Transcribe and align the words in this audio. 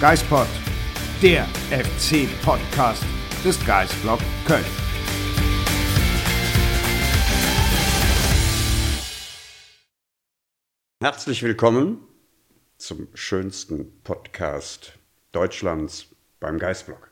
Geispod, 0.00 0.46
der 1.20 1.44
FC-Podcast 1.70 3.02
des 3.44 3.58
Geistblog 3.66 4.20
Köln. 4.46 4.64
Herzlich 11.02 11.42
willkommen 11.42 11.98
zum 12.76 13.08
schönsten 13.14 13.90
Podcast 14.04 14.92
Deutschlands 15.32 16.06
beim 16.38 16.60
Geistblog. 16.60 17.10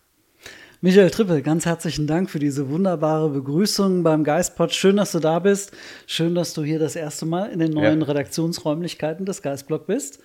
Michael 0.80 1.10
Trippel, 1.10 1.42
ganz 1.42 1.66
herzlichen 1.66 2.06
Dank 2.06 2.30
für 2.30 2.38
diese 2.38 2.68
wunderbare 2.68 3.30
Begrüßung 3.30 4.04
beim 4.04 4.22
Geistpod. 4.22 4.72
Schön, 4.72 4.96
dass 4.96 5.10
du 5.10 5.18
da 5.18 5.40
bist. 5.40 5.72
Schön, 6.06 6.36
dass 6.36 6.54
du 6.54 6.62
hier 6.62 6.78
das 6.78 6.94
erste 6.94 7.26
Mal 7.26 7.50
in 7.50 7.58
den 7.58 7.72
neuen 7.72 8.02
Ja. 8.02 8.06
Redaktionsräumlichkeiten 8.06 9.26
des 9.26 9.42
Geistblog 9.42 9.88
bist. 9.88 10.20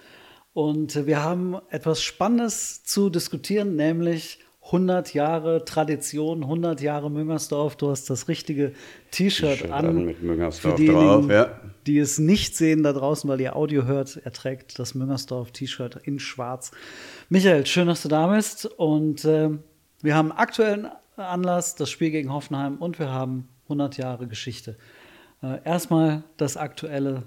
Und 0.54 1.06
wir 1.06 1.24
haben 1.24 1.58
etwas 1.70 2.04
Spannendes 2.04 2.84
zu 2.84 3.10
diskutieren, 3.10 3.76
nämlich 3.76 4.40
100 4.66 5.14
Jahre 5.14 5.66
Tradition, 5.66 6.44
100 6.44 6.82
Jahre 6.82 7.10
Müngersdorf. 7.10 7.76
Du 7.76 7.90
hast 7.90 8.10
das 8.10 8.28
richtige 8.28 8.74
T-Shirt 9.12 9.72
an. 9.72 9.86
an 9.86 10.06
mit 10.06 10.22
Müngersdorf 10.22 10.76
Für 10.76 10.78
diejenigen, 10.78 11.28
drauf, 11.28 11.30
ja. 11.30 11.60
die 11.88 11.98
es 11.98 12.20
nicht 12.20 12.56
sehen 12.56 12.84
da 12.84 12.94
draußen, 12.94 13.30
weil 13.30 13.42
ihr 13.42 13.56
Audio 13.56 13.86
hört, 13.86 14.22
er 14.24 14.32
trägt 14.32 14.78
das 14.80 14.94
Müngersdorf-T-Shirt 14.96 16.02
in 16.04 16.20
schwarz. 16.20 16.72
Michael, 17.30 17.66
schön, 17.66 17.88
dass 17.88 18.04
du 18.04 18.08
da 18.08 18.28
bist. 18.28 18.66
Und 18.66 19.26
äh, 19.26 19.50
wir 20.02 20.16
haben 20.16 20.32
aktuellen 20.32 20.88
Anlass, 21.18 21.76
das 21.76 21.90
Spiel 21.90 22.12
gegen 22.12 22.32
Hoffenheim 22.32 22.78
und 22.78 23.00
wir 23.00 23.10
haben 23.10 23.50
100 23.64 23.98
Jahre 23.98 24.28
Geschichte. 24.28 24.78
Äh, 25.42 25.60
erstmal 25.66 26.24
das 26.38 26.56
aktuelle, 26.56 27.24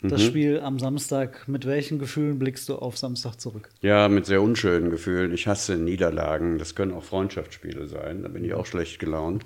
Mhm. 0.00 0.08
das 0.08 0.22
Spiel 0.22 0.60
am 0.60 0.78
Samstag. 0.78 1.48
Mit 1.48 1.66
welchen 1.66 1.98
Gefühlen 1.98 2.38
blickst 2.38 2.68
du 2.68 2.76
auf 2.76 2.96
Samstag 2.96 3.36
zurück? 3.40 3.68
Ja, 3.80 4.08
mit 4.08 4.26
sehr 4.26 4.42
unschönen 4.42 4.90
Gefühlen. 4.90 5.32
Ich 5.32 5.46
hasse 5.46 5.76
Niederlagen. 5.76 6.58
Das 6.58 6.74
können 6.74 6.92
auch 6.92 7.04
Freundschaftsspiele 7.04 7.86
sein. 7.86 8.22
Da 8.22 8.28
bin 8.28 8.44
ich 8.44 8.54
auch 8.54 8.66
schlecht 8.66 8.98
gelaunt. 8.98 9.44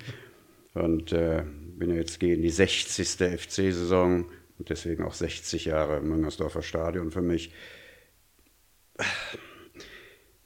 Und 0.75 1.13
äh, 1.13 1.43
bin 1.79 1.91
ja 1.91 1.97
jetzt 1.97 2.21
gegen 2.21 2.43
die 2.43 2.51
60. 2.51 3.09
FC-Saison 3.09 4.27
und 4.59 4.69
deswegen 4.69 5.05
auch 5.05 5.15
60 5.15 5.67
Jahre 5.67 6.01
Müngersdorfer 6.01 6.63
Stadion 6.63 7.11
für 7.11 7.23
mich. 7.23 7.53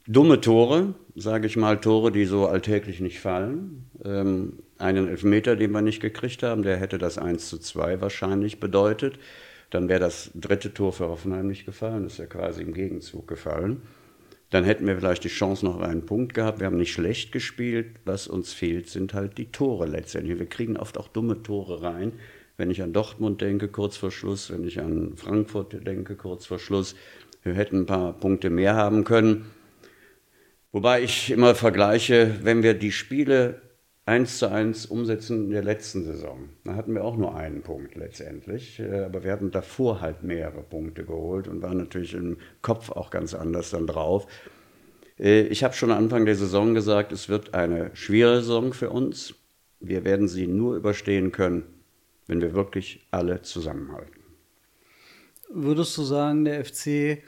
Dumme 0.07 0.39
Tore, 0.39 0.95
sage 1.15 1.47
ich 1.47 1.57
mal, 1.57 1.79
Tore, 1.81 2.13
die 2.13 2.25
so 2.25 2.47
alltäglich 2.47 3.01
nicht 3.01 3.19
fallen. 3.19 3.89
Ähm, 4.05 4.59
einen 4.77 5.09
Elfmeter, 5.09 5.57
den 5.57 5.71
wir 5.71 5.81
nicht 5.81 6.01
gekriegt 6.01 6.43
haben, 6.43 6.63
der 6.63 6.77
hätte 6.77 6.97
das 6.97 7.17
1 7.17 7.49
zu 7.49 7.57
2 7.57 7.99
wahrscheinlich 7.99 8.59
bedeutet. 8.59 9.19
Dann 9.69 9.89
wäre 9.89 9.99
das 9.99 10.31
dritte 10.33 10.73
Tor 10.73 10.93
für 10.93 11.07
Hoffenheim 11.07 11.47
nicht 11.47 11.65
gefallen, 11.65 12.03
das 12.03 12.13
ist 12.13 12.19
ja 12.19 12.25
quasi 12.25 12.61
im 12.61 12.73
Gegenzug 12.73 13.27
gefallen. 13.27 13.81
Dann 14.49 14.63
hätten 14.63 14.87
wir 14.87 14.95
vielleicht 14.95 15.25
die 15.25 15.29
Chance 15.29 15.65
noch 15.65 15.81
einen 15.81 16.05
Punkt 16.05 16.33
gehabt. 16.33 16.59
Wir 16.59 16.67
haben 16.67 16.77
nicht 16.77 16.93
schlecht 16.93 17.33
gespielt. 17.33 17.97
Was 18.05 18.27
uns 18.27 18.53
fehlt, 18.53 18.89
sind 18.89 19.13
halt 19.13 19.37
die 19.37 19.51
Tore 19.51 19.87
letztendlich. 19.87 20.39
Wir 20.39 20.45
kriegen 20.45 20.77
oft 20.77 20.97
auch 20.97 21.09
dumme 21.09 21.43
Tore 21.43 21.83
rein. 21.83 22.13
Wenn 22.55 22.71
ich 22.71 22.81
an 22.81 22.93
Dortmund 22.93 23.41
denke, 23.41 23.67
kurz 23.67 23.97
vor 23.97 24.09
Schluss, 24.09 24.49
wenn 24.49 24.65
ich 24.65 24.79
an 24.79 25.17
Frankfurt 25.17 25.85
denke, 25.85 26.15
kurz 26.15 26.45
vor 26.45 26.59
Schluss, 26.59 26.95
wir 27.43 27.53
hätten 27.55 27.81
ein 27.81 27.85
paar 27.85 28.13
Punkte 28.13 28.49
mehr 28.49 28.75
haben 28.75 29.03
können. 29.03 29.45
Wobei 30.71 31.01
ich 31.03 31.29
immer 31.29 31.53
vergleiche, 31.53 32.35
wenn 32.41 32.63
wir 32.63 32.73
die 32.73 32.91
Spiele 32.91 33.61
eins 34.07 34.37
zu 34.39 34.49
eins 34.49 34.85
umsetzen 34.85 35.45
in 35.45 35.51
der 35.51 35.63
letzten 35.63 36.03
Saison, 36.05 36.49
dann 36.63 36.75
hatten 36.75 36.93
wir 36.93 37.03
auch 37.03 37.17
nur 37.17 37.35
einen 37.35 37.61
Punkt 37.61 37.95
letztendlich. 37.95 38.79
Äh, 38.79 39.03
Aber 39.03 39.23
wir 39.23 39.31
hatten 39.31 39.51
davor 39.51 40.01
halt 40.01 40.23
mehrere 40.23 40.63
Punkte 40.63 41.03
geholt 41.03 41.47
und 41.47 41.61
waren 41.61 41.77
natürlich 41.77 42.13
im 42.13 42.37
Kopf 42.61 42.89
auch 42.89 43.09
ganz 43.09 43.33
anders 43.33 43.69
dann 43.69 43.85
drauf. 43.85 44.27
Äh, 45.19 45.41
Ich 45.47 45.63
habe 45.63 45.73
schon 45.73 45.91
Anfang 45.91 46.25
der 46.25 46.35
Saison 46.35 46.73
gesagt, 46.73 47.11
es 47.11 47.29
wird 47.29 47.53
eine 47.53 47.91
schwere 47.95 48.37
Saison 48.37 48.73
für 48.73 48.89
uns. 48.89 49.35
Wir 49.79 50.05
werden 50.05 50.27
sie 50.27 50.47
nur 50.47 50.75
überstehen 50.77 51.31
können, 51.31 51.63
wenn 52.27 52.41
wir 52.41 52.53
wirklich 52.53 53.07
alle 53.11 53.41
zusammenhalten. 53.41 54.21
Würdest 55.49 55.97
du 55.97 56.03
sagen, 56.03 56.45
der 56.45 56.63
FC 56.65 57.23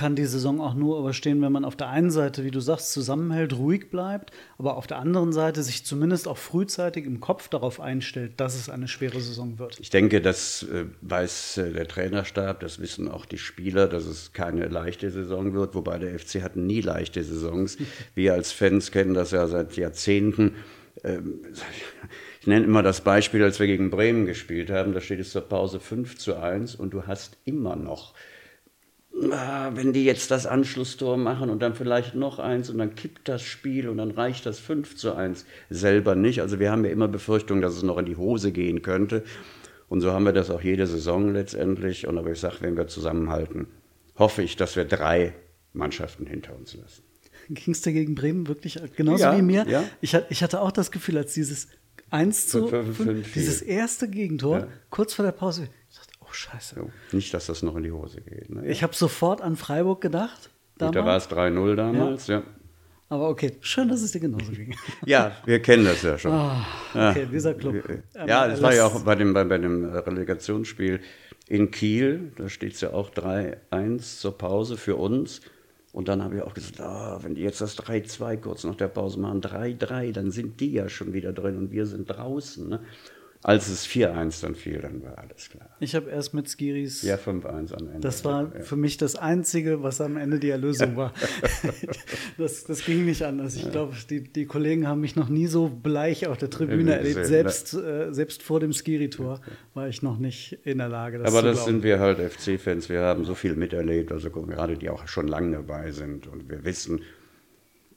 kann 0.00 0.16
die 0.16 0.24
Saison 0.24 0.62
auch 0.62 0.72
nur 0.72 0.98
überstehen, 0.98 1.42
wenn 1.42 1.52
man 1.52 1.66
auf 1.66 1.76
der 1.76 1.90
einen 1.90 2.10
Seite, 2.10 2.42
wie 2.42 2.50
du 2.50 2.60
sagst, 2.60 2.90
zusammenhält, 2.90 3.52
ruhig 3.52 3.90
bleibt, 3.90 4.30
aber 4.56 4.78
auf 4.78 4.86
der 4.86 4.96
anderen 4.96 5.30
Seite 5.30 5.62
sich 5.62 5.84
zumindest 5.84 6.26
auch 6.26 6.38
frühzeitig 6.38 7.04
im 7.04 7.20
Kopf 7.20 7.48
darauf 7.48 7.80
einstellt, 7.80 8.40
dass 8.40 8.54
es 8.54 8.70
eine 8.70 8.88
schwere 8.88 9.20
Saison 9.20 9.58
wird? 9.58 9.78
Ich 9.78 9.90
denke, 9.90 10.22
das 10.22 10.62
äh, 10.62 10.86
weiß 11.02 11.58
äh, 11.58 11.72
der 11.74 11.86
Trainerstab, 11.86 12.60
das 12.60 12.80
wissen 12.80 13.08
auch 13.08 13.26
die 13.26 13.36
Spieler, 13.36 13.88
dass 13.88 14.06
es 14.06 14.32
keine 14.32 14.68
leichte 14.68 15.10
Saison 15.10 15.52
wird, 15.52 15.74
wobei 15.74 15.98
der 15.98 16.18
FC 16.18 16.42
hat 16.42 16.56
nie 16.56 16.80
leichte 16.80 17.22
Saisons. 17.22 17.76
Wir 18.14 18.32
als 18.32 18.52
Fans 18.52 18.92
kennen 18.92 19.12
das 19.12 19.32
ja 19.32 19.46
seit 19.48 19.76
Jahrzehnten. 19.76 20.54
Ähm, 21.04 21.40
Ich 22.40 22.46
nenne 22.46 22.64
immer 22.64 22.82
das 22.82 23.02
Beispiel, 23.02 23.44
als 23.44 23.60
wir 23.60 23.66
gegen 23.66 23.90
Bremen 23.90 24.24
gespielt 24.24 24.70
haben, 24.70 24.94
da 24.94 25.02
steht 25.02 25.20
es 25.20 25.30
zur 25.30 25.42
Pause 25.42 25.78
5 25.78 26.16
zu 26.16 26.36
1 26.36 26.74
und 26.74 26.94
du 26.94 27.06
hast 27.06 27.36
immer 27.44 27.76
noch 27.76 28.14
wenn 29.22 29.92
die 29.92 30.04
jetzt 30.04 30.30
das 30.30 30.46
Anschlusstor 30.46 31.16
machen 31.16 31.50
und 31.50 31.60
dann 31.60 31.74
vielleicht 31.74 32.14
noch 32.14 32.38
eins 32.38 32.70
und 32.70 32.78
dann 32.78 32.94
kippt 32.94 33.28
das 33.28 33.42
Spiel 33.42 33.88
und 33.88 33.98
dann 33.98 34.10
reicht 34.12 34.46
das 34.46 34.58
5 34.58 34.96
zu 34.96 35.14
1 35.14 35.44
selber 35.68 36.14
nicht. 36.14 36.40
Also 36.40 36.58
wir 36.58 36.70
haben 36.70 36.84
ja 36.84 36.90
immer 36.90 37.08
Befürchtung, 37.08 37.60
dass 37.60 37.74
es 37.76 37.82
noch 37.82 37.98
in 37.98 38.06
die 38.06 38.16
Hose 38.16 38.50
gehen 38.52 38.82
könnte. 38.82 39.22
Und 39.88 40.00
so 40.00 40.12
haben 40.12 40.24
wir 40.24 40.32
das 40.32 40.50
auch 40.50 40.62
jede 40.62 40.86
Saison 40.86 41.32
letztendlich. 41.32 42.06
Und 42.06 42.16
aber 42.16 42.30
ich 42.30 42.40
sage, 42.40 42.56
wenn 42.60 42.76
wir 42.76 42.86
zusammenhalten, 42.86 43.66
hoffe 44.16 44.42
ich, 44.42 44.56
dass 44.56 44.76
wir 44.76 44.84
drei 44.84 45.34
Mannschaften 45.72 46.26
hinter 46.26 46.56
uns 46.56 46.74
lassen. 46.74 47.02
Ging 47.50 47.74
es 47.74 47.82
dir 47.82 47.92
gegen 47.92 48.14
Bremen 48.14 48.46
wirklich 48.48 48.78
genauso 48.96 49.24
Ja, 49.24 49.36
wie 49.36 49.42
mir? 49.42 49.66
ja. 49.68 49.84
Ich, 50.00 50.16
ich 50.30 50.42
hatte 50.42 50.60
auch 50.60 50.70
das 50.72 50.90
Gefühl, 50.92 51.18
als 51.18 51.34
dieses 51.34 51.68
1 52.10 52.46
zu 52.48 52.68
Fünf- 52.68 52.86
fünf- 52.86 52.96
5, 52.96 53.06
fünf- 53.22 53.32
dieses 53.34 53.60
erste 53.62 54.08
Gegentor, 54.08 54.58
Ja. 54.60 54.68
kurz 54.88 55.14
vor 55.14 55.24
der 55.24 55.32
Pause, 55.32 55.68
ich 55.90 55.96
dachte, 55.96 56.09
oh 56.30 56.32
Scheiße. 56.32 56.76
So, 56.76 56.90
nicht, 57.16 57.34
dass 57.34 57.46
das 57.46 57.62
noch 57.62 57.76
in 57.76 57.82
die 57.82 57.92
Hose 57.92 58.20
geht. 58.20 58.50
Ne? 58.50 58.66
Ich 58.66 58.82
habe 58.82 58.94
sofort 58.94 59.40
an 59.40 59.56
Freiburg 59.56 60.00
gedacht. 60.00 60.50
Gut, 60.78 60.94
da 60.94 61.04
war 61.04 61.16
es 61.16 61.28
3-0 61.28 61.74
damals, 61.74 62.26
ja. 62.26 62.42
Aber 63.10 63.28
okay, 63.28 63.56
schön, 63.60 63.88
dass 63.88 64.02
es 64.02 64.12
dir 64.12 64.20
genauso 64.20 64.52
ging. 64.52 64.74
Ja, 65.04 65.32
wir 65.44 65.60
kennen 65.60 65.84
das 65.84 66.00
ja 66.02 66.16
schon. 66.16 66.30
Ah, 66.30 66.64
okay, 66.94 67.26
dieser 67.30 67.54
Club. 67.54 67.74
Ähm, 67.88 68.02
Ja, 68.28 68.46
das 68.46 68.62
war 68.62 68.72
ja 68.72 68.86
auch 68.86 69.02
bei 69.02 69.16
dem, 69.16 69.34
bei, 69.34 69.42
bei 69.44 69.58
dem 69.58 69.84
Relegationsspiel 69.84 71.00
in 71.48 71.72
Kiel. 71.72 72.32
Da 72.36 72.48
steht 72.48 72.74
es 72.74 72.80
ja 72.80 72.92
auch 72.92 73.10
3-1 73.10 74.20
zur 74.20 74.38
Pause 74.38 74.76
für 74.76 74.94
uns. 74.94 75.40
Und 75.92 76.06
dann 76.06 76.22
habe 76.22 76.36
ich 76.36 76.42
auch 76.42 76.54
gesagt, 76.54 76.80
ah, 76.80 77.18
wenn 77.22 77.34
die 77.34 77.42
jetzt 77.42 77.60
das 77.60 77.76
3-2 77.76 78.36
kurz 78.36 78.62
nach 78.62 78.76
der 78.76 78.86
Pause 78.86 79.18
machen, 79.18 79.40
3-3, 79.40 80.12
dann 80.12 80.30
sind 80.30 80.60
die 80.60 80.72
ja 80.72 80.88
schon 80.88 81.12
wieder 81.12 81.32
drin 81.32 81.56
und 81.56 81.72
wir 81.72 81.86
sind 81.86 82.08
draußen. 82.08 82.68
Ne? 82.68 82.80
Als 83.42 83.68
es 83.68 83.86
4-1 83.86 84.42
dann 84.42 84.54
fiel, 84.54 84.80
dann 84.80 85.02
war 85.02 85.16
alles 85.16 85.48
klar. 85.48 85.70
Ich 85.80 85.94
habe 85.94 86.10
erst 86.10 86.34
mit 86.34 86.46
Skiris. 86.46 87.00
Ja, 87.00 87.16
5-1 87.16 87.72
am 87.72 87.88
Ende. 87.88 88.00
Das 88.00 88.22
war 88.22 88.54
ja. 88.54 88.60
für 88.60 88.76
mich 88.76 88.98
das 88.98 89.16
Einzige, 89.16 89.82
was 89.82 90.02
am 90.02 90.18
Ende 90.18 90.38
die 90.38 90.50
Erlösung 90.50 90.94
war. 90.96 91.14
das, 92.38 92.64
das 92.64 92.84
ging 92.84 93.06
nicht 93.06 93.22
anders. 93.22 93.56
Ich 93.56 93.70
glaube, 93.70 93.96
die, 94.10 94.30
die 94.30 94.44
Kollegen 94.44 94.86
haben 94.86 95.00
mich 95.00 95.16
noch 95.16 95.30
nie 95.30 95.46
so 95.46 95.70
bleich 95.70 96.26
auf 96.26 96.36
der 96.36 96.50
Tribüne 96.50 96.90
Ja, 96.90 96.96
erlebt. 96.98 97.24
Selbst, 97.24 97.72
äh, 97.72 98.12
selbst 98.12 98.42
vor 98.42 98.60
dem 98.60 98.74
Skiri-Tor 98.74 99.40
war 99.72 99.88
ich 99.88 100.02
noch 100.02 100.18
nicht 100.18 100.58
in 100.64 100.76
der 100.76 100.90
Lage, 100.90 101.16
das 101.16 101.28
Aber 101.28 101.40
zu 101.40 101.46
das 101.46 101.56
glauben. 101.56 101.72
sind 101.72 101.82
wir 101.82 101.98
halt 101.98 102.18
FC-Fans. 102.18 102.90
Wir 102.90 103.00
haben 103.00 103.24
so 103.24 103.34
viel 103.34 103.56
miterlebt, 103.56 104.12
also 104.12 104.30
gerade 104.30 104.76
die 104.76 104.90
auch 104.90 105.08
schon 105.08 105.28
lange 105.28 105.56
dabei 105.56 105.92
sind. 105.92 106.26
Und 106.26 106.50
wir 106.50 106.62
wissen, 106.66 107.00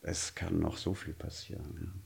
es 0.03 0.35
kann 0.35 0.59
noch 0.59 0.77
so 0.77 0.93
viel 0.93 1.13
passieren. 1.13 2.02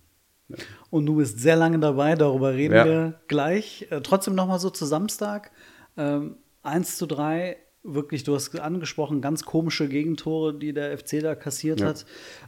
Und 0.89 1.05
du 1.05 1.15
bist 1.15 1.39
sehr 1.39 1.55
lange 1.55 1.79
dabei, 1.79 2.15
darüber 2.15 2.53
reden 2.53 2.75
Ja. 2.75 2.85
wir 2.85 3.13
gleich. 3.27 3.88
Äh, 3.89 4.01
trotzdem 4.01 4.35
nochmal 4.35 4.59
so 4.59 4.69
zu 4.69 4.85
Samstag. 4.85 5.51
Ähm, 5.97 6.38
1 6.63 6.97
zu 6.97 7.05
3, 7.05 7.57
wirklich, 7.83 8.23
du 8.23 8.35
hast 8.35 8.57
angesprochen, 8.59 9.21
ganz 9.21 9.44
komische 9.44 9.88
Gegentore, 9.88 10.53
die 10.53 10.73
der 10.73 10.97
FC 10.97 11.21
da 11.21 11.35
kassiert 11.35 11.79
Ja. 11.81 11.88
hat. 11.88 12.05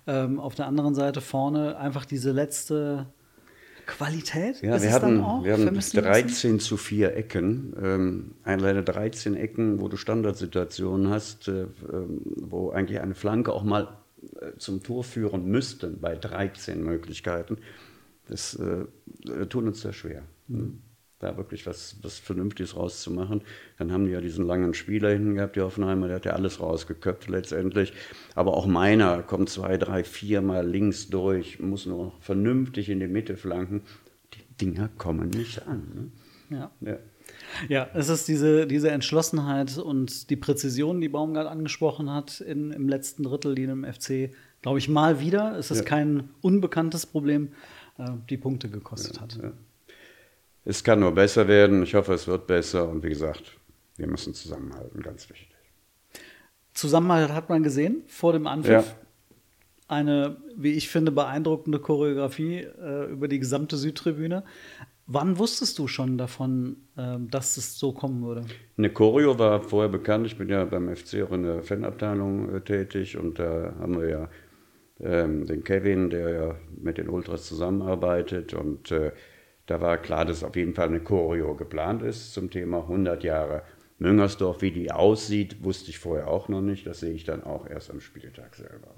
Ähm, 0.07 0.39
auf 0.39 0.55
der 0.55 0.67
anderen 0.67 0.95
Seite 0.95 1.21
vorne 1.21 1.77
einfach 1.77 2.05
diese 2.05 2.31
letzte 2.31 3.07
Qualität? 3.85 4.61
Ja, 4.61 4.75
ist 4.75 4.83
wir 4.83 4.89
es 4.91 4.99
dann 4.99 5.11
hatten, 5.17 5.21
auch? 5.23 5.43
wir 5.43 5.53
haben 5.53 5.63
Vermisst 5.63 5.95
du 5.97 6.01
das 6.01 6.15
nicht? 6.17 6.25
13 6.29 6.59
zu 6.59 6.77
4 6.77 7.15
Ecken. 7.15 7.73
Ähm, 7.81 8.31
alleine 8.43 8.83
13 8.83 9.35
Ecken, 9.35 9.81
wo 9.81 9.87
du 9.87 9.97
Standardsituationen 9.97 11.09
hast, 11.09 11.47
äh, 11.47 11.61
ähm, 11.91 12.21
wo 12.37 12.69
eigentlich 12.69 12.99
eine 13.01 13.15
Flanke 13.15 13.51
auch 13.51 13.63
mal 13.63 13.87
zum 14.57 14.83
Tor 14.83 15.03
führen 15.03 15.45
müsste, 15.45 15.87
bei 15.87 16.15
13 16.15 16.83
Möglichkeiten. 16.83 17.57
Das 18.27 18.55
äh, 18.55 18.85
äh, 19.29 19.45
tut 19.47 19.65
uns 19.65 19.81
sehr 19.81 19.93
schwer. 19.93 20.23
Mhm. 20.47 20.81
Da 21.19 21.35
wirklich 21.35 21.65
was, 21.67 21.97
was 22.01 22.17
Vernünftiges 22.17 22.77
rauszumachen. 22.77 23.41
Dann 23.77 23.91
haben 23.91 24.05
die 24.05 24.13
ja 24.13 24.21
diesen 24.21 24.45
langen 24.45 24.73
Spieler 24.73 25.09
hinten 25.09 25.35
gehabt, 25.35 25.57
die 25.57 25.61
Hoffenheimer, 25.61 26.07
der 26.07 26.15
hat 26.17 26.25
ja 26.25 26.31
alles 26.31 26.61
rausgeköpft 26.61 27.27
letztendlich. 27.27 27.91
Aber 28.35 28.53
auch 28.53 28.67
meiner 28.67 29.21
kommt 29.23 29.49
zwei, 29.49 29.77
drei, 29.77 30.05
vier 30.05 30.41
Mal 30.41 30.65
links 30.65 31.09
durch, 31.09 31.59
muss 31.59 31.85
nur 31.85 32.05
noch 32.05 32.21
vernünftig 32.21 32.89
in 32.89 33.01
die 33.01 33.07
Mitte 33.07 33.35
flanken. 33.35 33.81
Die 34.33 34.65
Dinger 34.65 34.89
kommen 34.97 35.29
nicht 35.29 35.67
an. 35.67 36.11
Ne? 36.49 36.57
Ja. 36.57 36.71
Ja, 36.79 36.97
es 37.93 38.09
ist 38.09 38.27
diese, 38.27 38.67
diese 38.67 38.91
Entschlossenheit 38.91 39.77
und 39.77 40.29
die 40.29 40.35
Präzision, 40.35 41.01
die 41.01 41.09
Baumgart 41.09 41.47
angesprochen 41.47 42.11
hat 42.11 42.41
in, 42.41 42.71
im 42.71 42.87
letzten 42.87 43.23
Drittel, 43.23 43.55
die 43.55 43.63
im 43.63 43.83
FC, 43.85 44.31
glaube 44.61 44.79
ich, 44.79 44.87
mal 44.89 45.19
wieder, 45.19 45.57
es 45.57 45.71
ist 45.71 45.79
Ja. 45.79 45.83
kein 45.85 46.29
unbekanntes 46.41 47.05
Problem, 47.05 47.49
äh, 47.97 48.05
die 48.29 48.37
Punkte 48.37 48.69
gekostet 48.69 49.19
hat. 49.21 49.37
ja. 49.41 49.51
Es 50.65 50.83
kann 50.83 50.99
nur 50.99 51.13
besser 51.13 51.47
werden. 51.47 51.81
Ich 51.83 51.95
hoffe, 51.95 52.13
es 52.13 52.27
wird 52.27 52.45
besser. 52.45 52.87
Und 52.89 53.01
wie 53.03 53.09
gesagt, 53.09 53.57
wir 53.95 54.07
müssen 54.07 54.33
zusammenhalten, 54.33 55.01
ganz 55.01 55.29
wichtig. 55.29 55.47
Zusammenhalt 56.73 57.31
hat 57.31 57.49
man 57.49 57.63
gesehen 57.63 58.03
vor 58.07 58.33
dem 58.33 58.45
Anpfiff. 58.45 58.71
Ja. 58.87 58.95
Eine, 59.87 60.37
wie 60.55 60.73
ich 60.73 60.87
finde, 60.89 61.11
beeindruckende 61.11 61.79
Choreografie 61.79 62.57
äh, 62.59 63.05
über 63.11 63.27
die 63.27 63.39
gesamte 63.39 63.75
Südtribüne. 63.77 64.43
Wann 65.11 65.39
wusstest 65.39 65.79
du 65.79 65.87
schon 65.87 66.19
davon, 66.19 66.77
äh, 66.95 67.17
dass 67.19 67.57
es 67.57 67.79
so 67.79 67.91
kommen 67.93 68.23
würde? 68.23 68.45
Eine 68.77 68.91
Choreo 68.91 69.39
war 69.39 69.63
vorher 69.63 69.89
bekannt. 69.89 70.27
Ich 70.27 70.37
bin 70.37 70.49
ja 70.49 70.63
beim 70.65 70.95
FC 70.95 71.23
auch 71.23 71.31
in 71.31 71.41
der 71.43 71.63
Fanabteilung 71.63 72.53
äh, 72.55 72.61
tätig 72.61 73.17
und 73.17 73.39
da 73.39 73.73
haben 73.79 73.99
wir 73.99 74.07
ja 74.07 74.29
ähm, 74.99 75.47
den 75.47 75.63
Kevin, 75.63 76.11
der 76.11 76.29
ja 76.29 76.55
mit 76.77 76.99
den 76.99 77.09
Ultras 77.09 77.47
zusammenarbeitet 77.47 78.53
und 78.53 78.91
äh, 78.91 79.11
da 79.65 79.81
war 79.81 79.97
klar, 79.97 80.25
dass 80.25 80.43
auf 80.43 80.55
jeden 80.55 80.75
Fall 80.75 80.89
eine 80.89 80.99
Choreo 80.99 81.55
geplant 81.55 82.03
ist 82.03 82.33
zum 82.33 82.51
Thema 82.51 82.81
100 82.81 83.23
Jahre 83.23 83.63
Müngersdorf. 83.97 84.61
Wie 84.61 84.71
die 84.71 84.91
aussieht, 84.91 85.63
wusste 85.63 85.89
ich 85.89 85.97
vorher 85.99 86.27
auch 86.27 86.49
noch 86.49 86.61
nicht. 86.61 86.85
Das 86.85 86.99
sehe 86.99 87.13
ich 87.13 87.23
dann 87.23 87.43
auch 87.43 87.67
erst 87.67 87.89
am 87.91 87.99
Spieltag 87.99 88.55
selber. 88.55 88.93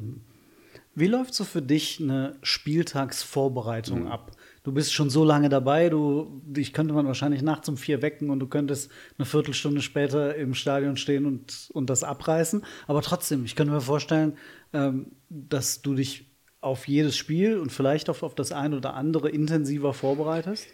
Wie 0.94 1.08
läuft 1.08 1.34
so 1.34 1.44
für 1.46 1.62
dich 1.62 2.00
eine 2.02 2.36
Spieltagsvorbereitung 2.42 4.02
Mhm. 4.02 4.08
ab? 4.08 4.32
Du 4.64 4.72
bist 4.72 4.94
schon 4.94 5.10
so 5.10 5.24
lange 5.24 5.50
dabei, 5.50 5.90
du, 5.90 6.42
dich 6.46 6.72
könnte 6.72 6.94
man 6.94 7.08
wahrscheinlich 7.08 7.42
nachts 7.42 7.68
um 7.68 7.78
vier 7.78 8.04
wecken 8.04 8.30
und 8.30 8.40
du 8.40 8.48
könntest 8.48 8.92
eine 9.18 9.26
Viertelstunde 9.26 9.82
später 9.82 10.36
im 10.36 10.54
Stadion 10.54 10.98
stehen 10.98 11.26
und, 11.26 11.70
und 11.74 11.90
das 11.90 12.04
abreißen. 12.04 12.64
Aber 12.86 13.02
trotzdem, 13.02 13.44
ich 13.44 13.56
könnte 13.56 13.74
mir 13.74 13.82
vorstellen, 13.82 14.38
ähm, 14.74 15.14
dass 15.30 15.82
du 15.82 15.96
dich 15.96 16.32
auf 16.62 16.88
jedes 16.88 17.18
Spiel 17.18 17.58
und 17.58 17.72
vielleicht 17.72 18.08
auch 18.10 18.22
auf 18.22 18.36
das 18.36 18.52
ein 18.52 18.76
oder 18.76 18.94
andere 18.94 19.30
intensiver 19.30 19.94
vorbereitest. 19.94 20.68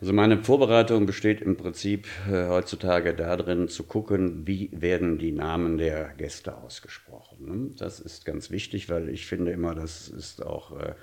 Also 0.00 0.12
meine 0.12 0.44
Vorbereitung 0.44 1.06
besteht 1.06 1.40
im 1.40 1.56
Prinzip 1.56 2.06
äh, 2.30 2.46
heutzutage 2.48 3.14
darin 3.14 3.68
zu 3.68 3.82
gucken, 3.82 4.46
wie 4.46 4.70
werden 4.72 5.18
die 5.18 5.32
Namen 5.32 5.76
der 5.76 6.14
Gäste 6.16 6.56
ausgesprochen. 6.56 7.46
Ne? 7.46 7.70
Das 7.76 7.98
ist 7.98 8.24
ganz 8.24 8.50
wichtig, 8.50 8.88
weil 8.88 9.08
ich 9.08 9.26
finde 9.26 9.50
immer, 9.50 9.74
das 9.74 10.08
ist 10.08 10.44
auch 10.44 10.78
äh, 10.78 10.94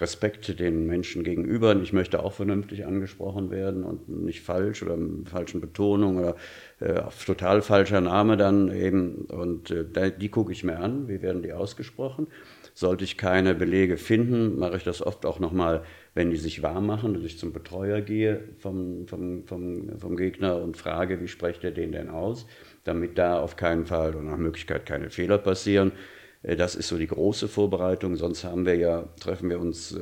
Respekt 0.00 0.58
den 0.58 0.86
Menschen 0.86 1.24
gegenüber. 1.24 1.72
Und 1.72 1.82
ich 1.82 1.92
möchte 1.92 2.22
auch 2.22 2.32
vernünftig 2.32 2.86
angesprochen 2.86 3.50
werden 3.50 3.84
und 3.84 4.08
nicht 4.08 4.42
falsch 4.42 4.82
oder 4.82 4.96
mit 4.96 5.28
falschen 5.28 5.60
Betonung 5.60 6.18
oder 6.18 6.36
äh, 6.80 7.02
total 7.26 7.62
falscher 7.62 8.00
Name 8.00 8.36
dann 8.36 8.72
eben. 8.72 9.26
Und 9.26 9.70
äh, 9.70 10.12
die 10.18 10.28
gucke 10.28 10.52
ich 10.52 10.64
mir 10.64 10.78
an, 10.78 11.08
wie 11.08 11.22
werden 11.22 11.42
die 11.42 11.52
ausgesprochen. 11.52 12.26
Sollte 12.74 13.04
ich 13.04 13.16
keine 13.16 13.54
Belege 13.54 13.96
finden, 13.96 14.58
mache 14.58 14.76
ich 14.76 14.84
das 14.84 15.04
oft 15.04 15.26
auch 15.26 15.38
nochmal, 15.38 15.82
wenn 16.14 16.30
die 16.30 16.36
sich 16.36 16.62
warm 16.62 16.86
machen, 16.86 17.14
dass 17.14 17.24
ich 17.24 17.38
zum 17.38 17.52
Betreuer 17.52 18.00
gehe 18.00 18.40
vom, 18.58 19.06
vom, 19.06 19.44
vom, 19.46 19.98
vom 19.98 20.16
Gegner 20.16 20.56
und 20.56 20.76
frage, 20.76 21.20
wie 21.20 21.28
spricht 21.28 21.62
er 21.64 21.72
den 21.72 21.92
denn 21.92 22.08
aus, 22.08 22.46
damit 22.84 23.18
da 23.18 23.40
auf 23.40 23.56
keinen 23.56 23.86
Fall 23.86 24.14
und 24.14 24.26
nach 24.26 24.36
Möglichkeit 24.36 24.86
keine 24.86 25.10
Fehler 25.10 25.38
passieren. 25.38 25.92
Äh, 26.42 26.56
Das 26.56 26.74
ist 26.74 26.88
so 26.88 26.98
die 26.98 27.06
große 27.06 27.48
Vorbereitung. 27.48 28.16
Sonst 28.16 28.44
haben 28.44 28.66
wir 28.66 28.76
ja, 28.76 29.04
treffen 29.20 29.50
wir 29.50 29.60
uns 29.60 29.92
äh, 29.92 29.98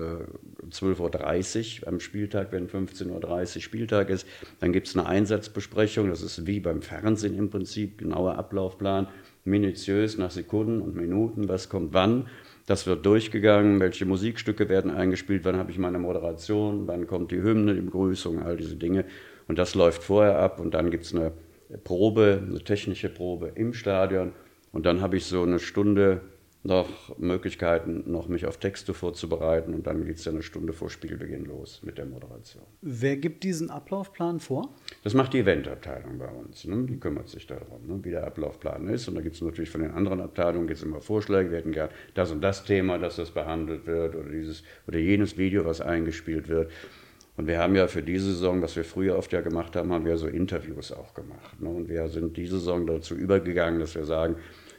um 0.63 0.71
12.30 0.71 1.83
Uhr 1.83 1.89
am 1.89 2.01
Spieltag, 2.01 2.53
wenn 2.53 2.69
15.30 2.69 3.57
Uhr 3.57 3.63
Spieltag 3.63 4.11
ist. 4.11 4.27
Dann 4.61 4.73
gibt 4.73 4.89
es 4.89 4.97
eine 4.97 5.07
Einsatzbesprechung. 5.07 6.11
Das 6.11 6.23
ist 6.23 6.47
wie 6.47 6.61
beim 6.61 6.83
Fernsehen 6.83 7.37
im 7.37 7.51
Prinzip, 7.51 7.99
genauer 7.99 8.37
Ablaufplan, 8.37 9.09
minutiös 9.45 10.19
nach 10.19 10.31
Sekunden 10.31 10.81
und 10.81 10.95
Minuten, 10.95 11.49
was 11.49 11.69
kommt 11.69 11.95
wann. 11.95 12.29
Das 12.67 12.87
wird 12.87 13.07
durchgegangen, 13.07 13.81
welche 13.81 14.05
Musikstücke 14.05 14.69
werden 14.69 14.91
eingespielt, 14.91 15.47
wann 15.47 15.57
habe 15.57 15.71
ich 15.71 15.79
meine 15.79 15.99
Moderation, 15.99 16.87
wann 16.87 17.07
kommt 17.07 17.31
die 17.31 17.41
Hymne, 17.41 17.75
die 17.75 17.81
Begrüßung, 17.81 18.43
all 18.43 18.59
diese 18.59 18.77
Dinge. 18.77 19.07
Und 19.47 19.59
das 19.59 19.75
läuft 19.75 20.03
vorher 20.03 20.39
ab 20.39 20.61
und 20.61 20.75
dann 20.75 20.91
gibt 20.91 21.07
es 21.07 21.15
eine 21.15 21.33
Probe, 21.85 22.43
eine 22.47 22.59
technische 22.59 23.09
Probe 23.09 23.53
im 23.55 23.73
Stadion. 23.73 24.33
Und 24.79 24.87
dann 24.87 25.01
habe 25.01 25.17
ich 25.17 25.25
so 25.25 25.43
eine 25.43 25.59
Stunde 25.59 26.21
noch 26.63 27.19
Möglichkeiten, 27.19 28.05
noch 28.07 28.29
mich 28.29 28.47
auf 28.47 28.59
Texte 28.59 28.95
vorzubereiten. 28.95 29.75
Und 29.75 29.89
dann 29.89 30.05
geht 30.05 30.19
es 30.19 30.25
ja 30.25 30.31
eine 30.31 30.45
Stunde 30.45 30.73
vor 30.73 30.89
Spielbeginn 30.89 31.47
los 31.47 31.81
mit 31.83 31.99
der 31.99 32.07
Moderation. 32.07 32.63
Wer 32.81 33.17
gibt 33.17 33.43
diesen 33.43 33.71
Ablaufplan 33.71 34.39
vor? 34.39 34.73
Das 35.03 35.15
macht 35.15 35.33
die 35.33 35.41
Eventabteilung 35.41 36.19
bei 36.19 36.29
uns. 36.29 36.65
Ne? 36.65 36.87
Die 36.87 37.01
kümmert 37.01 37.29
sich 37.29 37.49
darum, 37.49 37.89
ne? 37.89 37.99
wie 38.05 38.11
der 38.11 38.25
Ablaufplan 38.25 38.87
ist. 38.87 39.09
Und 39.09 39.17
da 39.17 39.21
gibt 39.21 39.35
es 39.35 39.43
natürlich 39.43 39.71
von 39.71 39.81
den 39.81 39.91
anderen 39.91 40.21
Abteilungen 40.21 40.69
gibt's 40.69 40.85
immer 40.85 41.01
Vorschläge. 41.01 41.51
Wir 41.51 41.59
hätten 41.59 41.73
gern 41.73 41.89
das 42.15 42.31
und 42.31 42.41
das 42.41 42.63
Thema, 42.63 42.99
dass 42.99 43.17
das 43.17 43.33
behandelt 43.33 43.85
wird 43.85 44.15
oder 44.15 44.31
dieses 44.31 44.63
oder 44.87 45.01
jenes 45.01 45.37
Video, 45.37 45.65
was 45.65 45.81
eingespielt 45.81 46.49
wird. 46.49 46.71
Und 47.39 47.47
wir 47.47 47.61
haben 47.61 47.77
ja 47.77 47.87
für 47.87 48.03
diese 48.03 48.33
Saison, 48.33 48.61
was 48.63 48.75
wir 48.75 48.83
früher 48.83 49.17
oft 49.17 49.33
ja 49.33 49.41
gemacht 49.41 49.77
haben, 49.77 49.93
haben 49.93 50.05
wir 50.05 50.17
so 50.17 50.27
Interviews 50.27 50.91
auch 50.91 51.15
gemacht. 51.15 51.61
Ne? 51.61 51.69
Und 51.69 51.89
wir 51.89 52.09
sind 52.09 52.37
diese 52.37 52.59
Saison 52.59 52.85
dazu 52.85 53.15
übergegangen, 53.15 53.79
dass 53.79 53.95
wir 53.95 54.05
sagen, 54.05 54.35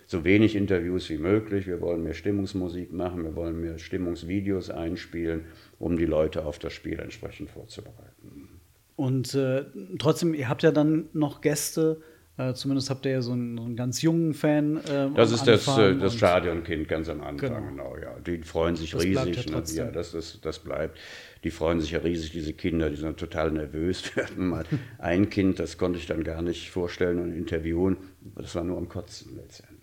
so 0.09 0.23
wenig 0.23 0.55
Interviews 0.55 1.07
wie 1.11 1.19
möglich. 1.19 1.67
Wir 1.67 1.81
wollen 1.81 2.01
mehr 2.01 2.15
Stimmungsmusik 2.15 2.91
machen, 2.91 3.23
wir 3.23 3.35
wollen 3.35 3.61
mehr 3.61 3.77
Stimmungsvideos 3.77 4.71
einspielen, 4.71 5.45
um 5.77 5.97
die 5.97 6.07
Leute 6.07 6.45
auf 6.45 6.57
das 6.57 6.73
Spiel 6.73 6.97
entsprechend 6.97 7.51
vorzubereiten. 7.51 8.49
Und 8.95 9.35
äh, 9.35 9.65
trotzdem, 9.99 10.33
ihr 10.33 10.49
habt 10.49 10.63
ja 10.63 10.71
dann 10.71 11.09
noch 11.13 11.41
Gäste, 11.41 12.01
äh, 12.37 12.55
zumindest 12.55 12.89
habt 12.89 13.05
ihr 13.05 13.11
ja 13.11 13.21
so 13.21 13.33
einen, 13.33 13.55
so 13.59 13.63
einen 13.65 13.75
ganz 13.75 14.01
jungen 14.01 14.33
Fan. 14.33 14.77
Äh, 14.77 15.11
Das 15.15 15.31
ist 15.31 15.45
das, 15.45 15.67
äh, 15.77 15.95
das 15.95 16.15
Stadionkind 16.15 16.87
ganz 16.87 17.07
am 17.07 17.21
Anfang, 17.21 17.71
Genau. 17.71 17.93
genau. 17.93 17.97
ja. 18.01 18.19
Die 18.25 18.39
freuen 18.39 18.75
sich 18.75 18.89
Das 18.91 19.03
riesig. 19.03 19.35
ja 19.35 19.41
ne? 19.43 19.45
trotzdem. 19.45 19.85
ja, 19.85 19.91
das, 19.91 20.15
ist, 20.15 20.43
das 20.43 20.57
bleibt. 20.57 20.97
Die 21.43 21.51
freuen 21.51 21.79
sich 21.81 21.91
ja 21.91 21.99
riesig, 21.99 22.31
diese 22.31 22.53
Kinder, 22.53 22.89
die 22.89 22.95
sind 22.95 23.19
total 23.19 23.51
nervös. 23.51 24.03
Wir 24.15 24.23
hatten 24.25 24.47
mal 24.47 24.65
ein 24.97 25.29
Kind, 25.29 25.59
das 25.59 25.77
konnte 25.77 25.99
ich 25.99 26.07
dann 26.07 26.23
gar 26.23 26.41
nicht 26.41 26.71
vorstellen 26.71 27.19
und 27.19 27.31
interviewen. 27.31 27.97
Das 28.35 28.55
war 28.55 28.63
nur 28.63 28.77
am 28.79 28.89
Kotzen 28.89 29.35
letztendlich. 29.35 29.78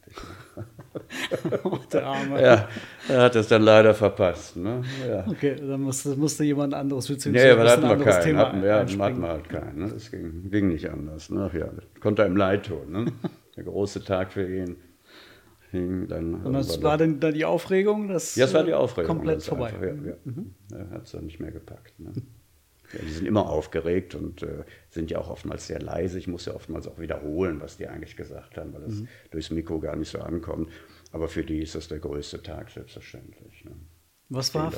Oh, 1.65 1.79
der 1.93 2.07
Arme. 2.07 2.43
Ja, 2.43 2.69
er 3.09 3.23
hat 3.23 3.35
das 3.35 3.49
dann 3.49 3.63
leider 3.63 3.95
verpasst. 3.95 4.57
Ne? 4.57 4.83
Ja. 5.09 5.27
Okay, 5.27 5.57
dann 5.57 5.83
musste, 5.83 6.17
musste 6.17 6.45
jemand 6.45 6.75
anderes 6.75 7.09
Nee, 7.09 7.15
beziehungsweise 7.17 7.57
da 7.57 7.71
hatten 7.71 7.85
ein 7.85 7.91
anderes 7.91 8.15
keinen. 8.15 8.25
Thema 8.25 8.41
Hatten 8.41 8.63
wir, 8.63 8.75
hatten, 8.75 9.21
wir 9.21 9.29
halt 9.29 9.49
keinen. 9.49 9.79
Ne? 9.79 9.91
Das 9.93 10.11
ging, 10.11 10.51
ging 10.51 10.69
nicht 10.69 10.89
anders. 10.91 11.31
Ne? 11.31 11.49
Ach 11.51 11.55
ja, 11.55 11.69
konnte 12.01 12.25
einem 12.25 12.37
leid 12.37 12.67
tun. 12.67 12.91
Ne? 12.91 13.13
Der 13.57 13.65
große 13.65 14.05
Tag 14.05 14.33
für 14.33 14.49
ihn. 14.49 14.77
Hing 15.73 16.07
dann, 16.07 16.35
Und 16.45 16.53
das 16.53 16.81
war 16.83 16.97
dann, 16.97 17.19
dann 17.19 17.35
die 17.35 17.45
Aufregung? 17.45 18.09
Das, 18.09 18.37
Ja, 18.37 18.45
das 18.45 18.55
war 18.55 18.63
die 18.63 18.71
äh, 18.71 18.75
Aufregung. 18.75 19.17
Komplett 19.17 19.43
vorbei. 19.43 19.67
einfach, 19.67 19.83
Ja, 19.83 20.13
ja. 20.75 20.79
Er 20.79 20.91
hat 20.91 21.05
es 21.05 21.13
dann 21.13 21.25
nicht 21.25 21.41
mehr 21.41 21.51
gepackt. 21.51 21.99
Ne? 21.99 22.13
Ja, 22.93 23.01
die 23.03 23.11
sind 23.11 23.27
immer 23.27 23.49
aufgeregt 23.49 24.15
und 24.15 24.43
äh, 24.43 24.65
sind 24.91 25.11
ja 25.11 25.19
auch 25.19 25.29
oftmals 25.31 25.67
sehr 25.67 25.81
leise. 25.81 26.19
Ich 26.19 26.29
muss 26.29 26.45
ja 26.47 26.55
oftmals 26.55 26.87
auch 26.87 26.99
wiederholen, 26.99 27.61
was 27.61 27.77
die 27.77 27.87
eigentlich 27.89 28.17
gesagt 28.17 28.57
haben, 28.57 28.73
weil 28.75 28.83
das 28.83 28.95
Mhm. 28.95 29.09
durchs 29.31 29.51
Mikro 29.51 29.81
gar 29.81 29.97
nicht 29.97 30.11
so 30.11 30.19
ankommt. 30.21 30.71
Aber 31.13 31.29
für 31.29 31.45
die 31.45 31.61
ist 31.63 31.75
das 31.75 31.89
der 31.89 31.99
größte 31.99 32.43
Tag, 32.43 32.71
selbstverständlich. 32.71 33.65
Ne? 33.65 33.73
Was 34.29 34.55
war. 34.55 34.73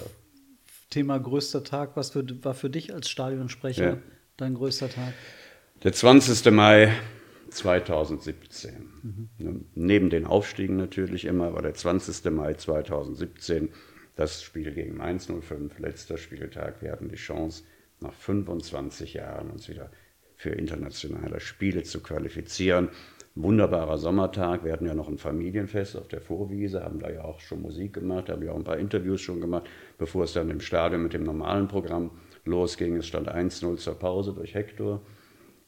Thema 0.91 1.19
größter 1.19 1.65
Tag? 1.65 1.97
Was 1.97 2.11
für, 2.11 2.25
war 2.45 2.55
für 2.55 2.71
dich 2.71 2.95
als 2.95 3.09
Stadionsprecher 3.11 3.85
Ja. 3.91 3.99
dein 4.37 4.55
größter 4.55 4.89
Tag? 4.89 5.13
Der 5.85 5.93
20. 5.93 6.51
Mai 6.53 6.93
2017. 7.51 8.73
Ne, 9.39 9.61
Neben 9.75 10.11
den 10.11 10.25
Aufstiegen 10.27 10.77
natürlich 10.77 11.25
immer, 11.25 11.47
aber 11.49 11.63
der 11.63 11.75
20. 11.75 12.31
Mai 12.31 12.55
2017, 12.55 13.71
das 14.17 14.43
Spiel 14.43 14.73
gegen 14.73 14.97
Mainz 14.97 15.29
05, 15.29 15.79
letzter 15.79 16.19
Spieltag. 16.19 16.83
Wir 16.83 16.93
hatten 16.93 17.09
die 17.09 17.17
Chance, 17.17 17.65
nach 18.01 18.13
25 18.13 19.15
Jahren 19.15 19.51
uns 19.51 19.69
wieder 19.69 19.91
für 20.37 20.51
internationale 20.51 21.41
Spiele 21.41 21.83
zu 21.83 22.01
qualifizieren. 22.01 22.91
Wunderbarer 23.35 23.99
Sommertag. 23.99 24.65
Wir 24.65 24.73
hatten 24.73 24.87
ja 24.87 24.95
noch 24.95 25.09
ein 25.09 25.19
Familienfest 25.19 25.97
auf 25.97 26.09
der 26.09 26.21
Vorwiese, 26.21 26.83
haben 26.83 26.99
da 26.99 27.11
ja 27.11 27.23
auch 27.23 27.41
schon 27.41 27.63
Musik 27.63 27.93
gemacht, 27.93 28.29
haben 28.29 28.43
ja 28.43 28.53
auch 28.53 28.57
ein 28.57 28.65
paar 28.65 28.79
Interviews 28.79 29.21
schon 29.21 29.41
gemacht, 29.41 29.69
bevor 29.97 30.25
es 30.25 30.33
dann 30.33 30.51
im 30.51 30.61
Stadion 30.61 31.03
mit 31.03 31.13
dem 31.13 31.23
normalen 31.25 31.69
Programm 31.69 32.11
losging. 32.45 32.97
Es 32.97 33.07
stand 33.07 33.29
1-0 33.29 33.77
zur 33.77 33.95
Pause 33.95 34.33
durch 34.33 34.55
Hector. 34.55 35.03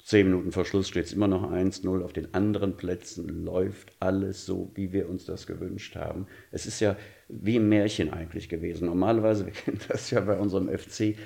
Zehn 0.03 0.27
Minuten 0.27 0.51
vor 0.51 0.65
Schluss 0.65 0.89
steht 0.89 1.07
es 1.07 1.13
immer 1.13 1.29
noch 1.29 1.51
1-0. 1.51 2.03
Auf 2.03 2.13
den 2.13 2.33
anderen 2.35 2.77
Plätzen 2.77 3.45
läuft 3.45 3.93
alles 4.01 4.47
so, 4.47 4.71
wie 4.75 4.93
wir 4.93 5.09
uns 5.09 5.25
das 5.25 5.47
gewünscht 5.47 5.95
haben. 5.95 6.27
Es 6.51 6.67
ist 6.67 6.81
ja 6.81 6.97
wie 7.29 7.57
im 7.57 7.69
Märchen 7.69 8.13
eigentlich 8.13 8.49
gewesen. 8.49 8.87
Normalerweise, 8.87 9.47
wir 9.47 9.53
kennen 9.65 9.81
das 9.89 10.11
ja 10.11 10.21
bei 10.21 10.39
unserem 10.39 10.69
FC, 10.69 11.17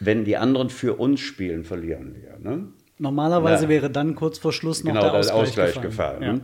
wenn 0.00 0.24
die 0.24 0.36
anderen 0.36 0.70
für 0.70 0.94
uns 0.94 1.20
spielen, 1.20 1.64
verlieren 1.64 2.14
wir. 2.14 2.38
Ne? 2.38 2.68
Normalerweise 2.98 3.64
ja. 3.64 3.68
wäre 3.70 3.90
dann 3.90 4.14
kurz 4.14 4.38
vor 4.38 4.52
Schluss 4.52 4.84
noch 4.84 4.92
genau, 4.92 5.02
der 5.02 5.14
Ausgleich, 5.14 5.42
Ausgleich 5.42 5.80
gefallen. 5.80 6.20
gefallen 6.20 6.40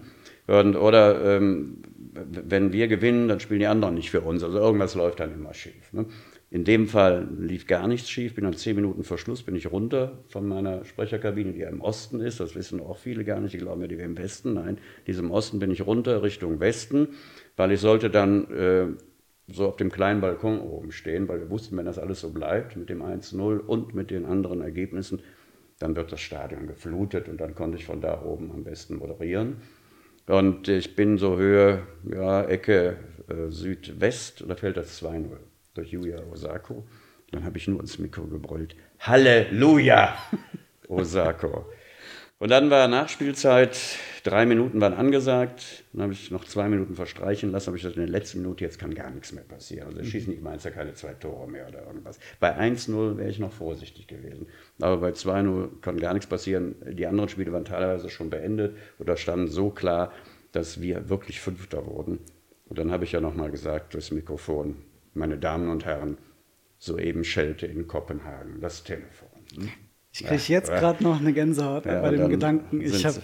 ja. 0.49 0.61
Und, 0.61 0.77
oder 0.77 1.37
ähm, 1.37 1.79
wenn 2.13 2.73
wir 2.73 2.89
gewinnen, 2.89 3.29
dann 3.29 3.39
spielen 3.39 3.61
die 3.61 3.67
anderen 3.67 3.95
nicht 3.95 4.11
für 4.11 4.21
uns. 4.23 4.43
Also 4.43 4.59
irgendwas 4.59 4.95
läuft 4.95 5.21
dann 5.21 5.33
immer 5.33 5.55
schief. 5.55 5.93
Ne? 5.93 6.07
In 6.51 6.65
dem 6.65 6.89
Fall 6.89 7.29
lief 7.39 7.69
gar 7.69 7.87
nichts 7.87 8.11
schief. 8.11 8.35
Bin 8.35 8.43
dann 8.43 8.55
zehn 8.55 8.75
Minuten 8.75 9.05
vor 9.05 9.19
Schluss 9.19 9.45
bin 9.45 9.55
ich 9.55 9.71
runter 9.71 10.19
von 10.27 10.49
meiner 10.49 10.85
Sprecherkabine, 10.85 11.53
die 11.53 11.61
ja 11.61 11.69
im 11.69 11.81
Osten 11.81 12.21
ist. 12.21 12.41
Das 12.41 12.57
wissen 12.57 12.81
auch 12.81 12.97
viele 12.97 13.25
gar 13.25 13.39
nicht. 13.39 13.55
Die 13.55 13.59
glauben 13.59 13.81
ja, 13.83 13.87
die 13.87 13.99
wäre 13.99 14.09
im 14.09 14.19
Westen. 14.19 14.55
Nein, 14.55 14.79
diesem 15.07 15.31
Osten 15.31 15.61
bin 15.61 15.71
ich 15.71 15.87
runter 15.87 16.25
Richtung 16.25 16.59
Westen, 16.59 17.11
weil 17.57 17.71
ich 17.71 17.81
sollte 17.81 18.11
dann 18.11 18.51
äh, 18.51 18.87
so 19.53 19.69
auf 19.69 19.77
dem 19.77 19.91
kleinen 19.91 20.21
Balkon 20.21 20.61
oben 20.61 20.93
stehen, 20.93 21.29
weil 21.29 21.41
wir 21.41 21.51
wussten, 21.51 21.77
wenn 21.77 21.87
das 21.87 21.99
alles 21.99 22.21
so 22.21 22.31
bleibt 22.31 22.77
mit 22.77 22.89
dem 22.89 23.03
1-0 23.03 23.59
und 23.59 23.95
mit 23.95 24.11
den 24.11 24.25
anderen 24.25 24.61
Ergebnissen, 24.61 25.21
dann 25.79 25.97
wird 25.97 26.13
das 26.13 26.21
Stadion 26.21 26.67
geflutet 26.67 27.29
und 27.29 27.41
dann 27.41 27.55
konnte 27.55 27.79
ich 27.79 27.87
von 27.87 28.01
da 28.01 28.23
oben 28.23 28.51
am 28.53 28.65
besten 28.65 28.97
moderieren. 28.97 29.57
Und 30.27 30.69
ich 30.69 30.95
bin 30.95 31.19
so 31.19 31.37
Höhe, 31.39 31.83
ja, 32.05 32.45
Ecke 32.45 32.99
äh, 33.29 33.51
Südwest, 33.51 34.45
da 34.47 34.55
fällt 34.55 34.77
das 34.77 35.03
2-0 35.03 35.27
durch 35.75 35.93
Yuya 35.93 36.23
Osako. 36.31 36.87
Dann 37.33 37.45
habe 37.45 37.59
ich 37.59 37.67
nur 37.67 37.81
ins 37.81 37.99
Mikro 37.99 38.25
gebrüllt, 38.25 38.77
Halleluja, 39.01 40.17
Osako. 40.89 41.67
Und 42.41 42.51
dann 42.51 42.71
war 42.71 42.89
Nachspielzeit, 42.89 43.79
drei 44.25 44.47
Minuten 44.47 44.81
waren 44.81 44.95
angesagt, 44.95 45.85
dann 45.93 46.05
habe 46.05 46.15
ich 46.15 46.31
noch 46.31 46.47
zwei 46.47 46.71
Minuten 46.71 46.95
verstreichen 46.95 47.53
lassen, 47.53 47.67
habe 47.67 47.77
ich 47.77 47.83
gesagt, 47.83 47.99
in 47.99 48.07
der 48.07 48.11
letzten 48.11 48.41
Minute, 48.41 48.65
jetzt 48.65 48.79
kann 48.79 48.95
gar 48.95 49.11
nichts 49.11 49.33
mehr 49.33 49.45
passieren. 49.45 49.89
Also 49.89 50.03
schießen 50.03 50.33
die 50.33 50.41
Mainzer 50.41 50.71
keine 50.71 50.95
zwei 50.95 51.13
Tore 51.13 51.47
mehr 51.47 51.69
oder 51.69 51.87
irgendwas. 51.87 52.19
Bei 52.41 52.59
1-0 52.59 53.19
wäre 53.19 53.29
ich 53.29 53.41
noch 53.41 53.53
vorsichtig 53.53 54.07
gewesen. 54.07 54.47
Aber 54.81 54.97
bei 54.97 55.11
2-0 55.11 55.83
kann 55.83 56.01
gar 56.01 56.15
nichts 56.15 56.29
passieren. 56.29 56.77
Die 56.91 57.07
anderen 57.07 57.29
Spiele 57.29 57.53
waren 57.53 57.67
teilweise 57.67 58.09
schon 58.09 58.31
beendet 58.31 58.75
oder 58.99 59.19
standen 59.19 59.49
so 59.49 59.69
klar, 59.69 60.11
dass 60.53 60.81
wir 60.81 61.11
wirklich 61.11 61.41
Fünfter 61.43 61.85
wurden. 61.85 62.21
Und 62.65 62.79
dann 62.79 62.91
habe 62.91 63.05
ich 63.05 63.13
ja 63.13 63.21
nochmal 63.21 63.51
gesagt 63.51 63.93
durchs 63.93 64.13
Mikrofon, 64.13 64.77
meine 65.13 65.37
Damen 65.37 65.69
und 65.69 65.85
Herren, 65.85 66.17
soeben 66.79 67.23
schellte 67.23 67.67
in 67.67 67.87
Kopenhagen 67.87 68.63
das 68.63 68.83
Telefon. 68.83 69.29
Hm? 69.57 69.69
Ich 70.13 70.25
kriege 70.25 70.43
ja, 70.43 70.59
jetzt 70.59 70.71
gerade 70.71 71.03
noch 71.05 71.21
eine 71.21 71.33
Gänsehaut 71.33 71.87
ja, 71.87 72.01
bei 72.01 72.11
dem 72.11 72.29
Gedanken. 72.29 72.81
Ich, 72.81 73.07
hab, 73.07 73.15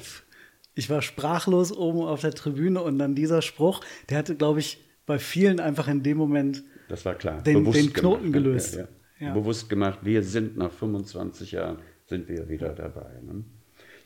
ich 0.75 0.89
war 0.89 1.03
sprachlos 1.03 1.73
oben 1.73 2.03
auf 2.03 2.21
der 2.21 2.33
Tribüne 2.33 2.81
und 2.83 2.99
dann 2.99 3.15
dieser 3.15 3.43
Spruch, 3.43 3.81
der 4.09 4.19
hatte, 4.19 4.37
glaube 4.37 4.61
ich, 4.61 4.85
bei 5.05 5.19
vielen 5.19 5.61
einfach 5.61 5.89
in 5.89 6.03
dem 6.03 6.17
Moment 6.17 6.65
das 6.89 7.05
war 7.05 7.15
klar. 7.15 7.43
Den, 7.43 7.65
den 7.71 7.93
Knoten 7.93 8.33
gemacht, 8.33 8.45
gelöst. 8.45 8.79
Ja, 9.19 9.33
Bewusst 9.33 9.69
gemacht, 9.69 10.01
wir 10.03 10.23
sind 10.23 10.57
nach 10.57 10.73
25 10.73 11.53
Jahren, 11.53 11.79
sind 12.05 12.29
wir 12.29 12.49
wieder 12.49 12.75
dabei. 12.75 13.21
Ne? 13.23 13.45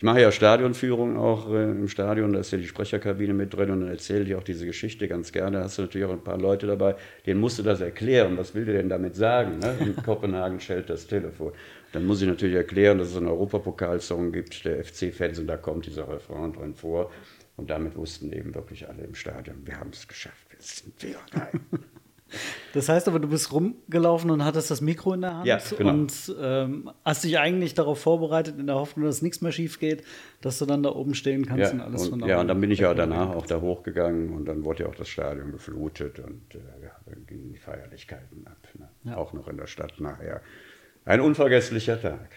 Ich 0.00 0.04
mache 0.04 0.22
ja 0.22 0.32
Stadionführung 0.32 1.18
auch 1.18 1.52
äh, 1.52 1.62
im 1.62 1.86
Stadion, 1.86 2.32
da 2.32 2.40
ist 2.40 2.50
ja 2.52 2.56
die 2.56 2.66
Sprecherkabine 2.66 3.34
mit 3.34 3.52
drin 3.52 3.70
und 3.70 3.82
dann 3.82 3.90
erzähle 3.90 4.24
ich 4.24 4.34
auch 4.34 4.42
diese 4.42 4.64
Geschichte 4.64 5.06
ganz 5.08 5.30
gerne. 5.30 5.58
Da 5.58 5.64
hast 5.64 5.76
du 5.76 5.82
natürlich 5.82 6.06
auch 6.06 6.12
ein 6.12 6.24
paar 6.24 6.38
Leute 6.38 6.66
dabei, 6.66 6.96
denen 7.26 7.38
musst 7.38 7.58
du 7.58 7.62
das 7.62 7.82
erklären. 7.82 8.38
Was 8.38 8.54
will 8.54 8.64
der 8.64 8.76
denn 8.76 8.88
damit 8.88 9.14
sagen? 9.14 9.58
Ne? 9.58 9.76
In 9.78 9.96
Kopenhagen 10.02 10.58
schellt 10.58 10.88
das 10.88 11.06
Telefon. 11.06 11.52
Dann 11.92 12.06
muss 12.06 12.22
ich 12.22 12.28
natürlich 12.28 12.56
erklären, 12.56 12.96
dass 12.96 13.08
es 13.08 13.16
einen 13.18 13.26
Europapokalsong 13.26 14.32
gibt, 14.32 14.64
der 14.64 14.82
FC-Fans, 14.82 15.38
und 15.38 15.48
da 15.48 15.58
kommt 15.58 15.84
dieser 15.84 16.08
Refrain 16.08 16.54
drin 16.54 16.74
vor. 16.74 17.10
Und 17.58 17.68
damit 17.68 17.94
wussten 17.94 18.32
eben 18.32 18.54
wirklich 18.54 18.88
alle 18.88 19.02
im 19.02 19.14
Stadion, 19.14 19.66
wir 19.66 19.78
haben 19.78 19.90
es 19.92 20.08
geschafft, 20.08 20.46
wir 20.48 20.62
sind 20.62 21.02
wieder 21.02 21.20
geil. 21.30 21.60
Das 22.72 22.88
heißt 22.88 23.08
aber, 23.08 23.18
du 23.18 23.28
bist 23.28 23.52
rumgelaufen 23.52 24.30
und 24.30 24.44
hattest 24.44 24.70
das 24.70 24.80
Mikro 24.80 25.14
in 25.14 25.22
der 25.22 25.34
Hand 25.36 25.46
ja, 25.46 25.58
genau. 25.76 25.90
und 25.90 26.34
ähm, 26.40 26.90
hast 27.04 27.24
dich 27.24 27.38
eigentlich 27.38 27.74
darauf 27.74 28.00
vorbereitet, 28.00 28.58
in 28.58 28.66
der 28.66 28.76
Hoffnung, 28.76 29.06
dass 29.06 29.22
nichts 29.22 29.40
mehr 29.40 29.52
schief 29.52 29.78
geht, 29.78 30.04
dass 30.40 30.58
du 30.58 30.66
dann 30.66 30.82
da 30.82 30.90
oben 30.90 31.14
stehen 31.14 31.46
kannst 31.46 31.72
ja, 31.72 31.78
und 31.78 31.80
alles 31.80 32.08
und, 32.08 32.20
von 32.20 32.28
Ja, 32.28 32.40
und 32.40 32.48
dann 32.48 32.60
bin 32.60 32.70
ich 32.70 32.80
ja 32.80 32.94
danach 32.94 33.30
auch 33.30 33.46
da 33.46 33.60
hochgegangen 33.60 34.30
und 34.30 34.44
dann 34.46 34.64
wurde 34.64 34.84
ja 34.84 34.88
auch 34.88 34.94
das 34.94 35.08
Stadion 35.08 35.52
geflutet 35.52 36.20
und 36.20 36.54
äh, 36.54 36.84
ja, 36.84 36.92
dann 37.06 37.26
gingen 37.26 37.52
die 37.52 37.58
Feierlichkeiten 37.58 38.46
ab. 38.46 38.68
Ne? 39.04 39.16
Auch 39.16 39.32
noch 39.32 39.48
in 39.48 39.56
der 39.56 39.66
Stadt 39.66 40.00
nachher. 40.00 40.42
Ein 41.04 41.20
unvergesslicher 41.20 42.00
Tag. 42.00 42.30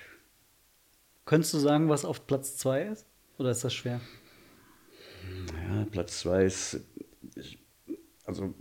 Könntest 1.26 1.54
du 1.54 1.60
sagen, 1.60 1.90
was 1.90 2.06
auf 2.06 2.28
Platz 2.28 2.58
2 2.58 2.84
ist? 2.84 3.06
Oder 3.38 3.52
ist 3.52 3.64
das 3.64 3.74
schwer? 3.74 4.02
Ja, 5.70 5.86
Platz 5.92 6.20
2 6.20 6.46
ist. 6.46 6.82
Also 8.26 8.54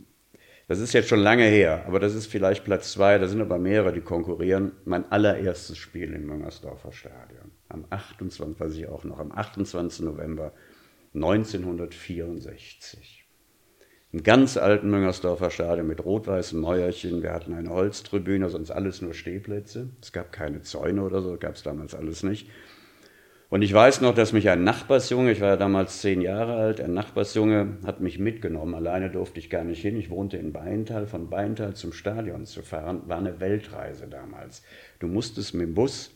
das 0.68 0.78
ist 0.78 0.92
jetzt 0.92 1.08
schon 1.08 1.20
lange 1.20 1.44
her, 1.44 1.84
aber 1.86 2.00
das 2.00 2.14
ist 2.14 2.26
vielleicht 2.26 2.64
Platz 2.64 2.92
zwei. 2.92 3.18
Da 3.18 3.26
sind 3.26 3.40
aber 3.40 3.58
mehrere, 3.58 3.92
die 3.92 4.00
konkurrieren. 4.00 4.72
Mein 4.84 5.10
allererstes 5.10 5.76
Spiel 5.76 6.14
im 6.14 6.26
Müngersdorfer 6.26 6.92
Stadion. 6.92 7.50
Am 7.68 7.84
28, 7.90 8.60
weiß 8.60 8.76
ich 8.76 8.88
auch 8.88 9.04
noch, 9.04 9.18
am 9.18 9.32
28. 9.32 10.04
November 10.04 10.52
1964. 11.14 13.22
Im 14.12 14.22
ganz 14.22 14.58
alten 14.58 14.90
Müngersdorfer 14.90 15.50
Stadion 15.50 15.86
mit 15.86 16.04
rot-weißen 16.04 16.60
Mäuerchen. 16.60 17.22
Wir 17.22 17.32
hatten 17.32 17.54
eine 17.54 17.70
Holztribüne, 17.70 18.50
sonst 18.50 18.70
alles 18.70 19.00
nur 19.00 19.14
Stehplätze. 19.14 19.88
Es 20.02 20.12
gab 20.12 20.32
keine 20.32 20.60
Zäune 20.60 21.02
oder 21.02 21.22
so, 21.22 21.38
gab 21.38 21.54
es 21.54 21.62
damals 21.62 21.94
alles 21.94 22.22
nicht. 22.22 22.46
Und 23.52 23.60
ich 23.60 23.74
weiß 23.74 24.00
noch, 24.00 24.14
dass 24.14 24.32
mich 24.32 24.48
ein 24.48 24.64
Nachbarsjunge, 24.64 25.30
ich 25.30 25.42
war 25.42 25.48
ja 25.50 25.56
damals 25.58 26.00
zehn 26.00 26.22
Jahre 26.22 26.54
alt, 26.54 26.80
ein 26.80 26.94
Nachbarsjunge 26.94 27.76
hat 27.84 28.00
mich 28.00 28.18
mitgenommen. 28.18 28.74
Alleine 28.74 29.10
durfte 29.10 29.40
ich 29.40 29.50
gar 29.50 29.62
nicht 29.62 29.82
hin. 29.82 29.94
Ich 29.98 30.08
wohnte 30.08 30.38
in 30.38 30.54
Beintal. 30.54 31.06
Von 31.06 31.28
Beintal 31.28 31.74
zum 31.74 31.92
Stadion 31.92 32.46
zu 32.46 32.62
fahren, 32.62 33.02
war 33.08 33.18
eine 33.18 33.40
Weltreise 33.40 34.08
damals. 34.08 34.62
Du 35.00 35.06
musstest 35.06 35.52
mit 35.52 35.66
dem 35.66 35.74
Bus 35.74 36.12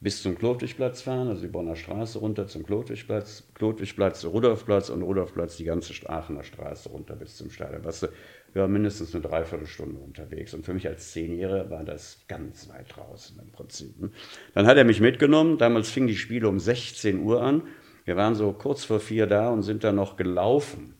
bis 0.00 0.22
zum 0.22 0.38
Klotwigplatz 0.38 1.02
fahren, 1.02 1.28
also 1.28 1.42
die 1.42 1.48
Bonner 1.48 1.76
Straße 1.76 2.18
runter 2.18 2.46
zum 2.46 2.64
Klotwigplatz, 2.64 3.44
Klotwigplatz, 3.52 4.24
Rudolfplatz 4.24 4.88
und 4.88 5.02
Rudolfplatz 5.02 5.58
die 5.58 5.64
ganze 5.64 5.92
Aachener 6.08 6.42
Straße 6.42 6.88
runter 6.88 7.16
bis 7.16 7.36
zum 7.36 7.50
Stadion. 7.50 7.84
Weißt 7.84 8.04
du, 8.04 8.06
wir 8.52 8.62
waren 8.62 8.72
mindestens 8.72 9.14
eine 9.14 9.22
Dreiviertelstunde 9.22 9.98
unterwegs. 9.98 10.52
Und 10.52 10.64
für 10.64 10.74
mich 10.74 10.86
als 10.86 11.12
Zehnjähriger 11.12 11.70
war 11.70 11.84
das 11.84 12.24
ganz 12.28 12.68
weit 12.68 12.94
draußen 12.94 13.38
im 13.40 13.50
Prinzip. 13.50 13.98
Ne? 14.00 14.10
Dann 14.54 14.66
hat 14.66 14.76
er 14.76 14.84
mich 14.84 15.00
mitgenommen. 15.00 15.56
Damals 15.58 15.90
fing 15.90 16.06
die 16.06 16.16
Spiele 16.16 16.48
um 16.48 16.58
16 16.58 17.20
Uhr 17.20 17.42
an. 17.42 17.62
Wir 18.04 18.16
waren 18.16 18.34
so 18.34 18.52
kurz 18.52 18.84
vor 18.84 19.00
vier 19.00 19.26
da 19.26 19.48
und 19.48 19.62
sind 19.62 19.84
dann 19.84 19.96
noch 19.96 20.16
gelaufen, 20.16 20.94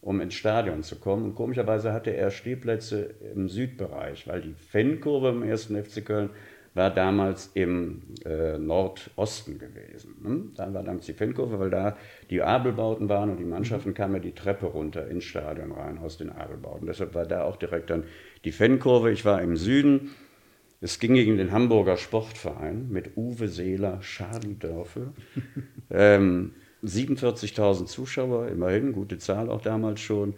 um 0.00 0.20
ins 0.20 0.34
Stadion 0.34 0.82
zu 0.82 0.96
kommen. 0.96 1.24
Und 1.24 1.34
komischerweise 1.34 1.92
hatte 1.92 2.10
er 2.10 2.30
Stehplätze 2.30 3.14
im 3.34 3.48
Südbereich, 3.48 4.26
weil 4.26 4.40
die 4.40 4.54
Fankurve 4.54 5.28
im 5.30 5.42
ersten 5.42 5.82
FC 5.82 6.04
Köln 6.04 6.30
war 6.74 6.90
damals 6.90 7.50
im 7.54 8.02
äh, 8.24 8.58
Nordosten 8.58 9.58
gewesen. 9.58 10.16
Ne? 10.22 10.42
Da 10.56 10.74
war 10.74 10.82
damals 10.82 11.06
die 11.06 11.12
Fankurve, 11.12 11.60
weil 11.60 11.70
da 11.70 11.96
die 12.30 12.42
Abelbauten 12.42 13.08
waren 13.08 13.30
und 13.30 13.38
die 13.38 13.44
Mannschaften 13.44 13.90
mhm. 13.90 13.94
kamen 13.94 14.14
ja 14.14 14.20
die 14.20 14.34
Treppe 14.34 14.66
runter 14.66 15.08
ins 15.08 15.24
Stadion 15.24 15.72
rein 15.72 15.98
aus 15.98 16.18
den 16.18 16.30
Abelbauten. 16.30 16.86
Deshalb 16.86 17.14
war 17.14 17.26
da 17.26 17.44
auch 17.44 17.56
direkt 17.56 17.90
dann 17.90 18.04
die 18.44 18.52
Fankurve. 18.52 19.12
Ich 19.12 19.24
war 19.24 19.40
im 19.40 19.56
Süden. 19.56 20.10
Es 20.80 20.98
ging 20.98 21.14
gegen 21.14 21.38
den 21.38 21.52
Hamburger 21.52 21.96
Sportverein 21.96 22.90
mit 22.90 23.16
Uwe 23.16 23.48
Seeler, 23.48 24.00
Charlie 24.00 24.54
Dörfel. 24.58 25.12
ähm, 25.90 26.52
47.000 26.84 27.86
Zuschauer, 27.86 28.48
immerhin, 28.48 28.92
gute 28.92 29.16
Zahl 29.18 29.48
auch 29.48 29.62
damals 29.62 30.00
schon. 30.00 30.34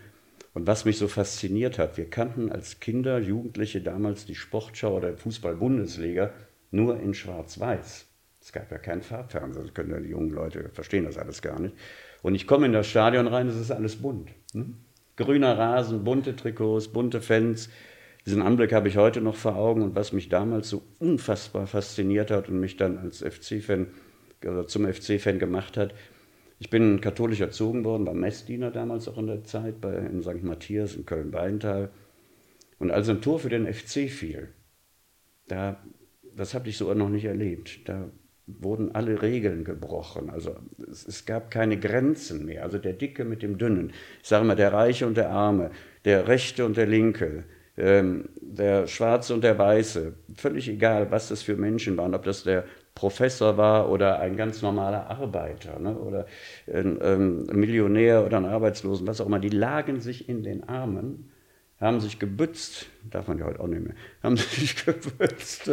Und 0.57 0.67
was 0.67 0.87
mich 0.87 0.97
so 0.97 1.07
fasziniert 1.07 1.79
hat, 1.79 1.99
wir 1.99 2.09
kannten 2.09 2.51
als 2.51 2.81
Kinder, 2.81 3.19
Jugendliche 3.19 3.83
damals 3.83 4.25
die 4.25 4.35
Sportschau 4.35 4.97
oder 4.97 5.15
Fußball-Bundesliga 5.15 6.31
nur 6.71 6.99
in 6.99 7.13
Schwarz-Weiß. 7.13 8.07
Es 8.41 8.53
gab 8.53 8.73
ja 8.73 8.79
keinen 8.79 9.03
Farbfernseher, 9.03 9.65
das 9.65 9.75
können 9.75 9.91
ja 9.91 10.01
die 10.01 10.09
jungen 10.09 10.31
Leute 10.31 10.71
verstehen 10.73 11.05
das 11.05 11.19
alles 11.19 11.43
gar 11.43 11.61
nicht. 11.61 11.75
Und 12.23 12.35
ich 12.35 12.47
komme 12.47 12.65
in 12.65 12.73
das 12.73 12.87
Stadion 12.87 13.27
rein, 13.27 13.49
es 13.49 13.57
ist 13.57 13.71
alles 13.71 13.97
bunt. 13.97 14.31
Hm? 14.55 14.79
Grüner 15.17 15.59
Rasen, 15.59 16.05
bunte 16.05 16.35
Trikots, 16.35 16.89
bunte 16.89 17.21
Fans. 17.21 17.69
Diesen 18.25 18.41
Anblick 18.41 18.73
habe 18.73 18.89
ich 18.89 18.97
heute 18.97 19.21
noch 19.21 19.37
vor 19.37 19.57
Augen 19.57 19.83
und 19.83 19.95
was 19.95 20.15
mich 20.15 20.31
damals 20.31 20.71
so 20.71 20.83
unfassbar 20.99 21.67
fasziniert 21.67 22.31
hat 22.31 22.49
und 22.49 22.61
mich 22.61 22.79
dann 22.79 22.97
als 22.97 23.19
FC-Fan, 23.19 23.89
also 24.43 24.63
zum 24.63 24.91
FC-Fan 24.91 25.39
gemacht 25.39 25.77
hat, 25.77 25.93
ich 26.59 26.71
bin 26.71 27.01
katholisch 27.01 27.41
erzogen 27.41 27.85
worden, 27.85 28.07
war 28.07 28.15
Messdiener 28.15 28.71
damals 28.71 29.09
auch 29.09 29.19
in 29.19 29.27
der 29.27 29.45
Zeit 29.45 29.81
bei, 29.81 29.95
in 29.95 30.23
St. 30.23 30.43
Matthias 30.43 30.95
in 30.95 31.05
Köln-Beintal. 31.05 31.91
Und 32.79 32.91
als 32.91 33.09
ein 33.09 33.21
Tor 33.21 33.39
für 33.39 33.49
den 33.49 33.73
FC 33.73 34.11
fiel, 34.11 34.49
da, 35.49 35.83
das 36.35 36.55
habe 36.55 36.69
ich 36.69 36.77
so 36.77 36.93
noch 36.95 37.09
nicht 37.09 37.25
erlebt. 37.25 37.89
Da 37.89 38.11
wurden 38.47 38.95
alle 38.95 39.23
Regeln 39.23 39.65
gebrochen. 39.65 40.31
Also 40.31 40.57
es, 40.91 41.07
es, 41.07 41.27
gab 41.27 41.51
keine 41.51 41.79
Grenzen 41.79 42.45
mehr. 42.47 42.63
Also 42.63 42.79
der 42.79 42.93
Dicke 42.93 43.25
mit 43.25 43.43
dem 43.43 43.59
Dünnen, 43.59 43.93
ich 44.23 44.29
sage 44.29 44.45
mal 44.45 44.55
der 44.55 44.73
Reiche 44.73 45.07
und 45.07 45.17
der 45.17 45.31
Arme, 45.31 45.71
der 46.05 46.29
Rechte 46.29 46.65
und 46.65 46.77
der 46.77 46.87
Linke, 46.87 47.45
ähm, 47.77 48.29
der 48.41 48.87
Schwarze 48.87 49.35
und 49.35 49.43
der 49.43 49.59
Weiße, 49.59 50.15
völlig 50.37 50.69
egal, 50.69 51.11
was 51.11 51.29
das 51.29 51.43
für 51.43 51.57
Menschen 51.57 51.97
waren, 51.97 52.15
ob 52.15 52.23
das 52.23 52.45
der 52.45 52.65
Professor 52.97 53.59
war 53.59 53.91
oder 53.91 54.19
ein 54.21 54.37
ganz 54.37 54.63
normaler 54.63 55.11
Arbeiter 55.11 55.79
ne? 55.79 55.97
oder 55.97 56.27
ein, 56.67 56.99
ähm, 57.03 57.47
Millionär 57.53 58.25
oder 58.25 58.39
ein 58.39 58.47
Arbeitslosen, 58.47 59.07
was 59.07 59.21
auch 59.21 59.27
immer, 59.27 59.39
die 59.39 59.51
lagen 59.51 60.01
sich 60.01 60.31
in 60.31 60.43
den 60.43 60.67
Armen, 60.67 61.31
haben 61.79 62.01
sich 62.01 62.19
gebützt, 62.19 62.87
darf 63.11 63.29
man 63.29 63.39
ja 63.39 63.45
heute 63.45 63.61
auch 63.61 63.67
nicht 63.67 63.85
mehr, 63.85 63.95
haben 64.23 64.37
sich 64.39 64.85
gebützt 64.85 65.71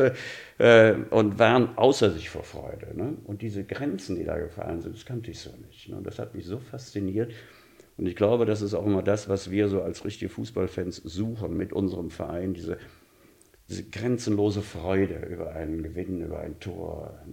äh, 0.58 0.96
und 1.10 1.40
waren 1.40 1.78
außer 1.78 2.12
sich 2.12 2.30
vor 2.30 2.44
Freude. 2.44 2.90
Ne? 2.94 3.16
Und 3.24 3.42
diese 3.42 3.64
Grenzen, 3.64 4.18
die 4.18 4.26
da 4.26 4.38
gefallen 4.38 4.82
sind, 4.82 4.94
das 4.94 5.06
kannte 5.06 5.32
ich 5.32 5.40
so 5.40 5.50
nicht. 5.66 5.88
Ne? 5.88 5.96
Und 5.96 6.06
das 6.06 6.20
hat 6.20 6.36
mich 6.36 6.46
so 6.46 6.60
fasziniert. 6.60 7.32
Und 7.96 8.06
ich 8.06 8.18
glaube, 8.18 8.46
das 8.46 8.62
ist 8.62 8.74
auch 8.74 8.86
immer 8.86 9.02
das, 9.02 9.30
was 9.30 9.50
wir 9.50 9.70
so 9.70 9.82
als 9.82 10.04
richtige 10.04 10.28
Fußballfans 10.28 10.98
suchen 10.98 11.56
mit 11.56 11.72
unserem 11.72 12.10
Verein, 12.10 12.54
diese 12.54 12.80
grenzenlose 13.92 14.62
Freude 14.62 15.26
über 15.26 15.52
einen 15.52 15.84
Gewinn, 15.84 16.22
über 16.22 16.40
ein 16.40 16.60
Tor. 16.60 17.26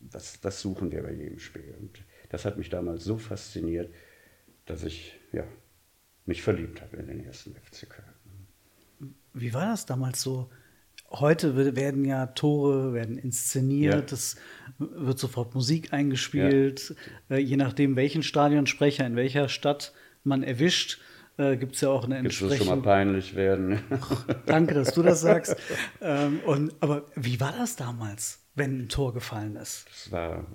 Das, 0.00 0.40
das 0.40 0.60
suchen 0.60 0.90
wir 0.92 1.02
bei 1.02 1.12
jedem 1.12 1.38
Spiel. 1.38 1.74
Und 1.80 2.04
das 2.28 2.44
hat 2.44 2.58
mich 2.58 2.70
damals 2.70 3.04
so 3.04 3.18
fasziniert, 3.18 3.92
dass 4.66 4.84
ich 4.84 5.18
ja, 5.32 5.44
mich 6.26 6.42
verliebt 6.42 6.80
habe 6.80 6.96
in 6.98 7.06
den 7.06 7.24
ersten 7.24 7.54
FC 7.54 7.88
Köln. 7.88 8.08
Wie 9.34 9.54
war 9.54 9.66
das 9.66 9.86
damals 9.86 10.22
so? 10.22 10.50
Heute 11.10 11.76
werden 11.76 12.04
ja 12.04 12.26
Tore 12.26 12.94
werden 12.94 13.18
inszeniert, 13.18 14.10
ja. 14.10 14.16
es 14.16 14.36
wird 14.78 15.18
sofort 15.18 15.54
Musik 15.54 15.92
eingespielt. 15.92 16.94
Ja. 17.28 17.36
Äh, 17.36 17.40
je 17.40 17.56
nachdem, 17.56 17.96
welchen 17.96 18.22
Stadionsprecher 18.22 19.06
in 19.06 19.16
welcher 19.16 19.48
Stadt 19.48 19.92
man 20.24 20.42
erwischt, 20.42 21.00
äh, 21.38 21.56
gibt 21.56 21.74
es 21.74 21.80
ja 21.80 21.88
auch 21.88 22.04
eine 22.04 22.18
entsprechende. 22.18 22.54
Es 22.54 22.64
schon 22.64 22.78
mal 22.78 22.82
peinlich 22.82 23.34
werden. 23.34 23.80
Danke, 24.46 24.74
dass 24.74 24.92
du 24.94 25.02
das 25.02 25.20
sagst. 25.20 25.56
ähm, 26.00 26.40
und, 26.46 26.74
aber 26.80 27.04
wie 27.14 27.40
war 27.40 27.52
das 27.56 27.76
damals, 27.76 28.40
wenn 28.54 28.82
ein 28.82 28.88
Tor 28.88 29.14
gefallen 29.14 29.56
ist? 29.56 29.86
Es 29.90 30.12
war, 30.12 30.46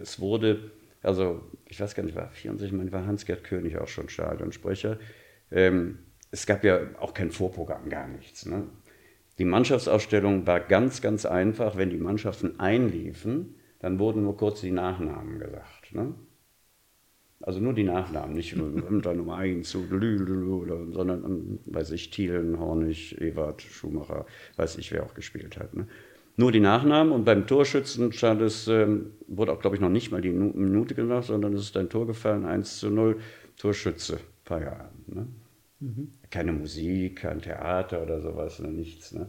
es 0.00 0.20
wurde, 0.20 0.72
also 1.02 1.42
ich 1.66 1.80
weiß 1.80 1.94
gar 1.94 2.02
nicht, 2.02 2.14
war 2.14 2.30
64, 2.30 2.72
man 2.72 2.92
war 2.92 3.06
Hans-Gerd 3.06 3.44
König 3.44 3.78
auch 3.78 3.88
schon 3.88 4.08
Stadionsprecher. 4.08 4.98
Ähm, 5.50 5.98
es 6.30 6.46
gab 6.46 6.64
ja 6.64 6.80
auch 7.00 7.14
kein 7.14 7.30
Vorprogramm, 7.30 7.88
gar 7.88 8.06
nichts. 8.06 8.46
Ne? 8.46 8.64
Die 9.38 9.44
Mannschaftsausstellung 9.44 10.46
war 10.46 10.60
ganz, 10.60 11.00
ganz 11.00 11.24
einfach. 11.24 11.76
Wenn 11.76 11.90
die 11.90 11.96
Mannschaften 11.96 12.60
einliefen, 12.60 13.56
dann 13.80 13.98
wurden 13.98 14.22
nur 14.22 14.36
kurz 14.36 14.60
die 14.60 14.70
Nachnamen 14.70 15.38
gesagt. 15.38 15.92
Ne? 15.92 16.14
Also 17.50 17.58
nur 17.58 17.72
die 17.72 17.82
Nachnamen, 17.82 18.36
nicht 18.36 18.54
unter 18.54 19.12
Nummer 19.12 19.38
1, 19.38 19.72
sondern, 19.72 21.58
weiß 21.66 21.90
ich, 21.90 22.10
Thielen, 22.10 22.60
Hornig, 22.60 23.20
Ewart, 23.20 23.60
Schumacher, 23.60 24.24
weiß 24.54 24.78
ich, 24.78 24.92
wer 24.92 25.02
auch 25.02 25.14
gespielt 25.14 25.58
hat. 25.58 25.74
Ne? 25.74 25.88
Nur 26.36 26.52
die 26.52 26.60
Nachnamen 26.60 27.12
und 27.12 27.24
beim 27.24 27.48
Torschützen 27.48 28.12
stand 28.12 28.40
es, 28.40 28.68
ähm, 28.68 29.14
wurde 29.26 29.50
auch, 29.50 29.58
glaube 29.58 29.74
ich, 29.74 29.82
noch 29.82 29.88
nicht 29.88 30.12
mal 30.12 30.20
die 30.20 30.30
Minute 30.30 30.94
gesagt, 30.94 31.24
sondern 31.24 31.52
es 31.54 31.62
ist 31.62 31.76
ein 31.76 31.88
Tor 31.88 32.06
gefallen, 32.06 32.44
1 32.44 32.78
zu 32.78 32.88
0, 32.88 33.18
Torschütze, 33.56 34.20
Feierabend. 34.44 35.12
Ne? 35.12 35.26
Mhm. 35.80 36.12
Keine 36.30 36.52
Musik, 36.52 37.16
kein 37.16 37.42
Theater 37.42 38.00
oder 38.00 38.20
sowas, 38.20 38.60
ne, 38.60 38.68
nichts. 38.68 39.10
Ne? 39.10 39.28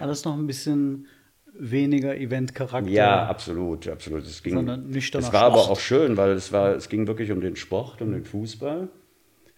Alles 0.00 0.22
noch 0.26 0.36
ein 0.36 0.46
bisschen 0.46 1.06
weniger 1.54 2.16
Eventcharakter. 2.16 2.90
Ja, 2.90 3.26
absolut, 3.26 3.88
absolut. 3.88 4.24
Es 4.24 4.42
ging, 4.42 4.54
sondern 4.54 4.88
nüchterner 4.88 5.26
Es 5.26 5.32
war 5.32 5.50
Sport. 5.50 5.62
aber 5.64 5.70
auch 5.72 5.80
schön, 5.80 6.16
weil 6.16 6.30
es 6.32 6.52
war, 6.52 6.74
es 6.74 6.88
ging 6.88 7.06
wirklich 7.06 7.30
um 7.30 7.40
den 7.40 7.56
Sport, 7.56 8.00
um 8.02 8.12
den 8.12 8.24
Fußball. 8.24 8.88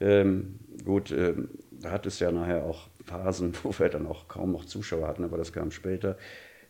Ähm, 0.00 0.58
gut, 0.84 1.12
ähm, 1.12 1.48
da 1.70 1.90
hat 1.92 2.06
es 2.06 2.18
ja 2.18 2.32
nachher 2.32 2.64
auch 2.64 2.88
Phasen, 3.04 3.52
wo 3.62 3.72
wir 3.78 3.88
dann 3.88 4.06
auch 4.06 4.28
kaum 4.28 4.52
noch 4.52 4.64
Zuschauer 4.64 5.06
hatten, 5.06 5.24
aber 5.24 5.36
das 5.36 5.52
kam 5.52 5.70
später. 5.70 6.16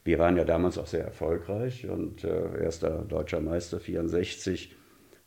Wir 0.05 0.19
waren 0.19 0.37
ja 0.37 0.45
damals 0.45 0.77
auch 0.77 0.87
sehr 0.87 1.05
erfolgreich 1.05 1.89
und 1.89 2.25
äh, 2.25 2.63
erster 2.63 3.03
deutscher 3.03 3.41
Meister 3.41 3.81
64, 3.81 4.77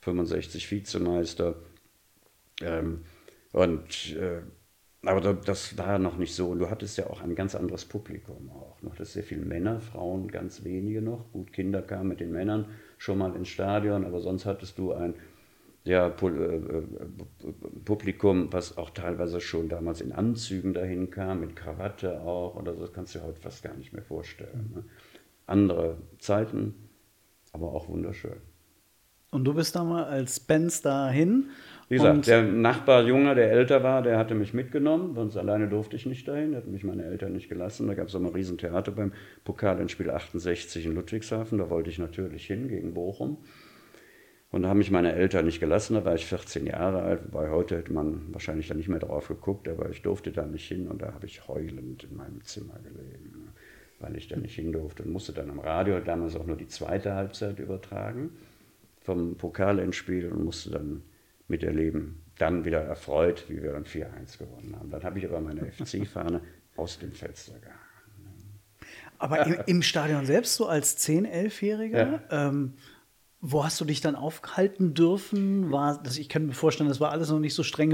65 0.02 0.70
Vizemeister. 0.70 1.56
Ähm, 2.62 3.02
und, 3.54 4.16
äh, 4.16 4.42
aber 5.08 5.34
das 5.34 5.78
war 5.78 6.00
noch 6.00 6.18
nicht 6.18 6.36
so. 6.36 6.50
Und 6.50 6.60
du 6.60 6.70
hattest 6.70 6.98
ja 6.98 7.08
auch 7.08 7.22
ein 7.22 7.36
ganz 7.36 7.56
anderes 7.56 7.86
Publikum 7.86 8.50
auch. 8.52 8.78
Du 8.82 8.92
hattest 8.92 9.14
sehr 9.14 9.24
viele 9.24 9.46
Männer, 9.46 9.80
Frauen 9.80 10.28
ganz 10.28 10.64
wenige 10.64 11.02
noch. 11.02 11.32
Gut, 11.32 11.54
Kinder 11.54 11.82
kamen 11.82 12.10
mit 12.10 12.20
den 12.20 12.32
Männern 12.32 12.66
schon 12.98 13.18
mal 13.18 13.36
ins 13.36 13.48
Stadion, 13.48 14.06
aber 14.06 14.20
sonst 14.20 14.46
hattest 14.46 14.78
du 14.78 14.94
ein 14.94 15.14
ja, 15.84 16.08
äh, 16.08 16.26
äh, 16.28 16.84
Publikum, 17.86 18.52
was 18.52 18.78
auch 18.78 18.90
teilweise 18.90 19.40
schon 19.40 19.70
damals 19.70 20.02
in 20.02 20.12
Anzügen 20.12 20.74
dahin 20.74 21.10
kam, 21.10 21.40
mit 21.40 21.56
Krawatte 21.56 22.22
auch 22.22 22.56
oder 22.56 22.76
so. 22.76 22.82
Das 22.82 22.92
kannst 22.92 23.16
du 23.16 23.20
dir 23.20 23.26
heute 23.26 23.40
fast 23.40 23.64
gar 23.64 23.74
nicht 23.76 23.94
mehr 23.94 24.04
vorstellen. 24.04 24.72
Ne? 24.76 24.84
Andere 25.46 25.98
Zeiten, 26.20 26.76
aber 27.54 27.72
auch 27.72 27.88
wunderschön. 27.88 28.36
Und 29.32 29.46
du 29.46 29.54
bist 29.54 29.76
da 29.76 29.84
mal 29.84 30.06
als 30.06 30.40
Benz 30.40 30.82
dahin 30.82 31.50
wie 31.90 31.96
gesagt, 31.96 32.28
der 32.28 32.44
Nachbarjunge, 32.44 33.34
der 33.34 33.52
älter 33.52 33.82
war, 33.82 34.02
der 34.02 34.18
hatte 34.18 34.36
mich 34.36 34.54
mitgenommen, 34.54 35.16
sonst 35.16 35.38
alleine 35.38 35.70
durfte 35.70 35.96
ich 35.96 36.06
nicht 36.06 36.28
dahin, 36.28 36.52
da 36.52 36.58
hatten 36.58 36.72
mich 36.72 36.84
meine 36.84 37.06
Eltern 37.06 37.32
nicht 37.32 37.48
gelassen. 37.48 37.88
Da 37.88 37.94
gab 37.94 38.08
es 38.08 38.16
auch 38.16 38.20
mal 38.20 38.28
ein 38.30 38.36
Riesentheater 38.36 38.92
beim 38.92 39.14
Pokal 39.46 39.80
in 39.80 39.88
Spiel 39.88 40.10
68 40.10 40.86
in 40.86 40.96
Ludwigshafen, 40.96 41.58
da 41.58 41.70
wollte 41.70 41.90
ich 41.90 41.98
natürlich 41.98 42.46
hin 42.46 42.68
gegen 42.68 42.94
Bochum. 42.94 43.38
Und 44.50 44.64
da 44.64 44.70
haben 44.70 44.78
mich 44.78 44.92
meine 44.92 45.14
Eltern 45.14 45.46
nicht 45.46 45.60
gelassen, 45.60 45.96
da 45.96 46.04
war 46.04 46.16
ich 46.16 46.26
14 46.26 46.68
Jahre 46.68 47.02
alt, 47.04 47.22
wobei 47.26 47.50
heute 47.50 47.78
hätte 47.78 47.94
man 47.94 48.34
wahrscheinlich 48.34 48.68
da 48.68 48.74
nicht 48.74 48.90
mehr 48.90 49.00
drauf 49.00 49.30
geguckt, 49.30 49.70
aber 49.70 49.90
ich 49.90 50.02
durfte 50.02 50.32
da 50.32 50.46
nicht 50.46 50.68
hin. 50.68 50.88
Und 50.88 51.02
da 51.02 51.14
habe 51.14 51.26
ich 51.26 51.48
heulend 51.48 52.04
in 52.04 52.16
meinem 52.16 52.42
Zimmer 52.44 52.80
gelegen, 52.84 53.50
weil 54.00 54.16
ich 54.18 54.28
da 54.28 54.38
nicht 54.38 54.56
hin 54.56 54.72
durfte 54.72 55.04
und 55.04 55.12
musste 55.12 55.34
dann 55.34 55.50
am 55.50 55.60
Radio 55.60 56.00
damals 56.00 56.36
auch 56.36 56.46
nur 56.46 56.58
die 56.58 56.68
zweite 56.68 57.14
Halbzeit 57.14 57.60
übertragen 57.60 58.32
vom 59.02 59.36
Pokalendspiel 59.36 60.30
und 60.32 60.44
musste 60.44 60.72
dann 60.72 61.02
miterleben. 61.48 62.24
Dann 62.38 62.66
wieder 62.66 62.82
erfreut, 62.82 63.46
wie 63.48 63.62
wir 63.64 63.72
dann 63.72 63.86
4-1 63.86 64.38
gewonnen 64.38 64.76
haben. 64.78 64.92
Dann 64.92 65.04
habe 65.04 65.20
ich 65.20 65.26
aber 65.26 65.42
meine 65.42 65.72
FC-Fahne 65.72 66.42
aus 66.76 67.00
dem 67.00 67.12
Fenster 67.12 67.60
gehangen. 67.60 67.80
Aber 69.20 69.46
im, 69.48 69.58
im, 69.66 69.82
Stadion 69.82 70.26
selbst, 70.26 70.56
so 70.56 70.68
als 70.68 70.98
10-, 71.00 71.28
11-Jähriger, 71.28 71.98
ja. 71.98 72.22
ähm, 72.30 72.74
wo 73.42 73.64
hast 73.64 73.82
du 73.82 73.86
dich 73.86 74.02
dann 74.02 74.16
aufhalten 74.16 74.94
dürfen? 74.94 75.72
War, 75.72 76.02
das, 76.04 76.20
ich 76.20 76.30
kann 76.30 76.46
mir 76.46 76.54
vorstellen, 76.54 76.90
das 76.90 77.00
war 77.00 77.12
alles 77.12 77.30
noch 77.30 77.40
nicht 77.40 77.56
so 77.56 77.64
streng 77.64 77.94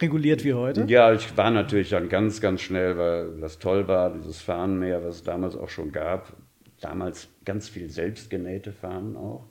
reguliert 0.00 0.44
wie 0.44 0.54
heute. 0.54 0.84
Ja, 0.88 1.12
ich 1.12 1.36
war 1.36 1.50
natürlich 1.52 1.90
dann 1.90 2.08
ganz, 2.08 2.40
ganz 2.40 2.62
schnell, 2.62 2.98
weil 2.98 3.40
das 3.40 3.60
toll 3.60 3.86
war, 3.86 4.12
dieses 4.12 4.40
Fahnenmeer, 4.40 5.04
was 5.04 5.16
es 5.16 5.22
damals 5.22 5.54
auch 5.56 5.68
schon 5.68 5.92
gab. 5.92 6.32
Damals 6.80 7.28
ganz 7.44 7.68
viel 7.68 7.90
selbstgenähte 7.90 8.72
Fahnen 8.72 9.16
auch 9.16 9.48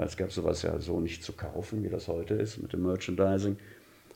weil 0.00 0.06
es 0.06 0.16
gab 0.16 0.32
sowas 0.32 0.62
ja 0.62 0.78
so 0.78 0.98
nicht 0.98 1.22
zu 1.22 1.34
kaufen, 1.34 1.84
wie 1.84 1.90
das 1.90 2.08
heute 2.08 2.32
ist 2.32 2.56
mit 2.56 2.72
dem 2.72 2.80
Merchandising. 2.84 3.58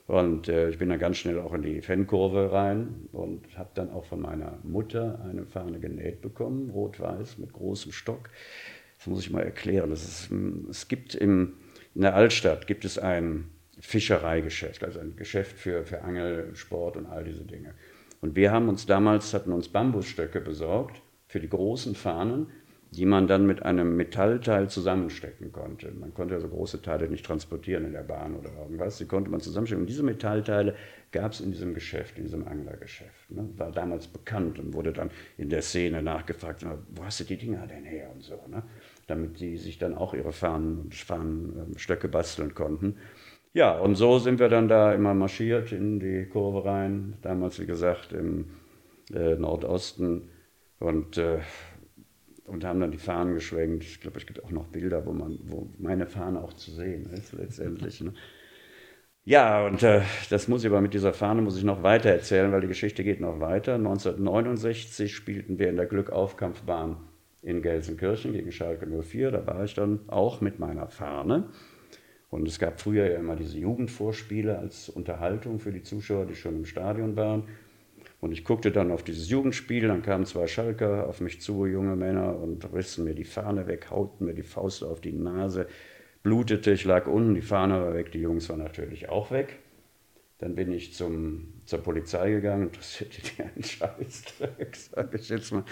Und 0.07 0.49
äh, 0.49 0.71
ich 0.71 0.79
bin 0.79 0.89
dann 0.89 0.97
ganz 0.97 1.17
schnell 1.17 1.37
auch 1.37 1.53
in 1.53 1.61
die 1.61 1.79
Fankurve 1.79 2.51
rein 2.51 3.07
und 3.11 3.55
habe 3.55 3.69
dann 3.75 3.91
auch 3.91 4.05
von 4.05 4.19
meiner 4.19 4.57
Mutter 4.63 5.23
eine 5.29 5.45
Fahne 5.45 5.79
genäht 5.79 6.23
bekommen, 6.23 6.71
rot-weiß 6.71 7.37
mit 7.37 7.53
großem 7.53 7.91
Stock. 7.91 8.31
Das 8.97 9.05
muss 9.05 9.19
ich 9.19 9.29
mal 9.29 9.43
erklären. 9.43 9.91
Ist, 9.91 10.31
es 10.71 10.87
gibt 10.87 11.13
im, 11.13 11.53
in 11.93 12.01
der 12.01 12.15
Altstadt 12.15 12.65
gibt 12.65 12.83
es 12.83 12.97
ein 12.97 13.51
Fischereigeschäft, 13.79 14.83
also 14.83 14.99
ein 14.99 15.15
Geschäft 15.15 15.55
für, 15.55 15.85
für 15.85 16.01
Angel, 16.01 16.55
Sport 16.55 16.97
und 16.97 17.05
all 17.05 17.25
diese 17.25 17.43
Dinge. 17.43 17.75
Und 18.21 18.35
wir 18.35 18.51
haben 18.51 18.69
uns 18.69 18.87
damals, 18.87 19.35
hatten 19.35 19.51
uns 19.51 19.69
Bambusstöcke 19.69 20.41
besorgt 20.41 21.03
für 21.27 21.39
die 21.39 21.49
großen 21.49 21.93
Fahnen 21.93 22.47
die 22.91 23.05
man 23.05 23.27
dann 23.27 23.45
mit 23.45 23.63
einem 23.63 23.95
Metallteil 23.97 24.69
zusammenstecken 24.69 25.51
konnte. 25.51 25.91
Man 25.91 26.13
konnte 26.13 26.35
also 26.35 26.47
große 26.47 26.81
Teile 26.81 27.09
nicht 27.09 27.25
transportieren 27.25 27.85
in 27.85 27.93
der 27.93 28.03
Bahn 28.03 28.35
oder 28.35 28.49
irgendwas. 28.57 28.97
Die 28.97 29.05
konnte 29.05 29.29
man 29.29 29.41
zusammenstecken. 29.41 29.83
Und 29.83 29.89
diese 29.89 30.03
Metallteile 30.03 30.75
gab 31.11 31.33
es 31.33 31.41
in 31.41 31.51
diesem 31.51 31.73
Geschäft, 31.73 32.17
in 32.17 32.23
diesem 32.23 32.47
Anglergeschäft. 32.47 33.31
Ne? 33.31 33.49
War 33.57 33.71
damals 33.71 34.07
bekannt 34.07 34.59
und 34.59 34.73
wurde 34.73 34.93
dann 34.93 35.09
in 35.37 35.49
der 35.49 35.61
Szene 35.61 36.01
nachgefragt, 36.01 36.65
wo 36.89 37.03
hast 37.03 37.19
du 37.19 37.23
die 37.25 37.37
Dinger 37.37 37.67
denn 37.67 37.83
her 37.83 38.09
und 38.13 38.23
so. 38.23 38.39
Ne? 38.47 38.63
Damit 39.07 39.39
die 39.39 39.57
sich 39.57 39.77
dann 39.77 39.95
auch 39.95 40.13
ihre 40.13 40.31
Fahnen 40.31 40.79
und 40.79 40.95
Fahnenstöcke 40.95 42.07
basteln 42.07 42.53
konnten. 42.55 42.95
Ja, 43.53 43.77
und 43.77 43.95
so 43.95 44.19
sind 44.19 44.39
wir 44.39 44.49
dann 44.49 44.67
da 44.67 44.93
immer 44.93 45.13
marschiert 45.13 45.71
in 45.71 45.99
die 45.99 46.25
Kurve 46.25 46.65
rein. 46.65 47.13
Damals, 47.21 47.59
wie 47.59 47.65
gesagt, 47.65 48.11
im 48.11 48.47
äh, 49.13 49.35
Nordosten. 49.35 50.29
Und 50.79 51.17
äh, 51.17 51.39
und 52.45 52.63
haben 52.63 52.79
dann 52.79 52.91
die 52.91 52.97
Fahnen 52.97 53.33
geschwenkt. 53.33 53.83
Ich 53.83 54.01
glaube, 54.01 54.17
es 54.19 54.25
gibt 54.25 54.43
auch 54.43 54.51
noch 54.51 54.67
Bilder, 54.67 55.05
wo, 55.05 55.13
man, 55.13 55.39
wo 55.43 55.69
meine 55.77 56.07
Fahne 56.07 56.41
auch 56.41 56.53
zu 56.53 56.71
sehen 56.71 57.09
ist 57.11 57.33
letztendlich. 57.33 58.01
Ne? 58.01 58.13
Ja, 59.23 59.65
und 59.65 59.81
äh, 59.81 60.01
das 60.29 60.47
muss 60.47 60.63
ich 60.63 60.69
aber 60.69 60.81
mit 60.81 60.93
dieser 60.93 61.11
Fahne 61.11 61.41
muss 61.41 61.57
ich 61.57 61.63
noch 61.63 61.81
weiter 61.81 62.09
erzählen, 62.09 62.51
weil 62.51 62.61
die 62.61 62.67
Geschichte 62.67 63.03
geht 63.03 63.19
noch 63.19 63.39
weiter. 63.39 63.75
1969 63.75 65.15
spielten 65.15 65.57
wir 65.57 65.69
in 65.69 65.77
der 65.77 65.87
Und 72.29 72.47
es 72.47 72.59
gab 72.59 72.79
früher 72.79 73.09
ja 73.09 73.17
immer 73.17 73.35
diese 73.35 73.57
Jugendvorspiele 73.57 74.59
als 74.59 74.89
Unterhaltung 74.89 75.59
für 75.59 75.71
die 75.71 75.83
Zuschauer, 75.83 76.25
die 76.25 76.35
schon 76.35 76.55
im 76.57 76.65
Stadion 76.65 77.15
waren. 77.15 77.45
Und 78.25 78.31
ich 78.31 78.43
guckte 78.43 78.71
dann 78.71 78.91
auf 78.91 79.03
dieses 79.03 79.29
Jugendspiel, 79.29 79.87
dann 79.87 80.01
kamen 80.01 80.25
zwei 80.25 80.47
Schalker 80.47 81.07
auf 81.07 81.21
mich 81.21 81.41
zu, 81.41 81.67
junge 81.67 81.95
Männer, 81.95 82.35
und 82.35 82.73
rissen 82.73 83.05
mir 83.05 83.13
die 83.13 83.23
Fahne 83.23 83.67
weg, 83.67 83.91
hauten 83.91 84.25
mir 84.25 84.33
die 84.33 84.41
Faust 84.41 84.83
auf 84.83 84.99
die 84.99 85.11
Nase, 85.11 85.67
blutete, 86.23 86.71
ich 86.71 86.85
lag 86.85 87.05
unten, 87.05 87.35
die 87.35 87.43
Fahne 87.43 87.75
war 87.79 87.93
weg, 87.93 88.11
die 88.11 88.21
Jungs 88.21 88.49
waren 88.49 88.63
natürlich 88.63 89.09
auch 89.09 89.29
weg. 89.29 89.59
Dann 90.39 90.55
bin 90.55 90.71
ich 90.71 90.95
zum, 90.95 91.53
zur 91.65 91.83
Polizei 91.83 92.31
gegangen, 92.31 92.63
interessierte 92.63 93.21
die 93.21 93.43
einen 93.43 93.63
Scheißdreck, 93.63 94.75
sage 94.75 95.17
ich 95.19 95.29
jetzt 95.29 95.51
mal. 95.51 95.63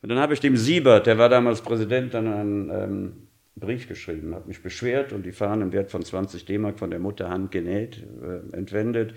Und 0.00 0.08
dann 0.08 0.20
habe 0.20 0.32
ich 0.32 0.40
dem 0.40 0.56
Siebert, 0.56 1.06
der 1.06 1.18
war 1.18 1.28
damals 1.28 1.60
Präsident, 1.60 2.14
dann 2.14 2.28
einen 2.28 2.70
ähm, 2.70 3.12
Brief 3.56 3.88
geschrieben, 3.88 4.34
habe 4.34 4.48
mich 4.48 4.62
beschwert 4.62 5.12
und 5.12 5.26
die 5.26 5.32
Fahne 5.32 5.64
im 5.64 5.72
Wert 5.74 5.90
von 5.90 6.02
20 6.02 6.46
D-Mark 6.46 6.78
von 6.78 6.88
der 6.88 6.98
Mutter 6.98 7.28
handgenäht, 7.28 8.02
äh, 8.22 8.56
entwendet. 8.56 9.12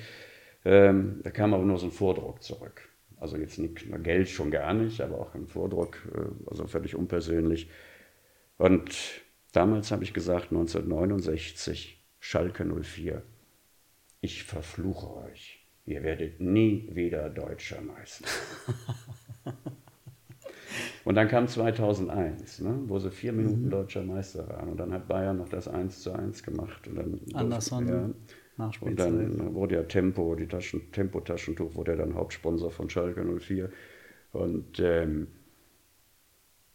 Ähm, 0.66 1.20
da 1.24 1.32
kam 1.32 1.54
aber 1.54 1.64
nur 1.64 1.78
so 1.78 1.88
ein 1.88 1.92
Vordruck 1.92 2.42
zurück. 2.42 2.90
Also 3.18 3.38
jetzt 3.38 3.58
nicht 3.58 3.90
nur 3.90 4.00
Geld 4.00 4.30
schon 4.30 4.52
gar 4.52 4.74
nicht, 4.74 5.02
aber 5.02 5.20
auch 5.20 5.34
ein 5.34 5.48
Vordruck, 5.48 5.98
äh, 6.14 6.50
also 6.50 6.68
völlig 6.68 6.96
unpersönlich. 6.96 7.70
Und 8.58 9.22
damals 9.52 9.92
habe 9.92 10.04
ich 10.04 10.14
gesagt, 10.14 10.52
1969, 10.52 12.02
Schalke 12.20 12.66
04, 12.66 13.22
ich 14.22 14.44
verfluche 14.44 15.16
euch. 15.26 15.60
Ihr 15.86 16.02
werdet 16.04 16.40
nie 16.40 16.90
wieder 16.94 17.30
deutscher 17.30 17.82
Meister. 17.82 18.26
und 21.04 21.16
dann 21.16 21.28
kam 21.28 21.48
2001, 21.48 22.62
ne, 22.62 22.84
wo 22.88 23.00
sie 23.00 23.12
vier 23.12 23.34
Minuten 23.34 23.66
mhm. 23.66 23.70
deutscher 23.70 24.04
Meister 24.04 24.48
waren. 24.48 24.70
Und 24.70 24.78
dann 24.78 24.94
hat 24.94 25.10
Bayern 25.10 25.38
noch 25.38 25.50
das 25.50 25.68
1 25.68 26.02
zu 26.02 26.14
1 26.14 26.44
gemacht. 26.44 26.88
Und 26.88 26.96
dann 26.96 27.20
Anderson. 27.34 27.88
Ja, 27.88 28.10
und 28.58 29.00
dann 29.00 29.56
wurde 29.56 29.76
ja 29.76 29.84
Tempo, 29.84 30.36
die 30.36 30.48
Taschen, 30.48 30.92
Tempo-Taschentuch, 30.92 31.76
wurde 31.76 31.92
ja 31.92 31.98
dann 31.98 32.14
Hauptsponsor 32.14 32.70
von 32.70 32.90
Schalke 32.90 33.24
04. 33.24 33.72
Und 34.32 34.80
ähm, 34.80 35.28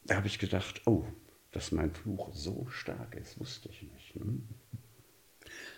da 0.04 0.16
habe 0.16 0.26
ich 0.26 0.38
gedacht, 0.38 0.82
oh, 0.86 1.04
dass 1.52 1.70
mein 1.70 1.92
Fluch 1.92 2.30
so 2.32 2.66
stark 2.68 3.14
ist, 3.14 3.38
wusste 3.38 3.68
ich 3.68 3.82
nicht. 3.82 4.16
Ne? 4.16 4.40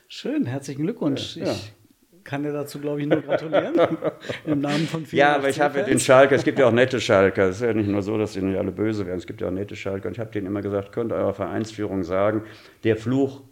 Schön, 0.08 0.46
herzlichen 0.46 0.82
Glückwunsch. 0.82 1.36
Ja, 1.36 1.46
ja. 1.46 1.52
Ich 1.52 2.24
kann 2.24 2.42
dir 2.42 2.52
dazu, 2.52 2.80
glaube 2.80 3.00
ich, 3.00 3.06
nur 3.06 3.22
gratulieren. 3.22 3.74
Im 4.46 4.60
Namen 4.60 4.86
von 4.86 5.06
vielen. 5.06 5.20
Ja, 5.20 5.36
aber 5.36 5.48
ich 5.48 5.60
habe 5.60 5.82
den 5.84 5.98
Schalker, 5.98 6.34
es 6.34 6.44
gibt 6.44 6.58
ja 6.58 6.66
auch 6.66 6.72
nette 6.72 7.00
Schalker. 7.00 7.48
Es 7.48 7.56
ist 7.56 7.62
ja 7.62 7.72
nicht 7.72 7.88
nur 7.88 8.02
so, 8.02 8.18
dass 8.18 8.32
die 8.32 8.42
nicht 8.42 8.58
alle 8.58 8.72
böse 8.72 9.06
werden. 9.06 9.18
Es 9.18 9.26
gibt 9.26 9.40
ja 9.40 9.48
auch 9.48 9.52
nette 9.52 9.76
Schalker. 9.76 10.08
Und 10.08 10.14
ich 10.14 10.20
habe 10.20 10.30
denen 10.30 10.46
immer 10.46 10.60
gesagt, 10.60 10.92
könnt 10.92 11.12
eurer 11.12 11.32
Vereinsführung 11.32 12.04
sagen, 12.04 12.42
der 12.84 12.96
Fluch 12.96 13.42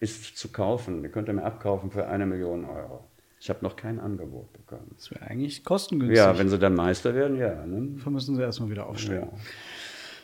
ist 0.00 0.36
zu 0.36 0.48
kaufen. 0.48 1.02
Den 1.02 1.12
könnt 1.12 1.28
ihr 1.28 1.34
mir 1.34 1.44
abkaufen 1.44 1.90
für 1.90 2.06
eine 2.06 2.26
Million 2.26 2.64
Euro. 2.64 3.04
Ich 3.40 3.48
habe 3.50 3.60
noch 3.62 3.76
kein 3.76 4.00
Angebot 4.00 4.52
bekommen. 4.52 4.90
Das 4.96 5.10
wäre 5.10 5.22
eigentlich 5.22 5.64
kostengünstig. 5.64 6.18
Ja, 6.18 6.36
wenn 6.38 6.48
sie 6.48 6.58
dann 6.58 6.74
Meister 6.74 7.14
werden, 7.14 7.38
ja. 7.38 7.64
Ne? 7.66 7.94
Dafür 7.96 8.12
müssen 8.12 8.34
sie 8.34 8.42
erstmal 8.42 8.70
wieder 8.70 8.86
aufstellen. 8.86 9.28
Ja. 9.32 9.38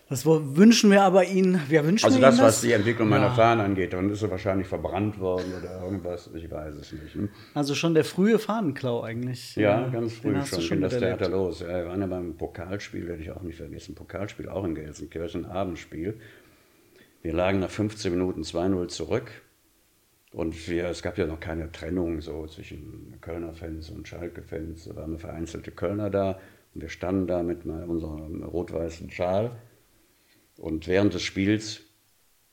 Das 0.09 0.27
wünschen 0.27 0.91
wir 0.91 1.03
aber 1.03 1.25
Ihnen. 1.25 1.61
Wir 1.69 1.85
wünschen 1.87 2.05
also 2.05 2.21
das, 2.21 2.37
das, 2.37 2.45
was 2.45 2.61
die 2.61 2.73
Entwicklung 2.73 3.09
meiner 3.09 3.27
ja. 3.27 3.35
Fahnen 3.35 3.65
angeht, 3.65 3.95
dann 3.95 4.11
ist 4.11 4.21
sie 4.21 4.31
wahrscheinlich 4.31 4.67
verbrannt 4.67 5.19
worden 5.19 5.55
oder 5.59 5.83
irgendwas. 5.83 6.29
Ich 6.35 6.51
weiß 6.51 6.75
es 6.75 6.93
nicht. 6.93 7.15
Hm? 7.15 7.31
Also 7.55 7.75
schon 7.75 7.95
der 7.95 8.05
frühe 8.05 8.39
Fahnenklau 8.39 9.03
eigentlich. 9.03 9.57
Ja, 9.57 9.89
ganz 9.89 10.13
früh 10.15 10.37
schon. 10.45 10.61
schon 10.61 10.81
das 10.83 10.99
Theater 10.99 11.31
los. 11.31 11.61
Ja, 11.61 11.69
wir 11.69 11.87
waren 11.87 12.01
ja 12.03 12.07
beim 12.07 12.37
Pokalspiel, 12.37 13.09
werde 13.09 13.23
ich 13.23 13.31
auch 13.31 13.43
nicht 13.43 13.57
vergessen. 13.57 13.95
Pokalspiel 13.95 14.51
auch 14.51 14.65
in 14.65 14.75
Gelsenkirchen, 14.75 15.47
Abendspiel. 15.47 16.21
Wir 17.23 17.33
lagen 17.33 17.61
nach 17.61 17.71
15 17.71 18.13
Minuten 18.13 18.43
2-0 18.43 18.89
zurück. 18.89 19.31
Und 20.35 20.69
wir, 20.69 20.87
es 20.87 21.01
gab 21.01 21.17
ja 21.17 21.27
noch 21.27 21.39
keine 21.39 21.71
Trennung 21.71 22.21
so 22.21 22.47
zwischen 22.49 23.15
Kölner 23.21 23.55
Fans 23.55 23.89
und 23.91 24.09
Schalke-Fans. 24.09 24.87
Da 24.87 24.97
waren 24.97 25.17
vereinzelte 25.19 25.71
Kölner 25.71 26.11
da. 26.11 26.41
Und 26.75 26.81
wir 26.81 26.89
standen 26.89 27.29
da 27.29 27.43
mit 27.45 27.65
unserem 27.65 28.43
rot-weißen 28.43 29.11
Schal 29.11 29.53
und 30.57 30.87
während 30.87 31.15
des 31.15 31.23
Spiels 31.23 31.83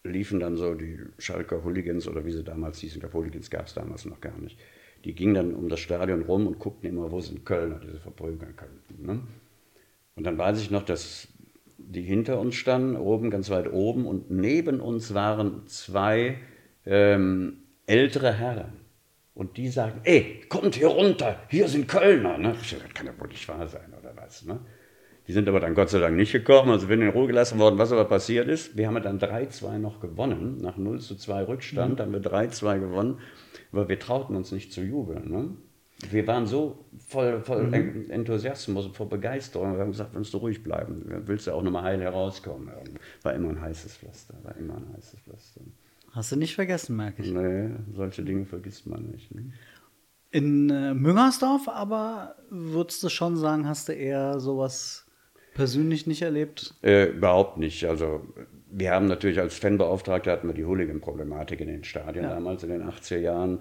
liefen 0.03 0.39
dann 0.39 0.57
so 0.57 0.73
die 0.73 0.99
Schalker 1.17 1.63
Hooligans 1.63 2.07
oder 2.07 2.25
wie 2.25 2.31
sie 2.31 2.43
damals 2.43 2.79
hießen, 2.79 2.97
ich 2.97 3.01
glaube 3.01 3.17
Hooligans 3.17 3.49
gab 3.49 3.67
es 3.67 3.73
damals 3.73 4.05
noch 4.05 4.21
gar 4.21 4.37
nicht. 4.39 4.59
Die 5.05 5.13
gingen 5.13 5.33
dann 5.33 5.55
um 5.55 5.69
das 5.69 5.79
Stadion 5.79 6.23
rum 6.23 6.47
und 6.47 6.59
guckten 6.59 6.89
immer, 6.89 7.11
wo 7.11 7.19
sind 7.19 7.45
Kölner, 7.45 7.79
die 7.79 7.91
sie 7.91 7.99
verprügeln 7.99 8.55
könnten. 8.55 9.05
Ne? 9.05 9.21
Und 10.15 10.23
dann 10.23 10.37
weiß 10.37 10.61
ich 10.61 10.69
noch, 10.69 10.83
dass 10.83 11.27
die 11.77 12.03
hinter 12.03 12.39
uns 12.39 12.55
standen, 12.55 12.95
oben, 12.95 13.31
ganz 13.31 13.49
weit 13.49 13.71
oben, 13.71 14.05
und 14.05 14.29
neben 14.29 14.79
uns 14.79 15.15
waren 15.15 15.65
zwei 15.65 16.37
ähm, 16.85 17.60
ältere 17.91 18.33
Herren. 18.33 18.73
Und 19.33 19.57
die 19.57 19.69
sagten, 19.69 20.01
ey, 20.03 20.41
kommt 20.49 20.75
hier 20.75 20.87
runter, 20.87 21.39
hier 21.49 21.67
sind 21.67 21.87
Kölner. 21.87 22.37
Ne? 22.37 22.53
Das 22.53 22.93
kann 22.93 23.05
ja 23.05 23.13
wohl 23.17 23.29
nicht 23.29 23.47
wahr 23.47 23.67
sein, 23.67 23.93
oder 23.99 24.13
was? 24.15 24.45
Ne? 24.45 24.59
Die 25.27 25.33
sind 25.33 25.47
aber 25.47 25.59
dann 25.59 25.75
Gott 25.75 25.89
sei 25.89 25.99
Dank 25.99 26.17
nicht 26.17 26.31
gekommen, 26.31 26.71
also 26.71 26.87
sind 26.87 27.01
in 27.01 27.09
Ruhe 27.09 27.27
gelassen 27.27 27.59
worden. 27.59 27.77
Was 27.77 27.91
aber 27.91 28.05
passiert 28.05 28.47
ist, 28.49 28.75
wir 28.75 28.87
haben 28.87 29.01
dann 29.01 29.19
3-2 29.19 29.77
noch 29.77 29.99
gewonnen. 29.99 30.57
Nach 30.61 30.77
0 30.77 30.99
zu 30.99 31.15
2 31.15 31.43
Rückstand 31.43 31.99
mhm. 31.99 32.01
haben 32.01 32.13
wir 32.13 32.21
3-2 32.21 32.79
gewonnen, 32.79 33.19
aber 33.71 33.87
wir 33.87 33.99
trauten 33.99 34.35
uns 34.35 34.51
nicht 34.51 34.73
zu 34.73 34.81
jubeln. 34.81 35.31
Ne? 35.31 35.49
Wir 36.09 36.25
waren 36.27 36.47
so 36.47 36.85
voll, 37.07 37.41
voll 37.41 37.63
mhm. 37.67 38.09
Enthusiasmus 38.09 38.87
voll 38.87 39.07
Begeisterung. 39.07 39.75
Wir 39.75 39.81
haben 39.81 39.91
gesagt, 39.91 40.13
willst 40.13 40.33
du 40.33 40.39
ruhig 40.39 40.63
bleiben, 40.63 41.05
willst 41.25 41.47
du 41.47 41.51
auch 41.51 41.61
nochmal 41.61 41.83
heil 41.83 42.01
herauskommen. 42.01 42.69
War 43.21 43.33
immer 43.33 43.49
ein 43.49 43.61
heißes 43.61 43.97
Pflaster, 43.97 44.33
war 44.43 44.57
immer 44.57 44.75
ein 44.75 44.87
heißes 44.97 45.19
Pflaster. 45.21 45.61
Hast 46.11 46.31
du 46.31 46.35
nicht 46.35 46.55
vergessen, 46.55 46.95
merke 46.95 47.23
ich. 47.23 47.31
Nee, 47.31 47.69
solche 47.93 48.23
Dinge 48.23 48.45
vergisst 48.45 48.85
man 48.85 49.03
nicht. 49.11 49.33
Ne? 49.33 49.51
In 50.31 50.69
äh, 50.69 50.93
Müngersdorf 50.93 51.67
aber 51.67 52.35
würdest 52.49 53.03
du 53.03 53.09
schon 53.09 53.37
sagen, 53.37 53.67
hast 53.67 53.89
du 53.89 53.93
eher 53.93 54.39
sowas 54.39 55.05
persönlich 55.53 56.07
nicht 56.07 56.21
erlebt? 56.21 56.73
Äh, 56.81 57.09
überhaupt 57.09 57.57
nicht. 57.57 57.85
Also 57.85 58.25
wir 58.69 58.91
haben 58.91 59.07
natürlich 59.07 59.39
als 59.39 59.57
Fanbeauftragter 59.57 60.31
hatten 60.31 60.47
wir 60.47 60.53
die 60.53 60.65
Hooligan-Problematik 60.65 61.59
in 61.59 61.67
den 61.67 61.83
Stadien 61.83 62.25
ja. 62.25 62.33
damals 62.33 62.63
in 62.63 62.69
den 62.69 62.83
80er 62.83 63.17
Jahren. 63.17 63.59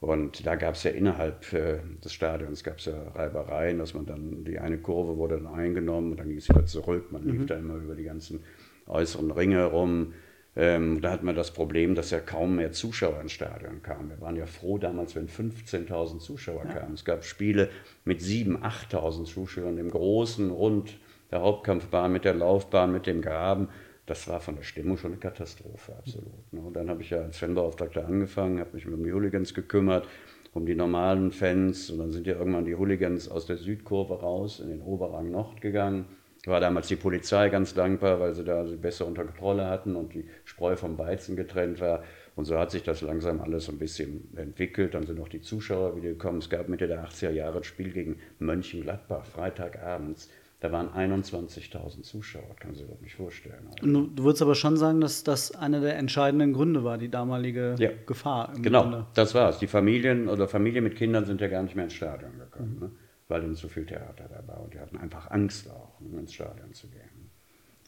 Und 0.00 0.46
da 0.46 0.56
gab 0.56 0.74
es 0.74 0.82
ja 0.82 0.90
innerhalb 0.90 1.52
äh, 1.52 1.78
des 2.04 2.12
Stadions 2.12 2.64
gab's 2.64 2.86
ja 2.86 3.08
Reibereien, 3.14 3.78
dass 3.78 3.94
man 3.94 4.04
dann, 4.04 4.44
die 4.44 4.58
eine 4.58 4.78
Kurve 4.78 5.16
wurde 5.16 5.36
dann 5.36 5.46
eingenommen 5.46 6.10
und 6.10 6.20
dann 6.20 6.28
ging 6.28 6.38
es 6.38 6.48
wieder 6.48 6.66
zurück. 6.66 7.12
Man 7.12 7.24
mhm. 7.24 7.30
lief 7.30 7.46
da 7.46 7.56
immer 7.56 7.76
über 7.76 7.94
die 7.94 8.04
ganzen 8.04 8.40
äußeren 8.86 9.30
Ringe 9.30 9.56
herum. 9.56 10.12
Ähm, 10.54 11.00
da 11.00 11.10
hat 11.10 11.22
man 11.22 11.34
das 11.34 11.50
Problem, 11.50 11.94
dass 11.94 12.10
ja 12.10 12.20
kaum 12.20 12.56
mehr 12.56 12.72
Zuschauer 12.72 13.20
ins 13.20 13.32
Stadion 13.32 13.82
kamen. 13.82 14.10
Wir 14.10 14.20
waren 14.20 14.36
ja 14.36 14.44
froh 14.44 14.76
damals, 14.76 15.14
wenn 15.16 15.28
15.000 15.28 16.18
Zuschauer 16.18 16.64
ja. 16.66 16.74
kamen. 16.74 16.94
Es 16.94 17.04
gab 17.04 17.24
Spiele 17.24 17.70
mit 18.04 18.20
7.000, 18.20 18.60
8.000 18.90 19.24
Zuschauern 19.24 19.78
im 19.78 19.90
großen 19.90 20.50
Rund 20.50 20.98
der 21.30 21.40
Hauptkampfbahn, 21.40 22.12
mit 22.12 22.26
der 22.26 22.34
Laufbahn, 22.34 22.92
mit 22.92 23.06
dem 23.06 23.22
Graben. 23.22 23.68
Das 24.04 24.28
war 24.28 24.40
von 24.40 24.56
der 24.56 24.62
Stimmung 24.62 24.98
schon 24.98 25.12
eine 25.12 25.20
Katastrophe, 25.20 25.94
absolut. 25.96 26.52
Ne? 26.52 26.60
Und 26.60 26.74
dann 26.74 26.90
habe 26.90 27.00
ich 27.00 27.10
ja 27.10 27.22
als 27.22 27.38
Fanbeauftragter 27.38 28.06
angefangen, 28.06 28.60
habe 28.60 28.74
mich 28.74 28.86
um 28.86 29.02
die 29.02 29.12
Hooligans 29.12 29.54
gekümmert, 29.54 30.06
um 30.52 30.66
die 30.66 30.74
normalen 30.74 31.30
Fans. 31.30 31.88
Und 31.88 31.98
dann 31.98 32.10
sind 32.10 32.26
ja 32.26 32.34
irgendwann 32.34 32.66
die 32.66 32.74
Hooligans 32.74 33.28
aus 33.28 33.46
der 33.46 33.56
Südkurve 33.56 34.20
raus 34.20 34.60
in 34.60 34.68
den 34.68 34.82
Oberrang 34.82 35.30
Nord 35.30 35.62
gegangen. 35.62 36.04
War 36.46 36.58
damals 36.58 36.88
die 36.88 36.96
Polizei 36.96 37.48
ganz 37.50 37.72
dankbar, 37.72 38.18
weil 38.18 38.34
sie 38.34 38.42
da 38.42 38.66
sie 38.66 38.76
besser 38.76 39.06
unter 39.06 39.24
Kontrolle 39.24 39.66
hatten 39.66 39.94
und 39.94 40.12
die 40.12 40.24
Spreu 40.44 40.74
vom 40.74 40.98
Weizen 40.98 41.36
getrennt 41.36 41.80
war. 41.80 42.02
Und 42.34 42.46
so 42.46 42.58
hat 42.58 42.72
sich 42.72 42.82
das 42.82 43.00
langsam 43.00 43.40
alles 43.40 43.66
so 43.66 43.72
ein 43.72 43.78
bisschen 43.78 44.28
entwickelt. 44.36 44.94
Dann 44.94 45.06
sind 45.06 45.20
auch 45.20 45.28
die 45.28 45.40
Zuschauer 45.40 45.96
wieder 45.96 46.08
gekommen. 46.08 46.38
Es 46.38 46.50
gab 46.50 46.68
Mitte 46.68 46.88
der 46.88 47.06
80er 47.06 47.30
Jahre 47.30 47.58
ein 47.58 47.64
Spiel 47.64 47.92
gegen 47.92 48.16
Mönchengladbach, 48.40 49.24
Freitagabends. 49.24 50.30
Da 50.58 50.70
waren 50.70 50.90
21.000 50.90 52.02
Zuschauer, 52.02 52.54
kann 52.60 52.72
sich 52.72 52.84
überhaupt 52.84 53.02
nicht 53.02 53.16
vorstellen. 53.16 53.68
Du, 53.80 54.06
du, 54.06 54.22
würdest 54.22 54.42
aber 54.42 54.54
schon 54.54 54.76
sagen, 54.76 55.00
dass 55.00 55.24
das 55.24 55.52
einer 55.56 55.80
der 55.80 55.96
entscheidenden 55.96 56.52
Gründe 56.52 56.84
war, 56.84 56.98
die 56.98 57.08
damalige 57.08 57.74
ja. 57.78 57.90
Gefahr. 58.06 58.52
genau, 58.62 58.82
Grunde. 58.82 59.06
das 59.14 59.34
war 59.34 59.50
es. 59.50 59.58
Die 59.58 59.66
Familien 59.66 60.28
oder 60.28 60.46
Familien 60.46 60.84
mit 60.84 60.94
Kindern 60.94 61.24
sind 61.24 61.40
ja 61.40 61.48
gar 61.48 61.64
nicht 61.64 61.74
mehr 61.74 61.86
ins 61.86 61.94
Stadion 61.94 62.38
gekommen, 62.38 62.74
mhm. 62.74 62.80
ne? 62.80 62.90
Weil 63.32 63.40
dann 63.40 63.54
so 63.54 63.68
viel 63.68 63.86
Theater 63.86 64.28
da 64.28 64.46
war. 64.46 64.60
Und 64.60 64.74
die 64.74 64.78
hatten 64.78 64.98
einfach 64.98 65.30
Angst 65.30 65.70
auch, 65.70 65.98
um 66.00 66.18
ins 66.18 66.34
Stadion 66.34 66.74
zu 66.74 66.88
gehen. 66.88 67.30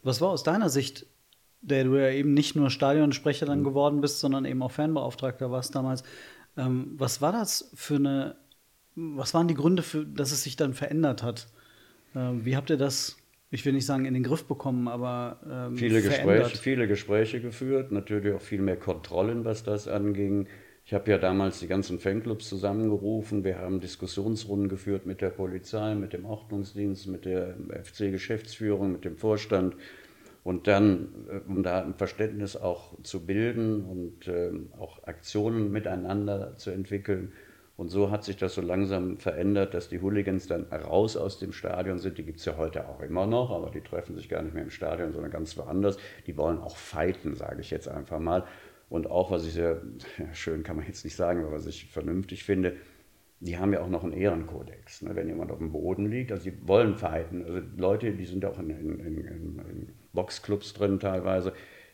Was 0.02 0.20
war 0.20 0.30
aus 0.30 0.42
deiner 0.42 0.70
Sicht, 0.70 1.06
der 1.60 1.84
du 1.84 1.96
ja 1.96 2.08
eben 2.08 2.32
nicht 2.32 2.56
nur 2.56 2.70
Stadionsprecher 2.70 3.44
dann 3.44 3.60
mhm. 3.60 3.64
geworden 3.64 4.00
bist, 4.00 4.20
sondern 4.20 4.46
eben 4.46 4.62
auch 4.62 4.70
Fanbeauftragter 4.70 5.50
warst 5.50 5.74
damals, 5.74 6.02
ähm, 6.56 6.94
was 6.96 7.20
war 7.20 7.32
das 7.32 7.70
für 7.74 7.96
eine, 7.96 8.36
was 8.94 9.34
waren 9.34 9.46
die 9.46 9.54
Gründe, 9.54 9.82
für, 9.82 10.06
dass 10.06 10.32
es 10.32 10.42
sich 10.42 10.56
dann 10.56 10.72
verändert 10.72 11.22
hat? 11.22 11.48
Ähm, 12.14 12.46
wie 12.46 12.56
habt 12.56 12.70
ihr 12.70 12.78
das, 12.78 13.18
ich 13.50 13.66
will 13.66 13.74
nicht 13.74 13.86
sagen 13.86 14.06
in 14.06 14.14
den 14.14 14.22
Griff 14.22 14.44
bekommen, 14.44 14.88
aber 14.88 15.40
ähm, 15.46 15.76
viele, 15.76 16.00
Gespräche, 16.00 16.56
viele 16.56 16.88
Gespräche 16.88 17.40
geführt, 17.40 17.92
natürlich 17.92 18.34
auch 18.34 18.40
viel 18.40 18.62
mehr 18.62 18.76
Kontrollen, 18.76 19.44
was 19.44 19.62
das 19.62 19.88
anging. 19.88 20.46
Ich 20.86 20.92
habe 20.92 21.10
ja 21.10 21.16
damals 21.16 21.60
die 21.60 21.66
ganzen 21.66 21.98
Fanclubs 21.98 22.46
zusammengerufen. 22.46 23.42
Wir 23.42 23.58
haben 23.58 23.80
Diskussionsrunden 23.80 24.68
geführt 24.68 25.06
mit 25.06 25.22
der 25.22 25.30
Polizei, 25.30 25.94
mit 25.94 26.12
dem 26.12 26.26
Ordnungsdienst, 26.26 27.06
mit 27.06 27.24
der 27.24 27.56
FC-Geschäftsführung, 27.84 28.92
mit 28.92 29.06
dem 29.06 29.16
Vorstand. 29.16 29.76
Und 30.42 30.66
dann, 30.66 31.08
äh, 31.30 31.40
um 31.48 31.62
da 31.62 31.82
ein 31.82 31.94
Verständnis 31.94 32.54
auch 32.54 33.02
zu 33.02 33.24
bilden 33.24 33.82
und 33.82 34.28
äh, 34.28 34.50
auch 34.78 35.02
Aktionen 35.04 35.72
miteinander 35.72 36.58
zu 36.58 36.70
entwickeln. 36.70 37.32
Und 37.78 37.88
so 37.88 38.10
hat 38.10 38.22
sich 38.22 38.36
das 38.36 38.54
so 38.54 38.60
langsam 38.60 39.16
verändert, 39.16 39.72
dass 39.72 39.88
die 39.88 40.02
Hooligans 40.02 40.46
dann 40.46 40.64
raus 40.64 41.16
aus 41.16 41.38
dem 41.38 41.52
Stadion 41.52 41.98
sind. 41.98 42.18
Die 42.18 42.24
gibt 42.24 42.40
es 42.40 42.44
ja 42.44 42.58
heute 42.58 42.88
auch 42.88 43.00
immer 43.00 43.26
noch, 43.26 43.50
aber 43.50 43.70
die 43.70 43.80
treffen 43.80 44.14
sich 44.16 44.28
gar 44.28 44.42
nicht 44.42 44.52
mehr 44.52 44.62
im 44.62 44.70
Stadion, 44.70 45.12
sondern 45.12 45.32
ganz 45.32 45.56
woanders. 45.56 45.96
Die 46.26 46.36
wollen 46.36 46.58
auch 46.58 46.76
fighten, 46.76 47.34
sage 47.34 47.62
ich 47.62 47.70
jetzt 47.70 47.88
einfach 47.88 48.20
mal. 48.20 48.44
Und 48.88 49.10
auch, 49.10 49.30
was 49.30 49.46
ich 49.46 49.54
sehr 49.54 49.82
ja, 50.18 50.32
schön 50.34 50.62
kann 50.62 50.76
man 50.76 50.86
jetzt 50.86 51.04
nicht 51.04 51.16
sagen, 51.16 51.40
aber 51.40 51.52
was 51.52 51.66
ich 51.66 51.86
vernünftig 51.86 52.44
finde, 52.44 52.76
die 53.40 53.58
haben 53.58 53.72
ja 53.72 53.82
auch 53.82 53.88
noch 53.88 54.04
einen 54.04 54.12
Ehrenkodex. 54.12 55.02
Ne? 55.02 55.14
Wenn 55.14 55.28
jemand 55.28 55.50
auf 55.50 55.58
dem 55.58 55.72
Boden 55.72 56.10
liegt, 56.10 56.32
also 56.32 56.44
sie 56.44 56.54
wollen 56.66 56.96
fighten. 56.96 57.44
Also 57.44 57.60
Leute, 57.76 58.12
die 58.12 58.24
sind 58.24 58.44
auch 58.44 58.58
in, 58.58 58.70
in, 58.70 59.00
in, 59.00 59.26
in 59.26 59.88
Boxclubs 60.12 60.72
drin 60.72 60.98
teilweise, 60.98 61.52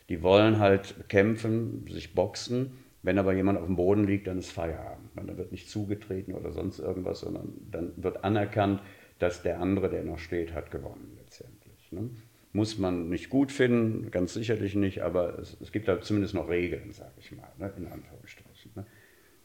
die 0.09 0.22
wollen 0.22 0.59
halt 0.59 1.09
kämpfen, 1.09 1.87
sich 1.88 2.14
boxen. 2.14 2.72
Wenn 3.03 3.18
aber 3.18 3.33
jemand 3.33 3.59
auf 3.59 3.66
dem 3.66 3.76
Boden 3.76 4.05
liegt, 4.05 4.26
dann 4.26 4.38
ist 4.38 4.53
Feierabend. 4.53 5.11
Dann 5.16 5.37
wird 5.38 5.53
nicht 5.53 5.70
zugetreten 5.70 6.35
oder 6.35 6.53
sonst 6.53 6.79
irgendwas, 6.79 7.20
sondern 7.20 7.55
dann 7.70 7.92
wird 7.96 8.24
anerkannt, 8.24 8.83
dass 9.18 9.42
der 9.42 9.61
andere, 9.61 9.88
der 9.88 10.05
noch 10.05 10.18
steht, 10.18 10.55
hat 10.55 10.70
gewonnen 10.70 11.16
letztendlich. 11.16 11.90
Ne? 11.92 12.11
Muss 12.52 12.78
man 12.78 13.08
nicht 13.08 13.30
gut 13.30 13.52
finden, 13.52 14.10
ganz 14.10 14.34
sicherlich 14.34 14.74
nicht, 14.74 15.02
aber 15.02 15.38
es, 15.38 15.56
es 15.60 15.70
gibt 15.70 15.86
da 15.86 16.00
zumindest 16.00 16.34
noch 16.34 16.48
Regeln, 16.48 16.92
sage 16.92 17.12
ich 17.18 17.30
mal, 17.32 17.48
ne? 17.58 17.72
in 17.76 17.86
Anführungsstrichen. 17.86 18.72
Ne? 18.74 18.86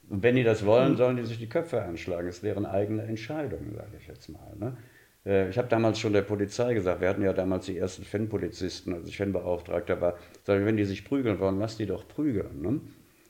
Und 0.09 0.23
wenn 0.23 0.35
die 0.35 0.43
das 0.43 0.65
wollen, 0.65 0.93
mhm. 0.93 0.97
sollen 0.97 1.17
die 1.17 1.23
sich 1.23 1.37
die 1.37 1.49
Köpfe 1.49 1.83
anschlagen. 1.83 2.27
Das 2.27 2.37
ist 2.37 2.43
deren 2.43 2.65
eigene 2.65 3.03
Entscheidung, 3.03 3.73
sage 3.75 3.97
ich 3.99 4.07
jetzt 4.07 4.29
mal. 4.29 4.55
Ne? 4.57 4.77
Äh, 5.25 5.49
ich 5.49 5.57
habe 5.57 5.67
damals 5.67 5.99
schon 5.99 6.13
der 6.13 6.21
Polizei 6.21 6.73
gesagt, 6.73 7.01
wir 7.01 7.09
hatten 7.09 7.23
ja 7.23 7.33
damals 7.33 7.65
die 7.65 7.77
ersten 7.77 8.03
Fanpolizisten, 8.03 8.93
als 8.93 9.07
ich 9.07 9.17
Fanbeauftragter 9.17 10.01
war, 10.01 10.17
sage 10.43 10.61
ich, 10.61 10.65
wenn 10.65 10.77
die 10.77 10.85
sich 10.85 11.05
prügeln 11.05 11.39
wollen, 11.39 11.59
lass 11.59 11.77
die 11.77 11.85
doch 11.85 12.07
prügeln. 12.07 12.61
Ne? 12.61 12.81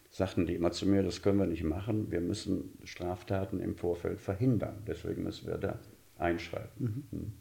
Sagten 0.10 0.46
die 0.46 0.56
immer 0.56 0.72
zu 0.72 0.88
mir, 0.88 1.04
das 1.04 1.22
können 1.22 1.40
wir 1.40 1.48
nicht 1.48 1.64
machen, 1.64 2.12
wir 2.12 2.22
müssen 2.22 2.78
Straftaten 2.84 3.60
im 3.60 3.76
Vorfeld 3.76 4.22
verhindern. 4.22 4.84
Deswegen 4.88 5.24
müssen 5.24 5.48
wir 5.48 5.58
da 5.58 5.80
einschreiten. 6.18 7.06
Mhm. 7.12 7.20
Hm. 7.20 7.34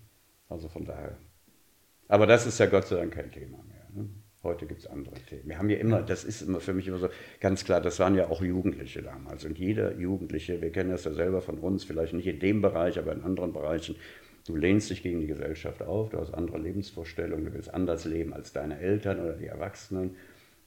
Also 0.48 0.68
von 0.68 0.84
daher. 0.84 1.16
Aber 2.08 2.26
das 2.26 2.46
ist 2.46 2.58
ja 2.58 2.66
Gott 2.66 2.86
sei 2.86 2.96
Dank 2.96 3.14
kein 3.14 3.30
Thema 3.30 3.58
mehr. 3.68 3.86
Ne? 3.94 4.08
Heute 4.42 4.66
gibt 4.66 4.80
es 4.80 4.86
andere 4.86 5.14
Themen. 5.14 5.48
Wir 5.48 5.58
haben 5.58 5.70
ja 5.70 5.78
immer, 5.78 6.02
das 6.02 6.22
ist 6.22 6.42
immer 6.42 6.60
für 6.60 6.74
mich 6.74 6.86
immer 6.86 6.98
so 6.98 7.08
ganz 7.40 7.64
klar, 7.64 7.80
das 7.80 7.98
waren 7.98 8.14
ja 8.14 8.28
auch 8.28 8.42
Jugendliche 8.42 9.00
damals. 9.00 9.46
Und 9.46 9.58
jeder 9.58 9.94
Jugendliche, 9.96 10.60
wir 10.60 10.70
kennen 10.70 10.90
das 10.90 11.04
ja 11.04 11.14
selber 11.14 11.40
von 11.40 11.58
uns, 11.58 11.84
vielleicht 11.84 12.12
nicht 12.12 12.26
in 12.26 12.40
dem 12.40 12.60
Bereich, 12.60 12.98
aber 12.98 13.12
in 13.12 13.22
anderen 13.22 13.54
Bereichen, 13.54 13.96
du 14.46 14.54
lehnst 14.54 14.90
dich 14.90 15.02
gegen 15.02 15.20
die 15.20 15.26
Gesellschaft 15.26 15.82
auf, 15.82 16.10
du 16.10 16.18
hast 16.18 16.34
andere 16.34 16.58
Lebensvorstellungen, 16.58 17.46
du 17.46 17.54
willst 17.54 17.72
anders 17.72 18.04
leben 18.04 18.34
als 18.34 18.52
deine 18.52 18.78
Eltern 18.78 19.20
oder 19.20 19.32
die 19.32 19.46
Erwachsenen, 19.46 20.16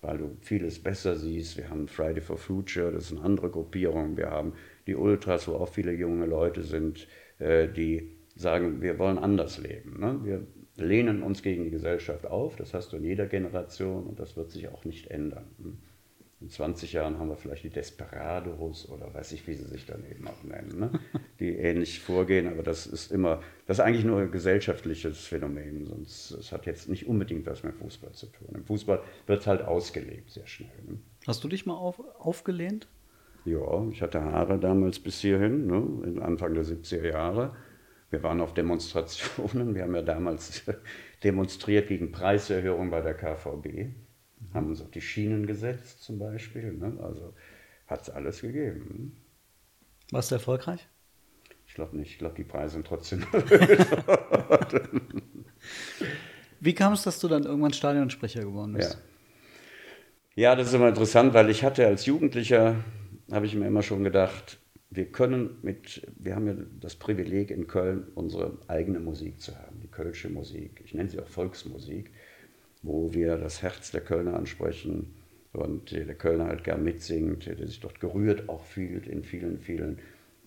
weil 0.01 0.17
du 0.17 0.37
vieles 0.41 0.81
besser 0.81 1.15
siehst. 1.15 1.57
Wir 1.57 1.69
haben 1.69 1.87
Friday 1.87 2.21
for 2.21 2.37
Future, 2.37 2.91
das 2.91 3.05
ist 3.05 3.11
eine 3.11 3.21
andere 3.21 3.51
Gruppierung. 3.51 4.17
Wir 4.17 4.31
haben 4.31 4.53
die 4.87 4.95
Ultras, 4.95 5.47
wo 5.47 5.53
auch 5.53 5.69
viele 5.69 5.91
junge 5.91 6.25
Leute 6.25 6.63
sind, 6.63 7.07
äh, 7.37 7.67
die 7.67 8.17
sagen, 8.35 8.81
wir 8.81 8.97
wollen 8.97 9.19
anders 9.19 9.59
leben. 9.59 9.99
Ne? 9.99 10.19
Wir 10.23 10.47
lehnen 10.77 11.23
uns 11.23 11.41
gegen 11.41 11.63
die 11.63 11.71
Gesellschaft 11.71 12.25
auf. 12.25 12.55
Das 12.55 12.73
hast 12.73 12.93
du 12.93 12.97
in 12.97 13.03
jeder 13.03 13.25
Generation 13.27 14.05
und 14.05 14.19
das 14.19 14.37
wird 14.37 14.51
sich 14.51 14.69
auch 14.69 14.85
nicht 14.85 15.07
ändern. 15.07 15.45
In 16.39 16.49
20 16.49 16.93
Jahren 16.93 17.17
haben 17.17 17.29
wir 17.29 17.35
vielleicht 17.35 17.63
die 17.63 17.71
Desperados 17.71 18.87
oder 18.89 19.11
weiß 19.11 19.31
ich, 19.31 19.47
wie 19.47 19.55
sie 19.55 19.65
sich 19.65 19.87
dann 19.87 20.03
eben 20.09 20.27
auch 20.27 20.43
nennen, 20.43 20.79
ne? 20.79 20.91
die 21.39 21.49
ähnlich 21.49 21.99
vorgehen, 21.99 22.47
aber 22.47 22.61
das 22.61 22.85
ist 22.85 23.11
immer, 23.11 23.41
das 23.65 23.79
ist 23.79 23.83
eigentlich 23.83 24.05
nur 24.05 24.19
ein 24.19 24.29
gesellschaftliches 24.29 25.25
Phänomen, 25.25 25.87
sonst 25.87 26.29
es 26.31 26.51
hat 26.51 26.67
jetzt 26.67 26.89
nicht 26.89 27.07
unbedingt 27.07 27.47
was 27.47 27.63
mit 27.63 27.73
Fußball 27.73 28.11
zu 28.11 28.27
tun. 28.27 28.49
Im 28.53 28.65
Fußball 28.65 29.01
wird 29.25 29.39
es 29.39 29.47
halt 29.47 29.63
ausgelebt 29.63 30.29
sehr 30.29 30.45
schnell. 30.45 30.69
Ne? 30.87 30.99
Hast 31.25 31.43
du 31.43 31.47
dich 31.47 31.65
mal 31.65 31.73
auf, 31.73 31.99
aufgelehnt? 32.19 32.87
Ja, 33.45 33.87
ich 33.89 34.03
hatte 34.03 34.21
Haare 34.21 34.59
damals 34.59 34.99
bis 34.99 35.19
hierhin, 35.21 35.65
ne? 35.65 36.21
Anfang 36.21 36.53
der 36.53 36.65
70er 36.65 37.07
Jahre. 37.07 37.55
Wir 38.09 38.23
waren 38.23 38.39
auf 38.41 38.53
Demonstrationen. 38.53 39.75
Wir 39.75 39.83
haben 39.83 39.95
ja 39.95 40.01
damals 40.01 40.63
demonstriert 41.23 41.89
gegen 41.89 42.11
Preiserhöhungen 42.11 42.89
bei 42.89 43.01
der 43.01 43.13
KVB. 43.13 43.93
Haben 44.53 44.67
uns 44.69 44.81
auf 44.81 44.91
die 44.91 45.01
Schienen 45.01 45.45
gesetzt 45.45 46.03
zum 46.03 46.19
Beispiel. 46.19 46.73
Ne? 46.73 46.97
Also 47.01 47.33
hat 47.87 48.03
es 48.03 48.09
alles 48.09 48.41
gegeben. 48.41 49.17
Warst 50.11 50.31
du 50.31 50.35
erfolgreich? 50.35 50.87
Ich 51.67 51.73
glaube 51.73 51.97
nicht. 51.97 52.11
Ich 52.11 52.19
glaube, 52.19 52.35
die 52.35 52.45
Preise 52.45 52.73
sind 52.73 52.87
trotzdem 52.87 53.25
Wie 56.59 56.73
kam 56.73 56.93
es, 56.93 57.03
dass 57.03 57.19
du 57.19 57.27
dann 57.27 57.43
irgendwann 57.43 57.73
Stadionsprecher 57.73 58.41
geworden 58.41 58.73
bist? 58.73 58.97
Ja. 60.35 60.51
ja, 60.51 60.55
das 60.55 60.69
ist 60.69 60.73
immer 60.73 60.87
interessant, 60.89 61.33
weil 61.33 61.49
ich 61.49 61.63
hatte 61.63 61.85
als 61.85 62.05
Jugendlicher, 62.05 62.83
habe 63.31 63.45
ich 63.45 63.53
mir 63.53 63.67
immer 63.67 63.83
schon 63.83 64.03
gedacht, 64.03 64.59
wir 64.89 65.05
können 65.11 65.57
mit, 65.61 66.07
wir 66.17 66.35
haben 66.35 66.47
ja 66.47 66.55
das 66.79 66.95
Privileg 66.95 67.51
in 67.51 67.67
Köln, 67.67 68.07
unsere 68.15 68.57
eigene 68.67 68.99
Musik 68.99 69.41
zu 69.41 69.57
haben, 69.57 69.79
die 69.81 69.87
kölsche 69.87 70.29
Musik. 70.29 70.81
Ich 70.85 70.93
nenne 70.93 71.09
sie 71.09 71.19
auch 71.19 71.27
Volksmusik, 71.27 72.11
wo 72.83 73.13
wir 73.13 73.37
das 73.37 73.61
Herz 73.61 73.91
der 73.91 74.01
Kölner 74.01 74.35
ansprechen 74.35 75.13
und 75.51 75.91
der 75.91 76.15
Kölner 76.15 76.45
halt 76.45 76.63
gern 76.63 76.83
mitsingt, 76.83 77.47
der 77.47 77.67
sich 77.67 77.79
dort 77.79 77.99
gerührt 77.99 78.47
auch 78.47 78.63
fühlt 78.63 79.07
in 79.07 79.23
vielen, 79.23 79.59
vielen 79.59 79.99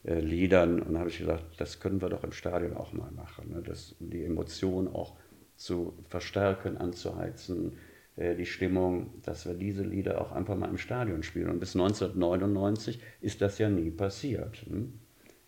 äh, 0.04 0.20
Liedern. 0.20 0.80
Und 0.80 0.94
da 0.94 1.00
habe 1.00 1.10
ich 1.10 1.18
gesagt, 1.18 1.44
das 1.58 1.80
können 1.80 2.00
wir 2.00 2.08
doch 2.08 2.24
im 2.24 2.32
Stadion 2.32 2.76
auch 2.76 2.92
mal 2.92 3.10
machen, 3.10 3.50
ne? 3.50 3.62
das, 3.62 3.94
die 3.98 4.24
Emotion 4.24 4.88
auch 4.88 5.16
zu 5.56 5.92
verstärken, 6.08 6.78
anzuheizen, 6.78 7.72
die 8.20 8.46
Stimmung, 8.46 9.14
dass 9.22 9.46
wir 9.46 9.54
diese 9.54 9.82
Lieder 9.82 10.20
auch 10.20 10.32
einfach 10.32 10.56
mal 10.56 10.68
im 10.68 10.78
Stadion 10.78 11.22
spielen. 11.22 11.48
Und 11.48 11.58
bis 11.58 11.74
1999 11.74 13.00
ist 13.20 13.40
das 13.40 13.58
ja 13.58 13.68
nie 13.68 13.90
passiert. 13.90 14.58
Hm? 14.68 14.92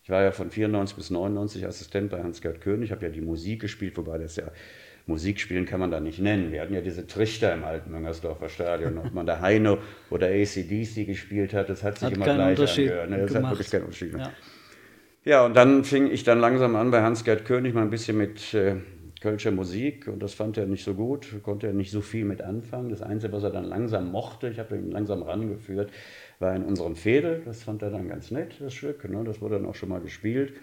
Ich 0.02 0.10
war 0.10 0.22
ja 0.22 0.32
von 0.32 0.50
94 0.50 0.96
bis 0.96 1.10
99 1.10 1.66
Assistent 1.66 2.10
bei 2.10 2.22
Hans-Gerd 2.22 2.60
König, 2.60 2.90
habe 2.90 3.04
ja 3.04 3.12
die 3.12 3.20
Musik 3.20 3.60
gespielt, 3.60 3.96
wobei 3.96 4.18
das 4.18 4.36
ja 4.36 4.50
Musik 5.06 5.40
spielen 5.40 5.66
kann 5.66 5.80
man 5.80 5.90
da 5.90 6.00
nicht 6.00 6.20
nennen. 6.20 6.52
Wir 6.52 6.60
hatten 6.60 6.74
ja 6.74 6.80
diese 6.80 7.06
Trichter 7.06 7.52
im 7.52 7.64
alten 7.64 7.90
Müngersdorfer 7.90 8.48
Stadion. 8.48 8.98
Ob 8.98 9.12
man 9.12 9.26
da 9.26 9.40
Heino 9.40 9.78
oder 10.10 10.28
ACDC 10.28 11.06
gespielt 11.06 11.54
hat, 11.54 11.68
das 11.68 11.82
hat 11.82 11.98
sich 11.98 12.06
hat 12.06 12.14
immer 12.14 12.24
gleich 12.24 12.58
angehört. 12.58 13.10
Ne? 13.10 13.18
Das 13.18 13.34
hat 13.34 13.42
wirklich 13.50 13.70
keinen 13.70 13.84
Unterschied 13.84 14.12
gemacht. 14.12 14.32
Ja. 15.24 15.30
ja, 15.32 15.46
und 15.46 15.54
dann 15.56 15.84
fing 15.84 16.10
ich 16.10 16.24
dann 16.24 16.40
langsam 16.40 16.76
an 16.76 16.90
bei 16.90 17.02
Hans-Gerd 17.02 17.44
König 17.44 17.74
mal 17.74 17.82
ein 17.82 17.90
bisschen 17.90 18.16
mit 18.16 18.54
Kölscher 19.22 19.52
Musik 19.52 20.08
und 20.08 20.20
das 20.20 20.34
fand 20.34 20.58
er 20.58 20.66
nicht 20.66 20.84
so 20.84 20.94
gut, 20.94 21.40
konnte 21.44 21.68
er 21.68 21.72
nicht 21.72 21.92
so 21.92 22.00
viel 22.00 22.24
mit 22.24 22.42
anfangen. 22.42 22.88
Das 22.88 23.02
Einzige, 23.02 23.32
was 23.32 23.44
er 23.44 23.50
dann 23.50 23.64
langsam 23.64 24.10
mochte, 24.10 24.48
ich 24.48 24.58
habe 24.58 24.76
ihn 24.76 24.90
langsam 24.90 25.22
rangeführt, 25.22 25.92
war 26.40 26.56
in 26.56 26.64
unserem 26.64 26.96
Fädel. 26.96 27.40
Das 27.44 27.62
fand 27.62 27.82
er 27.82 27.90
dann 27.90 28.08
ganz 28.08 28.32
nett, 28.32 28.56
das 28.58 28.74
Stück. 28.74 29.08
Ne? 29.08 29.22
Das 29.22 29.40
wurde 29.40 29.54
dann 29.54 29.66
auch 29.66 29.76
schon 29.76 29.90
mal 29.90 30.00
gespielt. 30.00 30.54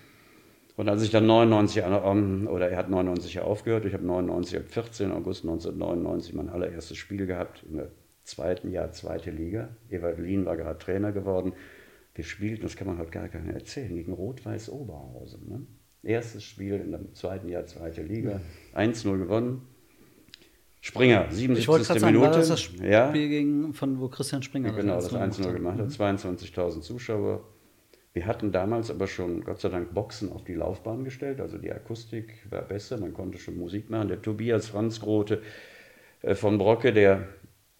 Und 0.76 0.90
als 0.90 1.02
ich 1.04 1.10
dann 1.10 1.26
99, 1.26 1.84
oder 1.84 2.70
er 2.70 2.78
hat 2.78 2.90
99 2.90 3.40
aufgehört, 3.40 3.86
ich 3.86 3.94
habe 3.94 4.06
99 4.06 4.58
am 4.58 4.66
14. 4.66 5.12
August 5.12 5.46
1999 5.46 6.34
mein 6.34 6.50
allererstes 6.50 6.98
Spiel 6.98 7.26
gehabt 7.28 7.64
der 7.70 7.92
zweiten 8.26 8.72
Jahr, 8.72 8.92
zweite 8.92 9.32
Liga. 9.32 9.70
Ewald 9.90 10.20
Lien 10.20 10.46
war 10.46 10.58
gerade 10.58 10.78
Trainer 10.78 11.14
geworden. 11.14 11.54
Wir 12.14 12.26
spielten, 12.26 12.64
das 12.64 12.76
kann 12.76 12.88
man 12.88 12.98
heute 12.98 13.12
gar 13.12 13.24
nicht 13.24 13.54
erzählen, 13.54 13.96
gegen 13.96 14.12
Rot-Weiß 14.12 14.70
Oberhausen. 14.70 15.48
Ne? 15.48 15.66
Erstes 16.04 16.44
Spiel 16.44 16.76
in 16.76 16.92
dem 16.92 17.14
zweiten 17.14 17.50
Jahr, 17.50 17.66
zweite 17.66 18.02
Liga. 18.02 18.40
1-0 18.74 19.18
gewonnen. 19.18 19.62
Springer, 20.82 21.28
77. 21.30 21.60
Ich 21.60 21.68
wollte 21.68 21.86
gerade 21.86 22.00
sagen, 22.00 22.22
war 22.22 22.32
das 22.32 22.48
das 22.48 22.62
Spiel 22.62 22.86
ja. 22.86 23.12
gegen, 23.12 23.74
von 23.74 24.00
wo 24.00 24.08
Christian 24.08 24.42
Springer 24.42 24.72
Genau, 24.72 24.96
das 24.96 25.14
1-0 25.14 25.52
gemacht 25.52 25.78
hat. 25.78 25.90
22.000 25.90 26.76
mhm. 26.76 26.82
Zuschauer. 26.82 27.44
Wir 28.14 28.26
hatten 28.26 28.52
damals 28.52 28.90
aber 28.90 29.08
schon, 29.08 29.44
Gott 29.44 29.60
sei 29.60 29.70
Dank, 29.70 29.94
Boxen 29.94 30.32
auf 30.32 30.44
die 30.44 30.54
Laufbahn 30.54 31.04
gestellt. 31.04 31.42
Also 31.42 31.58
die 31.58 31.72
Akustik 31.72 32.46
war 32.50 32.62
besser, 32.62 32.98
man 32.98 33.14
konnte 33.14 33.38
schon 33.38 33.58
Musik 33.58 33.90
machen. 33.90 34.08
Der 34.08 34.22
Tobias 34.22 34.70
Franz 34.70 35.02
Grote 35.02 35.42
äh, 36.22 36.34
von 36.34 36.58
Brocke, 36.58 36.94
der 36.94 37.28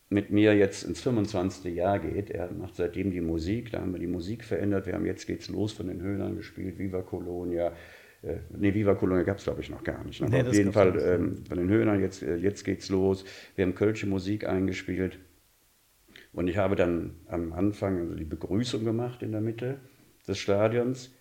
mit 0.10 0.32
mir 0.32 0.56
jetzt 0.56 0.84
ins 0.84 1.02
25. 1.02 1.74
Jahr 1.74 2.00
geht. 2.00 2.30
Er 2.32 2.52
macht 2.52 2.76
seitdem 2.76 3.12
die 3.12 3.22
Musik, 3.22 3.72
da 3.72 3.82
haben 3.82 3.94
wir 3.94 4.00
die 4.00 4.08
Musik 4.08 4.44
verändert. 4.44 4.88
Wir 4.88 4.94
haben 4.94 5.06
Jetzt 5.06 5.26
geht's 5.26 5.50
los 5.50 5.72
von 5.72 5.88
den 5.88 6.02
Höhlern 6.02 6.36
gespielt, 6.36 6.78
Viva 6.80 7.02
Colonia, 7.02 7.72
äh, 8.22 8.38
nee, 8.50 8.74
Viva 8.74 8.96
Colonia 8.96 9.24
gab 9.24 9.38
es, 9.38 9.44
glaube 9.46 9.62
ich, 9.62 9.70
noch 9.70 9.84
gar 9.84 10.04
nicht. 10.04 10.22
Ne? 10.22 10.30
Nee, 10.30 10.42
auf 10.42 10.54
jeden 10.54 10.74
Fall 10.74 11.00
ähm, 11.02 11.46
von 11.46 11.58
den 11.58 11.70
Höhnern, 11.70 12.02
jetzt, 12.02 12.22
äh, 12.22 12.36
jetzt 12.36 12.64
geht's 12.64 12.90
los. 12.90 13.24
Wir 13.56 13.66
haben 13.66 13.76
Kölsche 13.76 14.08
Musik 14.08 14.46
eingespielt. 14.46 15.20
Und 16.34 16.48
ich 16.48 16.58
habe 16.58 16.76
dann 16.76 17.16
am 17.28 17.54
Anfang 17.54 18.00
also 18.00 18.16
die 18.16 18.26
Begrüßung 18.26 18.84
gemacht 18.84 19.24
in 19.24 19.32
der 19.32 19.42
Mitte 19.42 19.80
des 20.28 20.38
Stadions. 20.38 21.16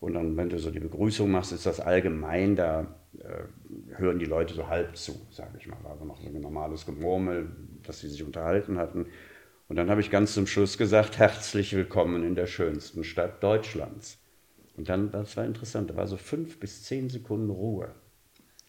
Und 0.00 0.14
dann, 0.14 0.36
wenn 0.36 0.48
du 0.48 0.58
so 0.58 0.70
die 0.70 0.80
Begrüßung 0.80 1.30
machst, 1.30 1.52
ist 1.52 1.66
das 1.66 1.78
allgemein, 1.78 2.56
da 2.56 2.96
äh, 3.18 3.96
hören 3.96 4.18
die 4.18 4.24
Leute 4.24 4.54
so 4.54 4.66
halb 4.66 4.96
zu, 4.96 5.26
sage 5.30 5.58
ich 5.58 5.66
mal. 5.66 5.76
War 5.82 5.92
aber 5.92 6.06
noch 6.06 6.20
so 6.20 6.26
ein 6.26 6.40
normales 6.40 6.86
Gemurmel, 6.86 7.50
dass 7.82 8.00
sie 8.00 8.08
sich 8.08 8.24
unterhalten 8.24 8.78
hatten. 8.78 9.06
Und 9.68 9.76
dann 9.76 9.90
habe 9.90 10.00
ich 10.00 10.10
ganz 10.10 10.32
zum 10.32 10.46
Schluss 10.46 10.78
gesagt, 10.78 11.18
herzlich 11.18 11.76
willkommen 11.76 12.24
in 12.24 12.34
der 12.34 12.46
schönsten 12.46 13.04
Stadt 13.04 13.42
Deutschlands. 13.42 14.18
Und 14.76 14.88
dann, 14.88 15.10
das 15.10 15.36
war 15.36 15.44
interessant, 15.44 15.90
da 15.90 15.96
war 15.96 16.06
so 16.06 16.16
fünf 16.16 16.58
bis 16.58 16.84
zehn 16.84 17.08
Sekunden 17.10 17.50
Ruhe. 17.50 17.94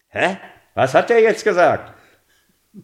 Hä? 0.09 0.37
Was 0.73 0.93
hat 0.93 1.09
der 1.09 1.21
jetzt 1.21 1.43
gesagt? 1.43 1.93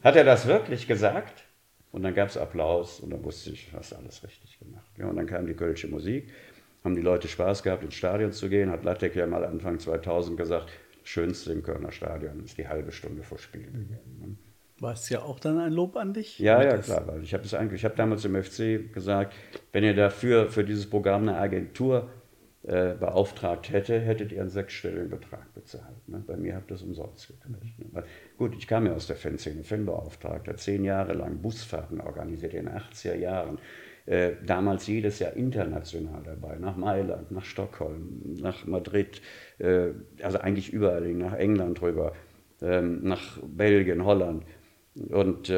Hat 0.02 0.16
er 0.16 0.24
das 0.24 0.48
wirklich 0.48 0.88
gesagt? 0.88 1.44
Und 1.92 2.04
dann 2.04 2.14
gab 2.14 2.30
es 2.30 2.38
Applaus 2.38 3.00
und 3.00 3.10
dann 3.12 3.24
wusste 3.24 3.52
ich, 3.52 3.72
hast 3.74 3.94
alles 3.94 4.24
richtig 4.24 4.60
gemacht. 4.60 4.92
Ja, 4.98 5.08
und 5.08 5.16
dann 5.16 5.26
kam 5.26 5.48
die 5.48 5.54
Kölsche 5.54 5.88
Musik, 5.88 6.30
haben 6.84 6.96
die 6.96 7.02
Leute 7.02 7.28
Spaß 7.28 7.64
gehabt, 7.64 7.84
ins 7.84 7.96
Stadion 7.96 8.32
zu 8.32 8.50
gehen. 8.50 8.70
Hat 8.70 8.84
Lattek 8.84 9.16
ja 9.16 9.26
mal 9.26 9.44
Anfang 9.46 9.80
2000 9.80 10.38
gesagt, 10.38 10.70
schönste 11.04 11.54
im 11.54 11.64
Kölner 11.64 11.92
Stadion 11.92 12.44
ist 12.44 12.58
die 12.58 12.68
halbe 12.68 12.92
Stunde 12.92 13.24
vor 13.24 13.40
Spielbeginn. 13.40 14.20
Ne? 14.20 14.36
War 14.80 14.94
es 14.94 15.10
ja 15.10 15.22
auch 15.22 15.40
dann 15.40 15.58
ein 15.58 15.72
Lob 15.72 15.96
an 15.96 16.14
dich? 16.14 16.38
Ja, 16.38 16.62
ja, 16.62 16.78
klar. 16.78 17.08
Weil 17.08 17.24
ich 17.24 17.34
habe 17.34 17.44
eigentlich, 17.58 17.82
ich 17.82 17.86
habe 17.86 17.96
damals 17.96 18.26
im 18.26 18.42
FC 18.42 18.94
gesagt, 18.94 19.34
wenn 19.72 19.84
ihr 19.84 19.96
dafür 19.96 20.52
für 20.52 20.64
dieses 20.64 20.88
Programm 20.88 21.24
eine 21.24 21.38
Agentur 21.38 22.12
äh, 22.68 22.96
beauftragt 23.00 23.72
hätte, 23.72 23.98
hättet 23.98 24.34
ihr 24.34 24.42
einen 24.42 24.50
sechsstelligen 24.50 25.10
Betrag 25.10 25.54
bezahlt. 25.54 26.08
Ne? 26.08 26.22
Bei 26.28 26.36
mir 26.36 26.56
habt 26.56 26.70
ihr 26.70 26.76
es 26.76 26.82
umsonst 26.84 27.30
gekriegt. 27.30 27.80
Ne? 27.80 27.86
Weil, 27.94 28.04
gut, 28.38 28.56
ich 28.58 28.68
kam 28.68 28.86
ja 28.86 28.94
aus 28.94 29.08
der 29.08 29.16
Fanszene, 29.16 29.64
Fanbeauftragter, 29.64 30.58
zehn 30.58 30.84
Jahre 30.84 31.14
lang 31.14 31.42
Busfahrten 31.42 32.02
organisiert 32.02 32.54
in 32.54 32.66
den 32.66 32.76
80er 32.76 33.16
Jahren. 33.16 33.58
Äh, 34.06 34.34
damals 34.46 34.86
jedes 34.88 35.20
Jahr 35.20 35.34
international 35.34 36.24
dabei, 36.24 36.58
nach 36.58 36.76
Mailand, 36.76 37.32
nach 37.32 37.46
Stockholm, 37.46 38.36
nach 38.38 38.66
Madrid, 38.66 39.22
äh, 39.60 39.92
also 40.22 40.40
eigentlich 40.40 40.74
überall, 40.74 41.08
nach 41.14 41.36
England 41.36 41.80
drüber, 41.80 42.14
ähm, 42.62 43.00
nach 43.02 43.40
Belgien, 43.44 44.04
Holland. 44.04 44.44
Und 45.10 45.50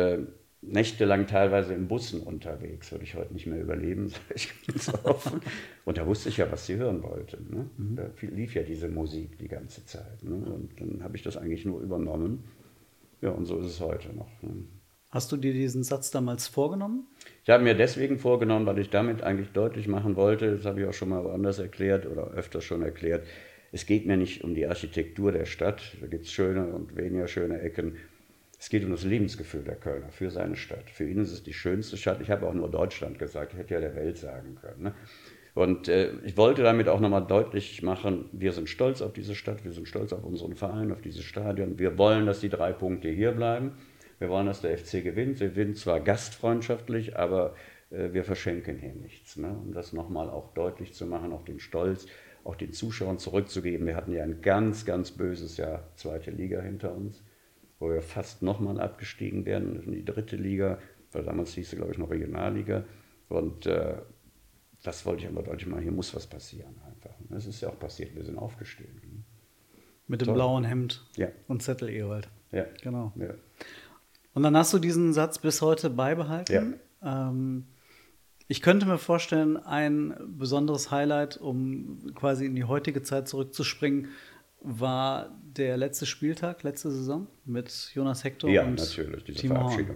nächtelang 0.62 1.28
teilweise 1.28 1.74
in 1.74 1.88
Bussen 1.88 2.22
unterwegs, 2.22 2.92
würde 2.92 3.06
ich 3.06 3.16
heute 3.16 3.34
nicht 3.34 3.48
mehr 3.48 3.62
überleben, 3.62 4.08
sage 4.10 4.24
ich 4.36 4.68
ganz 4.68 4.92
offen. 5.04 5.42
Und 5.86 5.98
da 5.98 6.06
wusste 6.06 6.30
ich 6.30 6.38
ja, 6.38 6.52
was 6.52 6.66
sie 6.66 6.76
hören 6.76 7.02
wollten. 7.04 7.48
Ne? 7.50 7.70
Mhm. 7.78 7.96
Da 7.96 8.10
lief 8.22 8.56
ja 8.56 8.64
diese 8.64 8.90
Musik 8.90 9.38
die 9.38 9.48
ganze 9.48 9.86
Zeit. 9.86 10.24
Ne? 10.24 10.36
Und 10.36 10.80
dann 10.80 11.04
habe 11.04 11.16
ich 11.16 11.24
das 11.24 11.38
eigentlich 11.38 11.66
nur 11.66 11.82
übernommen. 11.82 12.44
Ja, 13.22 13.32
und 13.32 13.46
so 13.46 13.58
ist 13.60 13.68
es 13.68 13.80
heute 13.80 14.14
noch. 14.16 14.30
Ne? 14.42 14.66
Hast 15.12 15.32
du 15.32 15.38
dir 15.38 15.54
diesen 15.54 15.84
Satz 15.84 16.12
damals 16.12 16.48
vorgenommen? 16.48 17.08
Ich 17.44 17.50
habe 17.50 17.64
mir 17.64 17.74
deswegen 17.74 18.20
vorgenommen, 18.20 18.68
weil 18.68 18.78
ich 18.78 18.92
damit 18.92 19.24
eigentlich 19.24 19.50
deutlich 19.50 19.88
machen 19.88 20.16
wollte, 20.16 20.56
das 20.56 20.66
habe 20.66 20.82
ich 20.82 20.88
auch 20.88 20.94
schon 20.94 21.10
mal 21.10 21.24
woanders 21.24 21.58
erklärt 21.58 22.06
oder 22.06 22.28
öfter 22.32 22.62
schon 22.62 22.84
erklärt, 22.84 23.26
es 23.72 23.86
geht 23.86 24.06
mir 24.06 24.18
nicht 24.18 24.44
um 24.44 24.54
die 24.54 24.68
Architektur 24.68 25.32
der 25.32 25.46
Stadt, 25.46 25.96
da 26.00 26.08
gibt 26.08 26.26
es 26.26 26.32
schöne 26.32 26.68
und 26.68 26.96
weniger 26.96 27.28
schöne 27.28 27.60
Ecken, 27.62 27.98
es 28.60 28.70
geht 28.70 28.84
um 28.84 28.92
das 28.92 29.06
Lebensgefühl 29.06 29.64
der 29.64 29.76
Kölner 29.76 30.10
für 30.10 30.30
seine 30.30 30.58
Stadt. 30.58 30.90
Für 30.90 31.08
ihn 31.08 31.20
ist 31.20 31.32
es 31.32 31.44
die 31.44 31.54
schönste 31.54 31.96
Stadt. 31.96 32.20
Ich 32.20 32.30
habe 32.30 32.46
auch 32.46 32.54
nur 32.54 32.70
Deutschland 32.70 33.18
gesagt, 33.18 33.54
ich 33.54 33.60
hätte 33.60 33.76
ja 33.76 33.80
der 33.80 33.96
Welt 33.96 34.18
sagen 34.18 34.58
können. 34.60 34.84
Ne? 34.84 34.94
Und 35.56 35.88
äh, 35.88 36.12
ich 36.26 36.36
wollte 36.36 36.62
damit 36.62 36.90
auch 36.90 37.00
nochmal 37.00 37.26
deutlich 37.26 37.82
machen, 37.84 38.26
wir 38.34 38.52
sind 38.52 38.68
stolz 38.68 39.02
auf 39.02 39.14
diese 39.14 39.34
Stadt, 39.34 39.64
wir 39.64 39.72
sind 39.72 39.88
stolz 39.88 40.12
auf 40.12 40.26
unseren 40.26 40.56
Verein, 40.56 40.92
auf 40.92 41.02
dieses 41.02 41.24
Stadion. 41.24 41.80
Wir 41.80 41.98
wollen, 41.98 42.26
dass 42.26 42.42
die 42.42 42.50
drei 42.50 42.74
Punkte 42.74 43.08
hier 43.08 43.32
bleiben. 43.32 43.78
Wir 44.20 44.28
wollen, 44.28 44.48
dass 44.48 44.60
der 44.60 44.78
FC 44.78 45.04
gewinnt. 45.04 45.40
Wir 45.40 45.50
gewinnen 45.50 45.76
zwar 45.76 46.02
gastfreundschaftlich, 46.02 47.18
aber 47.18 47.56
äh, 47.92 48.12
wir 48.12 48.26
verschenken 48.26 48.78
hier 48.78 48.94
nichts. 48.94 49.38
Ne? 49.38 49.58
Um 49.66 49.74
das 49.74 49.94
nochmal 49.94 50.30
auch 50.30 50.54
deutlich 50.54 50.94
zu 50.94 51.06
machen, 51.06 51.32
auch 51.32 51.44
den 51.44 51.62
Stolz, 51.62 52.08
auch 52.44 52.58
den 52.58 52.74
Zuschauern 52.74 53.20
zurückzugeben. 53.20 53.88
Wir 53.88 53.96
hatten 53.96 54.12
ja 54.12 54.24
ein 54.24 54.42
ganz, 54.42 54.86
ganz 54.86 55.12
böses 55.12 55.56
Jahr 55.56 55.88
zweite 55.96 56.32
Liga 56.32 56.60
hinter 56.60 56.94
uns 56.94 57.24
wo 57.80 57.90
wir 57.90 58.02
fast 58.02 58.42
nochmal 58.42 58.80
abgestiegen 58.80 59.46
wären 59.46 59.84
in 59.84 59.92
die 59.92 60.06
dritte 60.06 60.36
Liga, 60.36 60.80
weil 61.12 61.24
damals 61.24 61.54
hieß 61.54 61.72
sie, 61.72 61.76
glaube 61.78 61.92
ich, 61.92 61.98
noch 61.98 62.10
Regionalliga. 62.10 62.84
Und 63.30 63.66
äh, 63.66 63.96
das 64.84 65.06
wollte 65.06 65.24
ich 65.24 65.30
aber 65.30 65.44
deutlich 65.44 65.68
machen, 65.68 65.84
hier 65.84 65.92
muss 65.92 66.16
was 66.16 66.28
passieren 66.28 66.76
einfach. 66.86 67.18
Und 67.20 67.32
das 67.32 67.46
ist 67.46 67.62
ja 67.62 67.70
auch 67.70 67.80
passiert, 67.80 68.16
wir 68.16 68.24
sind 68.24 68.38
aufgestiegen. 68.38 69.26
Mit 70.08 70.22
dem 70.22 70.28
Toll. 70.28 70.36
blauen 70.36 70.64
Hemd 70.64 71.06
ja. 71.16 71.28
und 71.48 71.62
Zettel 71.62 71.90
Ewald. 71.90 72.30
Ja. 72.52 72.66
Genau. 72.82 73.14
Ja. 73.16 73.34
Und 74.34 74.44
dann 74.44 74.56
hast 74.58 74.74
du 74.74 74.80
diesen 74.80 75.14
Satz 75.14 75.38
bis 75.40 75.62
heute 75.62 75.90
beibehalten. 75.90 76.80
Ja. 77.02 77.30
Ähm, 77.30 77.66
ich 78.48 78.62
könnte 78.62 78.88
mir 78.88 78.98
vorstellen, 78.98 79.58
ein 79.58 80.16
besonderes 80.28 80.90
Highlight, 80.90 81.38
um 81.38 82.14
quasi 82.16 82.48
in 82.48 82.56
die 82.56 82.64
heutige 82.64 83.04
Zeit 83.04 83.28
zurückzuspringen, 83.28 84.08
war 84.62 85.30
der 85.42 85.78
letzte 85.78 86.06
Spieltag, 86.06 86.64
letzte 86.64 86.92
Saison 86.92 87.28
mit 87.46 87.92
Jonas 87.94 88.24
Hector 88.24 88.50
ja, 88.50 88.64
und 88.64 88.76
natürlich, 88.76 89.24
diese 89.24 89.40
Timo 89.40 89.56
Verabschiedung. 89.56 89.96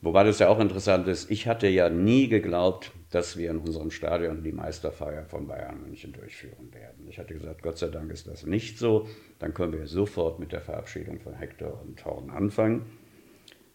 Wobei 0.00 0.24
das 0.24 0.40
ja 0.40 0.48
auch 0.48 0.58
interessant 0.58 1.06
ist, 1.06 1.30
ich 1.30 1.46
hatte 1.46 1.68
ja 1.68 1.88
nie 1.88 2.26
geglaubt, 2.28 2.90
dass 3.10 3.36
wir 3.36 3.50
in 3.50 3.58
unserem 3.58 3.92
Stadion 3.92 4.42
die 4.42 4.50
Meisterfeier 4.50 5.24
von 5.26 5.46
Bayern 5.46 5.80
München 5.80 6.12
durchführen 6.12 6.72
werden. 6.74 7.06
Ich 7.08 7.20
hatte 7.20 7.34
gesagt, 7.34 7.62
Gott 7.62 7.78
sei 7.78 7.88
Dank 7.88 8.10
ist 8.10 8.26
das 8.26 8.44
nicht 8.44 8.78
so. 8.78 9.06
Dann 9.38 9.54
können 9.54 9.72
wir 9.72 9.86
sofort 9.86 10.40
mit 10.40 10.50
der 10.50 10.60
Verabschiedung 10.60 11.20
von 11.20 11.34
Hector 11.34 11.80
und 11.80 12.04
Horn 12.04 12.30
anfangen. 12.30 12.86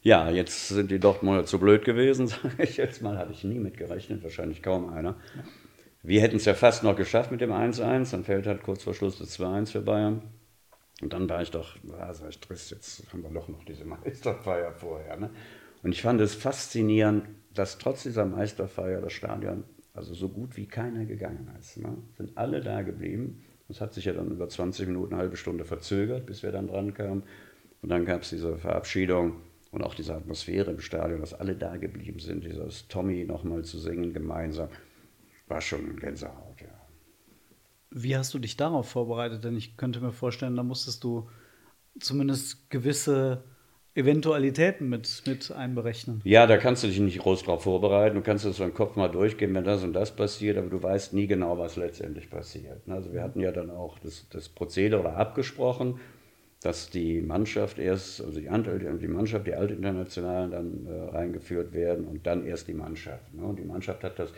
Ja, 0.02 0.30
jetzt 0.30 0.67
sind 0.67 0.91
die 0.91 1.00
Dortmunder 1.00 1.46
zu 1.46 1.60
blöd 1.60 1.86
gewesen, 1.86 2.28
sage 2.28 2.63
ich 2.63 2.76
jetzt 2.76 3.02
mal. 3.02 3.17
Hatte 3.17 3.32
ich 3.32 3.46
nie 3.46 3.60
mit 3.60 3.78
gerechnet, 3.78 4.22
wahrscheinlich 4.22 4.62
kaum 4.62 4.89
einer. 4.89 5.15
Wir 6.08 6.22
hätten 6.22 6.38
es 6.38 6.46
ja 6.46 6.54
fast 6.54 6.86
noch 6.86 6.96
geschafft 6.96 7.32
mit 7.32 7.41
dem 7.41 7.52
1-1, 7.52 8.12
dann 8.12 8.24
fällt 8.24 8.48
halt 8.48 8.63
kurz 8.63 8.84
vor 8.84 8.93
Schluss 8.93 9.20
das 9.20 9.38
2-1 9.38 9.74
für 9.74 9.82
Bayern. 9.82 10.22
Und 11.02 11.12
dann 11.12 11.28
war 11.28 11.41
ich 11.41 11.52
doch, 11.52 11.76
ah, 12.00 12.13
sag 12.13 12.30
ich, 12.30 12.39
Triss, 12.39 12.70
jetzt 12.70 13.04
haben 13.12 13.24
wir 13.24 13.30
doch 13.30 13.50
noch 13.50 13.65
diese 13.65 13.84
Meisterfeier 13.84 14.72
vorher. 14.72 15.17
Ne? 15.17 15.30
Und 15.84 15.91
ich 15.91 16.02
fand 16.02 16.22
es 16.22 16.34
faszinierend, 16.34 17.28
dass 17.54 17.78
trotz 17.78 18.04
dieser 18.04 18.26
Meisterfeier 18.26 19.02
das 19.02 19.12
Stadion 19.12 19.65
also 19.93 20.13
so 20.13 20.30
gut 20.30 20.56
wie 20.56 20.65
keiner 20.65 21.04
gegangen 21.04 21.52
ist. 21.60 21.76
Ne? 21.76 21.98
Sind 22.15 22.38
alle 22.38 22.62
da 22.62 22.84
geblieben. 22.84 23.43
Das 23.67 23.82
hat 23.82 23.93
sich 23.93 24.06
ja 24.06 24.13
dann 24.13 24.32
über 24.32 24.48
20 24.48 24.88
Minuten, 24.88 25.13
eine 25.13 25.24
halbe 25.24 25.36
Stunde 25.36 25.65
verzögert, 25.65 26.26
bis 26.26 26.41
wir 26.41 26.54
dann 26.54 26.67
dran 26.67 26.93
kamen. 26.93 27.24
Und 27.82 27.89
dann 27.89 28.06
gab 28.06 28.22
es 28.22 28.30
diese 28.30 28.58
Verabschiedung 28.58 29.41
und 29.72 29.84
auch 29.84 29.93
diese 29.93 30.15
Atmosphäre 30.15 30.72
im 30.72 30.80
Stadion, 30.80 31.20
dass 31.20 31.34
alle 31.34 31.56
da 31.56 31.76
geblieben 31.76 32.20
sind, 32.20 32.46
dieses 32.46 32.88
Tommy 32.88 33.26
nochmal 33.26 33.65
zu 33.65 33.78
singen 33.78 34.13
gemeinsam 34.13 34.70
war 35.47 35.62
schon 35.62 35.97
Gänsehaut, 35.97 36.62
ja. 36.62 36.67
Wie 37.89 38.17
hast 38.17 38.33
du 38.33 38.39
dich 38.39 38.57
darauf 38.57 38.89
vorbereitet? 38.89 39.43
Denn 39.43 39.55
ich 39.55 39.77
könnte 39.77 40.01
mir 40.01 40.12
vorstellen, 40.12 40.55
da 40.55 40.63
musstest 40.63 41.03
du 41.03 41.29
zumindest 41.99 42.69
gewisse 42.69 43.43
Eventualitäten 43.95 44.89
mit, 44.89 45.23
mit 45.25 45.51
einberechnen. 45.51 46.21
Ja, 46.23 46.45
da 46.45 46.57
kannst 46.57 46.83
du 46.83 46.88
dich 46.88 46.99
nicht 46.99 47.17
groß 47.17 47.43
drauf 47.43 47.63
vorbereiten. 47.63 48.15
Du 48.15 48.21
kannst 48.21 48.45
das 48.45 48.57
so 48.57 48.63
im 48.63 48.73
Kopf 48.73 48.95
mal 48.95 49.07
durchgehen, 49.07 49.55
wenn 49.55 49.63
das 49.63 49.83
und 49.83 49.93
das 49.93 50.15
passiert, 50.15 50.57
aber 50.57 50.69
du 50.69 50.83
weißt 50.83 51.13
nie 51.13 51.25
genau, 51.25 51.57
was 51.57 51.77
letztendlich 51.77 52.29
passiert. 52.29 52.88
Also 52.88 53.12
wir 53.12 53.23
hatten 53.23 53.39
ja 53.39 53.51
dann 53.51 53.71
auch 53.71 53.97
das, 53.97 54.27
das 54.29 54.49
Prozedere 54.49 55.15
abgesprochen, 55.15 55.99
dass 56.62 56.91
die 56.91 57.21
Mannschaft 57.21 57.79
erst, 57.79 58.21
also 58.21 58.39
die, 58.39 58.49
die 58.99 59.07
Mannschaft, 59.07 59.47
die 59.47 59.55
Altinternationalen 59.55 60.51
dann 60.51 60.86
äh, 60.86 61.15
reingeführt 61.15 61.73
werden 61.73 62.05
und 62.05 62.27
dann 62.27 62.45
erst 62.45 62.67
die 62.67 62.73
Mannschaft. 62.73 63.33
Ne? 63.33 63.43
Und 63.43 63.57
die 63.57 63.65
Mannschaft 63.65 64.03
hat 64.03 64.19
das 64.19 64.31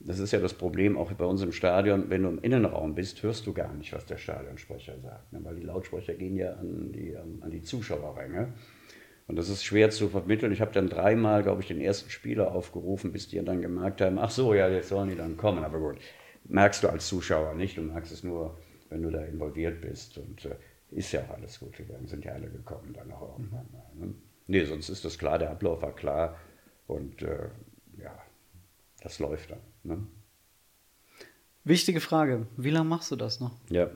das 0.00 0.18
ist 0.18 0.32
ja 0.32 0.40
das 0.40 0.54
Problem 0.54 0.96
auch 0.96 1.12
bei 1.12 1.24
uns 1.24 1.42
im 1.42 1.52
Stadion, 1.52 2.08
wenn 2.08 2.22
du 2.22 2.30
im 2.30 2.38
Innenraum 2.38 2.94
bist, 2.94 3.22
hörst 3.22 3.46
du 3.46 3.52
gar 3.52 3.72
nicht, 3.74 3.92
was 3.92 4.06
der 4.06 4.16
Stadionsprecher 4.16 4.98
sagt, 4.98 5.32
ne? 5.32 5.40
weil 5.42 5.56
die 5.56 5.62
Lautsprecher 5.62 6.14
gehen 6.14 6.36
ja 6.36 6.54
an 6.54 6.90
die, 6.92 7.16
an 7.16 7.50
die 7.50 7.62
Zuschauerränge. 7.62 8.54
Und 9.26 9.36
das 9.36 9.48
ist 9.48 9.62
schwer 9.62 9.90
zu 9.90 10.08
vermitteln. 10.08 10.50
Ich 10.50 10.60
habe 10.60 10.72
dann 10.72 10.88
dreimal, 10.88 11.44
glaube 11.44 11.62
ich, 11.62 11.68
den 11.68 11.80
ersten 11.80 12.10
Spieler 12.10 12.52
aufgerufen, 12.52 13.12
bis 13.12 13.28
die 13.28 13.40
dann 13.44 13.62
gemerkt 13.62 14.00
haben, 14.00 14.18
ach 14.18 14.30
so, 14.30 14.54
ja, 14.54 14.68
jetzt 14.68 14.88
sollen 14.88 15.08
die 15.08 15.14
dann 15.14 15.36
kommen. 15.36 15.62
Aber 15.62 15.78
gut, 15.78 15.98
merkst 16.48 16.82
du 16.82 16.88
als 16.88 17.06
Zuschauer 17.06 17.54
nicht, 17.54 17.76
du 17.76 17.82
merkst 17.82 18.10
es 18.10 18.24
nur, 18.24 18.58
wenn 18.88 19.02
du 19.02 19.10
da 19.10 19.22
involviert 19.24 19.82
bist. 19.82 20.18
Und 20.18 20.46
äh, 20.46 20.56
ist 20.90 21.12
ja 21.12 21.20
auch 21.22 21.36
alles 21.36 21.60
gut 21.60 21.76
gegangen, 21.76 22.08
sind 22.08 22.24
ja 22.24 22.32
alle 22.32 22.48
gekommen 22.48 22.92
dann 22.92 23.12
auch 23.12 23.38
irgendwann 23.38 23.68
mal. 23.70 23.86
Ne? 23.94 24.14
Nee, 24.48 24.64
sonst 24.64 24.88
ist 24.88 25.04
das 25.04 25.16
klar, 25.16 25.38
der 25.38 25.50
Ablauf 25.50 25.80
war 25.80 25.94
klar. 25.94 26.36
Und 26.88 27.22
äh, 27.22 27.50
ja, 28.02 28.18
das 29.00 29.20
läuft 29.20 29.52
dann. 29.52 29.60
Ne? 29.82 30.06
Wichtige 31.64 32.00
Frage. 32.00 32.46
Wie 32.56 32.70
lange 32.70 32.88
machst 32.88 33.10
du 33.10 33.16
das 33.16 33.40
noch? 33.40 33.52
Ja, 33.68 33.90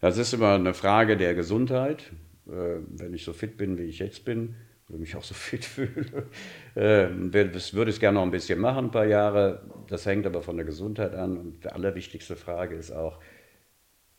das 0.00 0.18
ist 0.18 0.32
immer 0.32 0.54
eine 0.54 0.74
Frage 0.74 1.16
der 1.16 1.34
Gesundheit. 1.34 2.12
Äh, 2.46 2.80
wenn 2.88 3.14
ich 3.14 3.24
so 3.24 3.32
fit 3.32 3.56
bin, 3.56 3.78
wie 3.78 3.84
ich 3.84 4.00
jetzt 4.00 4.24
bin, 4.24 4.56
oder 4.88 4.98
mich 4.98 5.14
auch 5.16 5.22
so 5.22 5.34
fit 5.34 5.64
fühle, 5.64 6.28
äh, 6.74 7.08
würde 7.10 7.90
ich 7.90 8.00
gerne 8.00 8.16
noch 8.16 8.24
ein 8.24 8.30
bisschen 8.30 8.58
machen, 8.58 8.86
ein 8.86 8.90
paar 8.90 9.06
Jahre. 9.06 9.62
Das 9.88 10.06
hängt 10.06 10.26
aber 10.26 10.42
von 10.42 10.56
der 10.56 10.66
Gesundheit 10.66 11.14
an. 11.14 11.36
Und 11.36 11.64
die 11.64 11.68
allerwichtigste 11.68 12.36
Frage 12.36 12.74
ist 12.74 12.90
auch, 12.90 13.20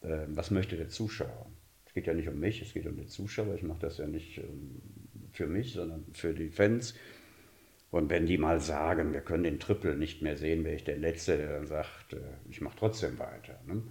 äh, 0.02 0.26
was 0.28 0.52
möchte 0.52 0.78
der 0.78 0.90
Zuschauer? 0.90 1.52
Es 1.86 1.94
geht 1.94 2.08
ja 2.08 2.14
nicht 2.14 2.28
um 2.28 2.40
mich, 2.40 2.62
es 2.62 2.74
geht 2.74 2.88
um 2.88 2.96
den 2.96 3.08
Zuschauer. 3.08 3.54
Ich 3.56 3.64
mache 3.64 3.80
das 3.80 3.98
ja 3.98 4.08
nicht 4.08 4.38
ähm, 4.38 4.82
für 5.32 5.48
mich, 5.48 5.74
sondern 5.74 6.06
für 6.14 6.34
die 6.34 6.50
Fans. 6.50 6.96
Und 7.94 8.10
wenn 8.10 8.26
die 8.26 8.40
mal 8.40 8.60
sagen, 8.60 9.14
wir 9.14 9.22
können 9.22 9.44
den 9.44 9.60
Triple 9.60 9.96
nicht 9.96 10.24
mehr 10.24 10.36
sehen, 10.36 10.64
wäre 10.64 10.76
ich 10.76 10.84
der 10.84 10.98
Letzte, 10.98 11.38
der 11.38 11.54
dann 11.54 11.68
sagt, 11.68 12.14
äh, 12.14 12.22
ich 12.50 12.60
mache 12.60 12.76
trotzdem 12.76 13.20
weiter. 13.20 13.60
Ne? 13.68 13.84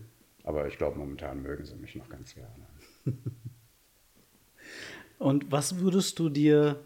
Aber 0.43 0.67
ich 0.67 0.77
glaube, 0.77 0.99
momentan 0.99 1.41
mögen 1.41 1.65
sie 1.65 1.77
mich 1.77 1.95
noch 1.95 2.09
ganz 2.09 2.35
gerne. 2.35 2.67
Und 5.19 5.53
was 5.53 5.79
würdest 5.79 6.19
du 6.19 6.31
dir 6.31 6.81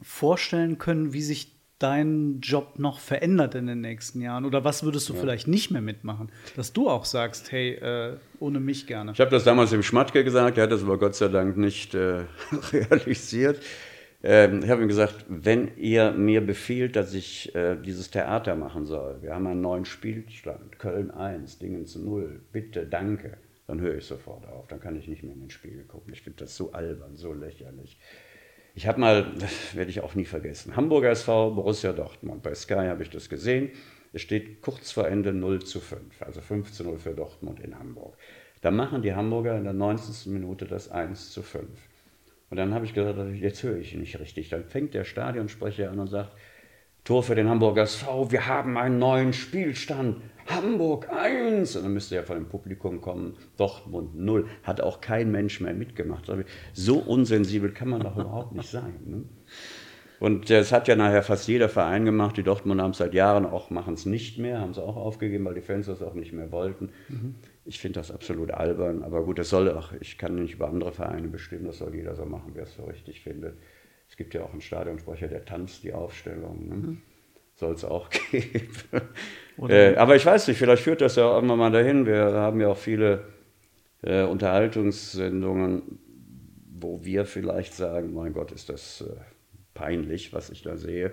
vorstellen 0.00 0.78
können, 0.78 1.12
wie 1.12 1.22
sich 1.22 1.58
deinen 1.80 2.42
Job 2.42 2.78
noch 2.78 3.00
verändert 3.00 3.56
in 3.56 3.66
den 3.66 3.80
nächsten 3.80 4.20
Jahren? 4.20 4.44
Oder 4.44 4.62
was 4.62 4.84
würdest 4.84 5.08
du 5.08 5.14
ja. 5.14 5.20
vielleicht 5.20 5.48
nicht 5.48 5.72
mehr 5.72 5.82
mitmachen? 5.82 6.30
Dass 6.54 6.72
du 6.72 6.88
auch 6.88 7.06
sagst, 7.06 7.50
hey, 7.50 7.72
äh, 7.72 8.16
ohne 8.38 8.60
mich 8.60 8.86
gerne. 8.86 9.10
Ich 9.10 9.20
habe 9.20 9.32
das 9.32 9.42
damals 9.42 9.72
im 9.72 9.82
Schmatke 9.82 10.22
gesagt, 10.22 10.58
er 10.58 10.62
hat 10.62 10.70
das 10.70 10.84
aber 10.84 10.96
Gott 10.96 11.16
sei 11.16 11.26
Dank 11.26 11.56
nicht 11.56 11.96
äh, 11.96 12.22
realisiert. 12.72 13.60
Ähm, 14.22 14.62
ich 14.64 14.70
habe 14.70 14.82
ihm 14.82 14.88
gesagt, 14.88 15.26
wenn 15.28 15.76
ihr 15.76 16.10
mir 16.10 16.44
befiehlt, 16.44 16.96
dass 16.96 17.14
ich 17.14 17.54
äh, 17.54 17.76
dieses 17.76 18.10
Theater 18.10 18.56
machen 18.56 18.84
soll, 18.84 19.22
wir 19.22 19.34
haben 19.34 19.46
einen 19.46 19.60
neuen 19.60 19.84
Spielstand, 19.84 20.78
Köln 20.78 21.10
1, 21.10 21.58
Dingen 21.58 21.86
zu 21.86 22.04
0, 22.04 22.40
bitte, 22.52 22.84
danke, 22.86 23.38
dann 23.68 23.80
höre 23.80 23.96
ich 23.96 24.06
sofort 24.06 24.46
auf, 24.48 24.66
dann 24.66 24.80
kann 24.80 24.96
ich 24.96 25.06
nicht 25.06 25.22
mehr 25.22 25.34
in 25.34 25.40
den 25.40 25.50
Spiegel 25.50 25.84
gucken. 25.84 26.12
Ich 26.12 26.22
finde 26.22 26.40
das 26.40 26.56
so 26.56 26.72
albern, 26.72 27.16
so 27.16 27.32
lächerlich. 27.32 27.98
Ich 28.74 28.86
habe 28.86 29.00
mal, 29.00 29.34
das 29.38 29.76
werde 29.76 29.90
ich 29.90 30.00
auch 30.00 30.14
nie 30.14 30.24
vergessen, 30.24 30.74
Hamburger 30.74 31.10
SV, 31.10 31.52
Borussia 31.54 31.92
Dortmund. 31.92 32.42
Bei 32.42 32.54
Sky 32.54 32.86
habe 32.86 33.02
ich 33.02 33.10
das 33.10 33.28
gesehen. 33.28 33.70
Es 34.12 34.22
steht 34.22 34.62
kurz 34.62 34.90
vor 34.90 35.06
Ende 35.06 35.32
0 35.32 35.62
zu 35.62 35.80
5, 35.80 36.22
also 36.22 36.40
5 36.40 36.72
zu 36.72 36.84
0 36.84 36.98
für 36.98 37.14
Dortmund 37.14 37.60
in 37.60 37.78
Hamburg. 37.78 38.16
Da 38.62 38.70
machen 38.72 39.02
die 39.02 39.14
Hamburger 39.14 39.56
in 39.56 39.64
der 39.64 39.74
90. 39.74 40.32
Minute 40.32 40.64
das 40.66 40.90
1 40.90 41.30
zu 41.30 41.42
5. 41.42 41.68
Und 42.50 42.56
dann 42.56 42.74
habe 42.74 42.84
ich 42.84 42.94
gesagt, 42.94 43.18
jetzt 43.34 43.62
höre 43.62 43.76
ich 43.76 43.94
nicht 43.94 44.18
richtig. 44.18 44.48
Dann 44.48 44.64
fängt 44.64 44.94
der 44.94 45.04
Stadionsprecher 45.04 45.90
an 45.90 45.98
und 45.98 46.08
sagt, 46.08 46.32
Tor 47.04 47.22
für 47.22 47.34
den 47.34 47.48
Hamburger 47.48 47.82
SV, 47.82 48.30
wir 48.30 48.46
haben 48.46 48.76
einen 48.76 48.98
neuen 48.98 49.32
Spielstand. 49.32 50.22
Hamburg 50.46 51.08
1. 51.10 51.76
Und 51.76 51.84
dann 51.84 51.92
müsste 51.92 52.16
ja 52.16 52.22
von 52.22 52.36
dem 52.36 52.48
Publikum 52.48 53.00
kommen, 53.00 53.36
Dortmund 53.56 54.14
0. 54.14 54.46
Hat 54.62 54.80
auch 54.80 55.00
kein 55.00 55.30
Mensch 55.30 55.60
mehr 55.60 55.74
mitgemacht. 55.74 56.30
So 56.72 56.98
unsensibel 56.98 57.72
kann 57.72 57.88
man 57.88 58.02
doch 58.02 58.16
überhaupt 58.18 58.54
nicht 58.54 58.68
sein. 58.68 58.94
Ne? 59.04 59.24
Und 60.20 60.50
das 60.50 60.72
hat 60.72 60.88
ja 60.88 60.96
nachher 60.96 61.22
fast 61.22 61.46
jeder 61.46 61.68
Verein 61.68 62.04
gemacht. 62.04 62.36
Die 62.36 62.42
Dortmund 62.42 62.80
haben 62.80 62.90
es 62.90 62.98
seit 62.98 63.14
Jahren 63.14 63.46
auch, 63.46 63.70
machen 63.70 63.94
es 63.94 64.04
nicht 64.04 64.38
mehr, 64.38 64.60
haben 64.60 64.72
es 64.72 64.78
auch 64.78 64.96
aufgegeben, 64.96 65.44
weil 65.44 65.54
die 65.54 65.60
Fans 65.60 65.86
das 65.86 66.02
auch 66.02 66.14
nicht 66.14 66.32
mehr 66.32 66.50
wollten. 66.50 66.90
Mhm. 67.08 67.36
Ich 67.68 67.80
finde 67.80 68.00
das 68.00 68.10
absolut 68.10 68.50
albern, 68.50 69.02
aber 69.02 69.22
gut, 69.24 69.38
das 69.38 69.50
soll 69.50 69.70
auch, 69.70 69.92
ich 70.00 70.16
kann 70.16 70.36
nicht 70.36 70.54
über 70.54 70.68
andere 70.68 70.90
Vereine 70.90 71.28
bestimmen, 71.28 71.66
das 71.66 71.76
soll 71.76 71.94
jeder 71.94 72.14
so 72.14 72.24
machen, 72.24 72.52
wer 72.54 72.62
es 72.62 72.74
so 72.74 72.84
richtig 72.84 73.20
findet. 73.20 73.58
Es 74.08 74.16
gibt 74.16 74.32
ja 74.32 74.42
auch 74.42 74.52
einen 74.52 74.62
Stadionsprecher, 74.62 75.28
der 75.28 75.44
tanzt 75.44 75.84
die 75.84 75.92
Aufstellung. 75.92 76.66
Ne? 76.66 76.74
Mhm. 76.74 77.02
Soll 77.56 77.74
es 77.74 77.84
auch 77.84 78.08
geben. 78.30 78.70
Äh, 79.68 79.96
aber 79.96 80.16
ich 80.16 80.24
weiß 80.24 80.48
nicht, 80.48 80.56
vielleicht 80.56 80.82
führt 80.82 81.02
das 81.02 81.16
ja 81.16 81.26
auch 81.26 81.42
immer 81.42 81.56
mal 81.56 81.70
dahin. 81.70 82.06
Wir 82.06 82.32
haben 82.32 82.58
ja 82.58 82.68
auch 82.68 82.78
viele 82.78 83.24
äh, 84.00 84.22
Unterhaltungssendungen, 84.22 85.98
wo 86.72 87.04
wir 87.04 87.26
vielleicht 87.26 87.74
sagen, 87.74 88.14
mein 88.14 88.32
Gott, 88.32 88.50
ist 88.50 88.70
das 88.70 89.02
äh, 89.02 89.14
peinlich, 89.74 90.32
was 90.32 90.48
ich 90.48 90.62
da 90.62 90.78
sehe. 90.78 91.12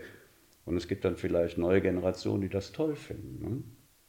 Und 0.64 0.78
es 0.78 0.88
gibt 0.88 1.04
dann 1.04 1.18
vielleicht 1.18 1.58
neue 1.58 1.82
Generationen, 1.82 2.40
die 2.40 2.50
das 2.50 2.72
toll 2.72 2.96
finden. 2.96 3.44
Ne? 3.44 3.64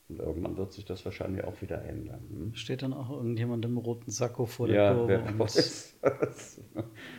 Und 0.09 0.21
irgendwann 0.21 0.57
wird 0.57 0.73
sich 0.73 0.85
das 0.85 1.05
wahrscheinlich 1.05 1.43
auch 1.43 1.61
wieder 1.63 1.83
ändern. 1.85 2.21
Hm? 2.31 2.55
Steht 2.55 2.83
dann 2.83 2.93
auch 2.93 3.11
irgendjemand 3.11 3.65
im 3.65 3.77
roten 3.77 4.11
Sakko 4.11 4.47
vor 4.47 4.69
der 4.69 4.77
ja, 4.77 4.95
Kurve? 4.95 5.21
Wer 5.25 5.39
weiß. 5.39 5.99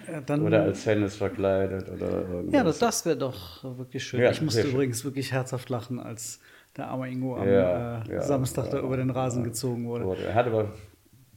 ja, 0.07 0.21
dann, 0.21 0.45
oder 0.45 0.63
als 0.63 0.85
Hennes 0.85 1.17
verkleidet 1.17 1.89
oder 1.89 2.21
irgendwas. 2.21 2.53
Ja, 2.53 2.63
das, 2.63 2.79
das 2.79 3.05
wäre 3.05 3.17
doch 3.17 3.63
wirklich 3.77 4.05
schön. 4.05 4.21
Ja, 4.21 4.31
ich 4.31 4.41
musste 4.41 4.61
übrigens 4.61 5.01
schön. 5.01 5.11
wirklich 5.11 5.33
herzhaft 5.33 5.69
lachen, 5.69 5.99
als 5.99 6.39
der 6.77 6.87
arme 6.87 7.09
Ingo 7.09 7.35
am 7.35 7.47
äh, 7.47 8.21
Samstag 8.21 8.69
da 8.69 8.79
über 8.79 8.95
den 8.95 9.09
Rasen 9.09 9.43
gezogen 9.43 9.85
wurde. 9.87 10.23
Er 10.23 10.35
hat 10.35 10.47
aber, 10.47 10.71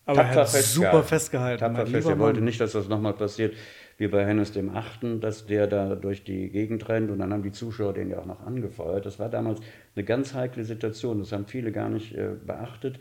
aber 0.05 0.21
er 0.21 0.35
hat 0.35 0.49
super 0.49 1.03
festgehalten. 1.03 1.59
Tapfer 1.59 1.87
fest. 1.87 2.09
Er 2.09 2.19
wollte 2.21 2.43
nicht, 2.43 2.61
dass 2.61 2.73
das 2.73 2.89
nochmal 2.89 3.15
passiert 3.15 3.55
wie 4.01 4.09
bei 4.09 4.25
Hennes 4.25 4.53
dem 4.53 4.75
Achten, 4.75 5.21
dass 5.21 5.45
der 5.45 5.67
da 5.67 5.95
durch 5.95 6.25
die 6.25 6.49
Gegend 6.49 6.89
rennt 6.89 7.11
und 7.11 7.19
dann 7.19 7.35
haben 7.35 7.43
die 7.43 7.53
Zuschauer 7.53 7.93
den 7.93 8.09
ja 8.09 8.19
auch 8.19 8.25
noch 8.25 8.41
angefeuert. 8.47 9.05
Das 9.05 9.19
war 9.19 9.29
damals 9.29 9.61
eine 9.95 10.07
ganz 10.07 10.33
heikle 10.33 10.65
Situation, 10.65 11.19
das 11.19 11.33
haben 11.33 11.45
viele 11.45 11.71
gar 11.71 11.91
nicht 11.91 12.15
äh, 12.15 12.31
beachtet. 12.47 12.99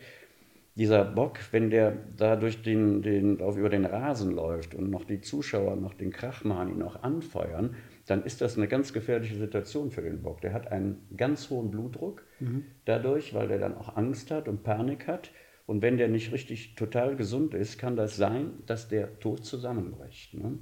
Dieser 0.76 1.06
Bock, 1.06 1.38
wenn 1.52 1.70
der 1.70 1.96
da 2.18 2.36
durch 2.36 2.60
den, 2.60 3.00
den, 3.00 3.40
auf, 3.40 3.56
über 3.56 3.70
den 3.70 3.86
Rasen 3.86 4.30
läuft 4.32 4.74
und 4.74 4.90
noch 4.90 5.04
die 5.04 5.22
Zuschauer 5.22 5.76
noch 5.76 5.94
den 5.94 6.10
Krach 6.10 6.44
machen, 6.44 6.70
ihn 6.70 6.82
auch 6.82 7.02
anfeuern, 7.02 7.76
dann 8.06 8.22
ist 8.22 8.42
das 8.42 8.58
eine 8.58 8.68
ganz 8.68 8.92
gefährliche 8.92 9.36
Situation 9.36 9.90
für 9.90 10.02
den 10.02 10.20
Bock. 10.20 10.42
Der 10.42 10.52
hat 10.52 10.70
einen 10.70 11.08
ganz 11.16 11.48
hohen 11.48 11.70
Blutdruck 11.70 12.26
mhm. 12.40 12.66
dadurch, 12.84 13.32
weil 13.32 13.48
der 13.48 13.58
dann 13.58 13.74
auch 13.74 13.96
Angst 13.96 14.30
hat 14.30 14.48
und 14.48 14.64
Panik 14.64 15.06
hat. 15.06 15.30
Und 15.64 15.80
wenn 15.80 15.96
der 15.96 16.08
nicht 16.08 16.30
richtig 16.30 16.74
total 16.74 17.16
gesund 17.16 17.54
ist, 17.54 17.78
kann 17.78 17.96
das 17.96 18.16
sein, 18.16 18.50
dass 18.66 18.88
der 18.88 19.18
tot 19.18 19.46
zusammenbricht. 19.46 20.34
Ne? 20.34 20.58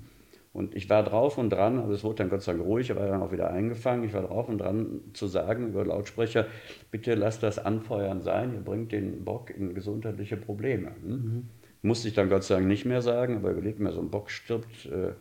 Und 0.58 0.74
ich 0.74 0.90
war 0.90 1.04
drauf 1.04 1.38
und 1.38 1.50
dran, 1.50 1.78
also 1.78 1.92
es 1.92 2.02
wurde 2.02 2.16
dann 2.16 2.30
Gott 2.30 2.42
sei 2.42 2.54
Dank 2.54 2.64
ruhig, 2.64 2.90
aber 2.90 3.06
dann 3.06 3.22
auch 3.22 3.30
wieder 3.30 3.52
eingefangen. 3.52 4.02
Ich 4.02 4.12
war 4.12 4.22
drauf 4.22 4.48
und 4.48 4.58
dran 4.58 5.02
zu 5.12 5.28
sagen 5.28 5.68
über 5.68 5.84
Lautsprecher, 5.84 6.48
bitte 6.90 7.14
lasst 7.14 7.44
das 7.44 7.60
Anfeuern 7.60 8.22
sein, 8.22 8.54
ihr 8.54 8.60
bringt 8.60 8.90
den 8.90 9.24
Bock 9.24 9.50
in 9.50 9.72
gesundheitliche 9.72 10.36
Probleme. 10.36 10.96
Hm? 11.00 11.10
Mhm. 11.10 11.48
Musste 11.82 12.08
ich 12.08 12.14
dann 12.14 12.28
Gott 12.28 12.42
sei 12.42 12.56
Dank 12.56 12.66
nicht 12.66 12.84
mehr 12.84 13.02
sagen, 13.02 13.36
aber 13.36 13.52
überlegt 13.52 13.78
mir, 13.78 13.92
so 13.92 14.00
ein 14.00 14.10
Bock 14.10 14.30
stirbt 14.30 14.86
äh, 14.86 15.12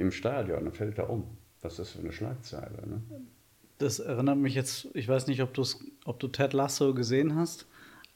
im 0.00 0.10
Stadion, 0.10 0.64
dann 0.64 0.72
fällt 0.72 0.96
er 0.96 1.10
um. 1.10 1.24
Was 1.60 1.72
ist 1.72 1.78
das 1.78 1.90
für 1.90 1.98
eine 1.98 2.12
Schlagzeile? 2.12 2.88
Ne? 2.88 3.02
Das 3.76 3.98
erinnert 3.98 4.38
mich 4.38 4.54
jetzt, 4.54 4.88
ich 4.94 5.06
weiß 5.06 5.26
nicht, 5.26 5.42
ob, 5.42 5.50
ob 6.06 6.20
du 6.20 6.28
Ted 6.28 6.54
Lasso 6.54 6.94
gesehen 6.94 7.36
hast 7.36 7.66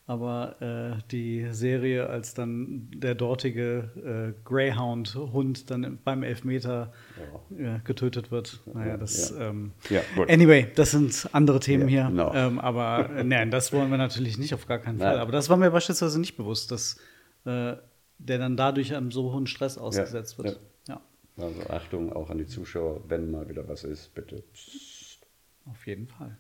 aber 0.07 0.61
äh, 0.61 1.03
die 1.11 1.47
Serie, 1.53 2.09
als 2.09 2.35
dann 2.35 2.91
der 2.93 3.15
dortige 3.15 4.35
äh, 4.37 4.43
Greyhound-Hund 4.45 5.71
dann 5.71 5.99
beim 6.03 6.23
Elfmeter 6.23 6.93
ja. 7.57 7.77
äh, 7.77 7.81
getötet 7.85 8.31
wird. 8.31 8.61
Naja, 8.73 8.97
das. 8.97 9.31
Ja. 9.31 9.51
Ähm, 9.51 9.73
ja, 9.89 10.01
anyway, 10.29 10.67
das 10.75 10.91
sind 10.91 11.29
andere 11.33 11.61
Themen 11.61 11.87
hier. 11.87 12.09
No. 12.09 12.33
Ähm, 12.35 12.59
aber 12.59 13.11
äh, 13.11 13.25
nein, 13.25 13.51
das 13.51 13.73
wollen 13.73 13.91
wir 13.91 13.99
natürlich 13.99 14.37
nicht, 14.37 14.53
auf 14.53 14.67
gar 14.67 14.79
keinen 14.79 14.99
Fall. 14.99 15.19
Aber 15.19 15.33
das 15.33 15.49
war 15.49 15.57
mir 15.57 15.71
beispielsweise 15.71 16.19
nicht 16.19 16.37
bewusst, 16.37 16.73
dass 16.73 16.99
äh, 17.45 17.77
der 18.19 18.39
dann 18.39 18.57
dadurch 18.57 18.95
einem 18.95 19.13
so 19.13 19.33
hohen 19.33 19.47
Stress 19.47 19.79
ausgesetzt 19.79 20.39
wird. 20.39 20.59
Ja. 20.89 21.01
Also 21.37 21.61
Achtung 21.71 22.13
auch 22.13 22.31
an 22.31 22.39
die 22.39 22.47
Zuschauer, 22.47 23.03
wenn 23.09 23.31
mal 23.31 23.49
wieder 23.49 23.67
was 23.69 23.85
ist, 23.85 24.15
bitte. 24.15 24.43
Psst. 24.53 25.27
Auf 25.67 25.87
jeden 25.87 26.09
Fall. 26.09 26.37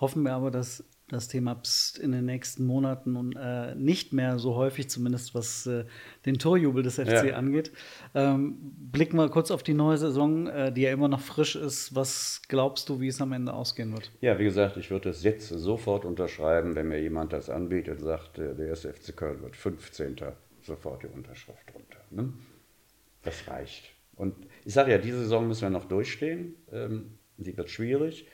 Hoffen 0.00 0.22
wir 0.24 0.32
aber, 0.32 0.50
dass 0.50 0.84
das 1.08 1.28
Thema 1.28 1.54
Psst 1.54 1.98
in 1.98 2.12
den 2.12 2.24
nächsten 2.24 2.64
Monaten 2.64 3.16
und 3.16 3.36
äh, 3.36 3.74
nicht 3.74 4.12
mehr 4.12 4.38
so 4.38 4.54
häufig, 4.54 4.88
zumindest 4.88 5.34
was 5.34 5.66
äh, 5.66 5.84
den 6.24 6.38
Torjubel 6.38 6.82
des 6.82 6.94
FC 6.96 7.26
ja. 7.26 7.36
angeht. 7.36 7.72
Ähm, 8.14 8.56
blicken 8.90 9.16
wir 9.16 9.28
kurz 9.28 9.50
auf 9.50 9.62
die 9.62 9.74
neue 9.74 9.98
Saison, 9.98 10.46
äh, 10.46 10.72
die 10.72 10.82
ja 10.82 10.92
immer 10.92 11.08
noch 11.08 11.20
frisch 11.20 11.56
ist. 11.56 11.94
Was 11.94 12.42
glaubst 12.48 12.88
du, 12.88 13.00
wie 13.00 13.08
es 13.08 13.20
am 13.20 13.32
Ende 13.32 13.52
ausgehen 13.52 13.92
wird? 13.92 14.12
Ja, 14.20 14.38
wie 14.38 14.44
gesagt, 14.44 14.76
ich 14.78 14.90
würde 14.90 15.10
es 15.10 15.22
jetzt 15.22 15.48
sofort 15.48 16.04
unterschreiben, 16.06 16.74
wenn 16.74 16.88
mir 16.88 17.00
jemand 17.00 17.32
das 17.32 17.50
anbietet 17.50 17.98
und 17.98 18.04
sagt, 18.04 18.38
äh, 18.38 18.54
der 18.54 18.68
erste 18.68 18.92
FC 18.92 19.14
Köln 19.14 19.42
wird 19.42 19.56
15. 19.56 20.16
Sofort 20.62 21.02
die 21.02 21.08
Unterschrift 21.08 21.74
runter. 21.74 21.98
Ne? 22.10 22.32
Das 23.22 23.46
reicht. 23.46 23.94
Und 24.16 24.34
ich 24.64 24.72
sage 24.72 24.92
ja, 24.92 24.98
diese 24.98 25.18
Saison 25.18 25.46
müssen 25.46 25.62
wir 25.62 25.70
noch 25.70 25.84
durchstehen. 25.84 26.54
Ähm, 26.72 27.18
die 27.36 27.56
wird 27.56 27.68
schwierig. 27.68 28.26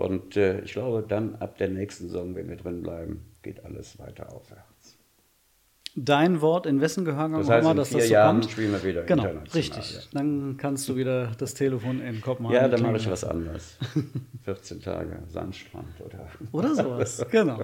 Und 0.00 0.36
äh, 0.36 0.60
ich 0.62 0.72
glaube, 0.72 1.04
dann 1.06 1.36
ab 1.36 1.58
der 1.58 1.68
nächsten 1.68 2.04
Saison, 2.06 2.34
wenn 2.34 2.48
wir 2.48 2.56
drin 2.56 2.82
bleiben, 2.82 3.20
geht 3.42 3.64
alles 3.64 3.98
weiter 3.98 4.32
aufwärts. 4.34 4.96
Dein 5.94 6.40
Wort, 6.40 6.66
in 6.66 6.80
wessen 6.80 7.04
Gehörgang 7.04 7.40
das 7.40 7.50
heißt, 7.50 7.64
immer, 7.64 7.74
dass 7.74 7.90
das 7.90 8.06
so 8.06 8.12
Jahren 8.12 8.40
kommt? 8.40 8.50
spielen 8.52 8.72
wir 8.72 8.82
wieder 8.82 9.02
genau, 9.02 9.26
richtig. 9.54 9.94
Ja. 9.94 10.00
Dann 10.12 10.56
kannst 10.56 10.88
du 10.88 10.96
wieder 10.96 11.32
das 11.36 11.52
Telefon 11.52 12.00
in 12.00 12.20
Kopenhagen. 12.20 12.56
Ja, 12.56 12.68
dann 12.68 12.80
mache 12.80 12.96
ich 12.96 13.10
was 13.10 13.24
anderes. 13.24 13.76
14 14.44 14.80
Tage 14.80 15.18
Sandstrand 15.28 16.00
oder. 16.00 16.28
Oder 16.52 16.74
sowas, 16.74 17.26
genau. 17.30 17.62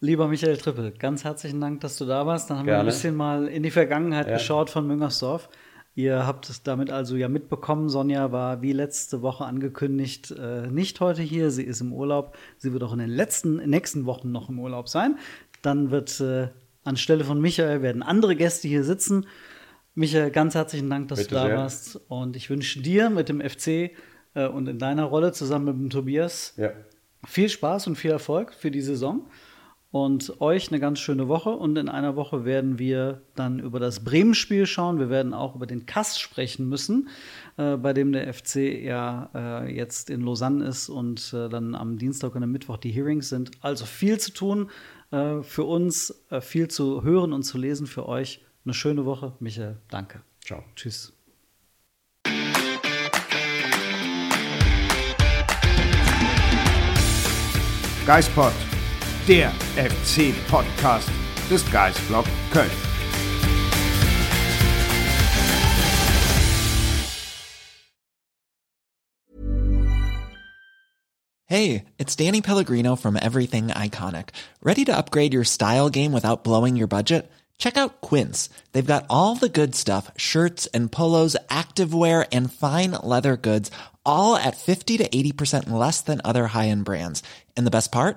Lieber 0.00 0.28
Michael 0.28 0.58
Trippel, 0.58 0.90
ganz 0.90 1.24
herzlichen 1.24 1.60
Dank, 1.60 1.80
dass 1.80 1.96
du 1.96 2.04
da 2.04 2.26
warst. 2.26 2.50
Dann 2.50 2.58
haben 2.58 2.66
Gerne. 2.66 2.80
wir 2.80 2.82
ein 2.82 2.86
bisschen 2.86 3.14
mal 3.14 3.46
in 3.46 3.62
die 3.62 3.70
Vergangenheit 3.70 4.26
ja. 4.26 4.34
geschaut 4.34 4.68
von 4.68 4.86
Müngersdorf. 4.86 5.48
Ihr 5.94 6.26
habt 6.26 6.48
es 6.48 6.62
damit 6.62 6.90
also 6.90 7.16
ja 7.16 7.28
mitbekommen, 7.28 7.90
Sonja 7.90 8.32
war 8.32 8.62
wie 8.62 8.72
letzte 8.72 9.20
Woche 9.20 9.44
angekündigt 9.44 10.30
äh, 10.30 10.68
nicht 10.68 11.00
heute 11.00 11.20
hier. 11.20 11.50
Sie 11.50 11.64
ist 11.64 11.82
im 11.82 11.92
Urlaub. 11.92 12.36
Sie 12.56 12.72
wird 12.72 12.82
auch 12.82 12.94
in 12.94 12.98
den 12.98 13.10
letzten, 13.10 13.56
nächsten 13.68 14.06
Wochen 14.06 14.32
noch 14.32 14.48
im 14.48 14.58
Urlaub 14.58 14.88
sein. 14.88 15.18
Dann 15.60 15.90
wird 15.90 16.18
äh, 16.20 16.48
anstelle 16.82 17.24
von 17.24 17.40
Michael 17.40 17.82
werden 17.82 18.02
andere 18.02 18.36
Gäste 18.36 18.68
hier 18.68 18.84
sitzen. 18.84 19.26
Michael, 19.94 20.30
ganz 20.30 20.54
herzlichen 20.54 20.88
Dank, 20.88 21.08
dass 21.08 21.18
Bitte 21.18 21.28
du 21.30 21.34
da 21.34 21.46
sehr. 21.46 21.56
warst. 21.58 22.00
Und 22.08 22.36
ich 22.36 22.48
wünsche 22.48 22.80
dir 22.80 23.10
mit 23.10 23.28
dem 23.28 23.42
FC 23.42 23.92
äh, 24.34 24.46
und 24.46 24.68
in 24.68 24.78
deiner 24.78 25.04
Rolle 25.04 25.32
zusammen 25.32 25.66
mit 25.66 25.74
dem 25.74 25.90
Tobias 25.90 26.54
ja. 26.56 26.70
viel 27.26 27.50
Spaß 27.50 27.86
und 27.88 27.96
viel 27.96 28.12
Erfolg 28.12 28.54
für 28.54 28.70
die 28.70 28.80
Saison 28.80 29.26
und 29.92 30.40
euch 30.40 30.70
eine 30.70 30.80
ganz 30.80 30.98
schöne 30.98 31.28
Woche. 31.28 31.50
Und 31.50 31.76
in 31.76 31.88
einer 31.88 32.16
Woche 32.16 32.44
werden 32.46 32.78
wir 32.78 33.20
dann 33.36 33.60
über 33.60 33.78
das 33.78 34.02
Bremen-Spiel 34.02 34.66
schauen. 34.66 34.98
Wir 34.98 35.10
werden 35.10 35.34
auch 35.34 35.54
über 35.54 35.66
den 35.66 35.84
Kass 35.84 36.18
sprechen 36.18 36.68
müssen, 36.68 37.08
äh, 37.58 37.76
bei 37.76 37.92
dem 37.92 38.10
der 38.12 38.32
FC 38.32 38.82
ja 38.82 39.30
äh, 39.34 39.76
jetzt 39.76 40.08
in 40.08 40.22
Lausanne 40.22 40.64
ist 40.64 40.88
und 40.88 41.32
äh, 41.34 41.50
dann 41.50 41.74
am 41.74 41.98
Dienstag 41.98 42.34
und 42.34 42.42
am 42.42 42.50
Mittwoch 42.50 42.78
die 42.78 42.90
Hearings 42.90 43.28
sind. 43.28 43.50
Also 43.60 43.84
viel 43.84 44.18
zu 44.18 44.32
tun 44.32 44.70
äh, 45.10 45.42
für 45.42 45.64
uns, 45.64 46.24
äh, 46.30 46.40
viel 46.40 46.68
zu 46.68 47.02
hören 47.02 47.34
und 47.34 47.42
zu 47.42 47.58
lesen 47.58 47.86
für 47.86 48.08
euch. 48.08 48.42
Eine 48.64 48.72
schöne 48.72 49.04
Woche. 49.04 49.34
Michael, 49.40 49.76
danke. 49.90 50.22
Ciao. 50.42 50.64
Tschüss. 50.74 51.12
Geispod 58.06 58.52
der 59.28 59.52
FC-Podcast 59.76 61.08
des 61.48 61.62
Geisblog 61.70 62.26
Köln. 62.52 62.70
Hey, 71.46 71.84
it's 71.98 72.16
Danny 72.16 72.40
Pellegrino 72.40 72.96
from 72.96 73.16
Everything 73.20 73.68
Iconic. 73.68 74.30
Ready 74.60 74.84
to 74.86 74.96
upgrade 74.96 75.32
your 75.32 75.44
style 75.44 75.88
game 75.90 76.10
without 76.12 76.42
blowing 76.42 76.74
your 76.76 76.88
budget? 76.88 77.30
Check 77.58 77.76
out 77.76 78.00
Quince. 78.00 78.48
They've 78.72 78.84
got 78.84 79.06
all 79.08 79.36
the 79.36 79.48
good 79.48 79.76
stuff 79.76 80.10
shirts 80.16 80.66
and 80.74 80.90
polos, 80.90 81.36
activewear, 81.48 82.26
and 82.32 82.52
fine 82.52 82.90
leather 82.90 83.36
goods, 83.36 83.70
all 84.04 84.34
at 84.34 84.56
50 84.56 84.98
to 84.98 85.08
80% 85.08 85.70
less 85.70 86.00
than 86.00 86.20
other 86.24 86.48
high 86.48 86.68
end 86.68 86.84
brands. 86.84 87.22
And 87.56 87.64
the 87.64 87.70
best 87.70 87.92
part? 87.92 88.16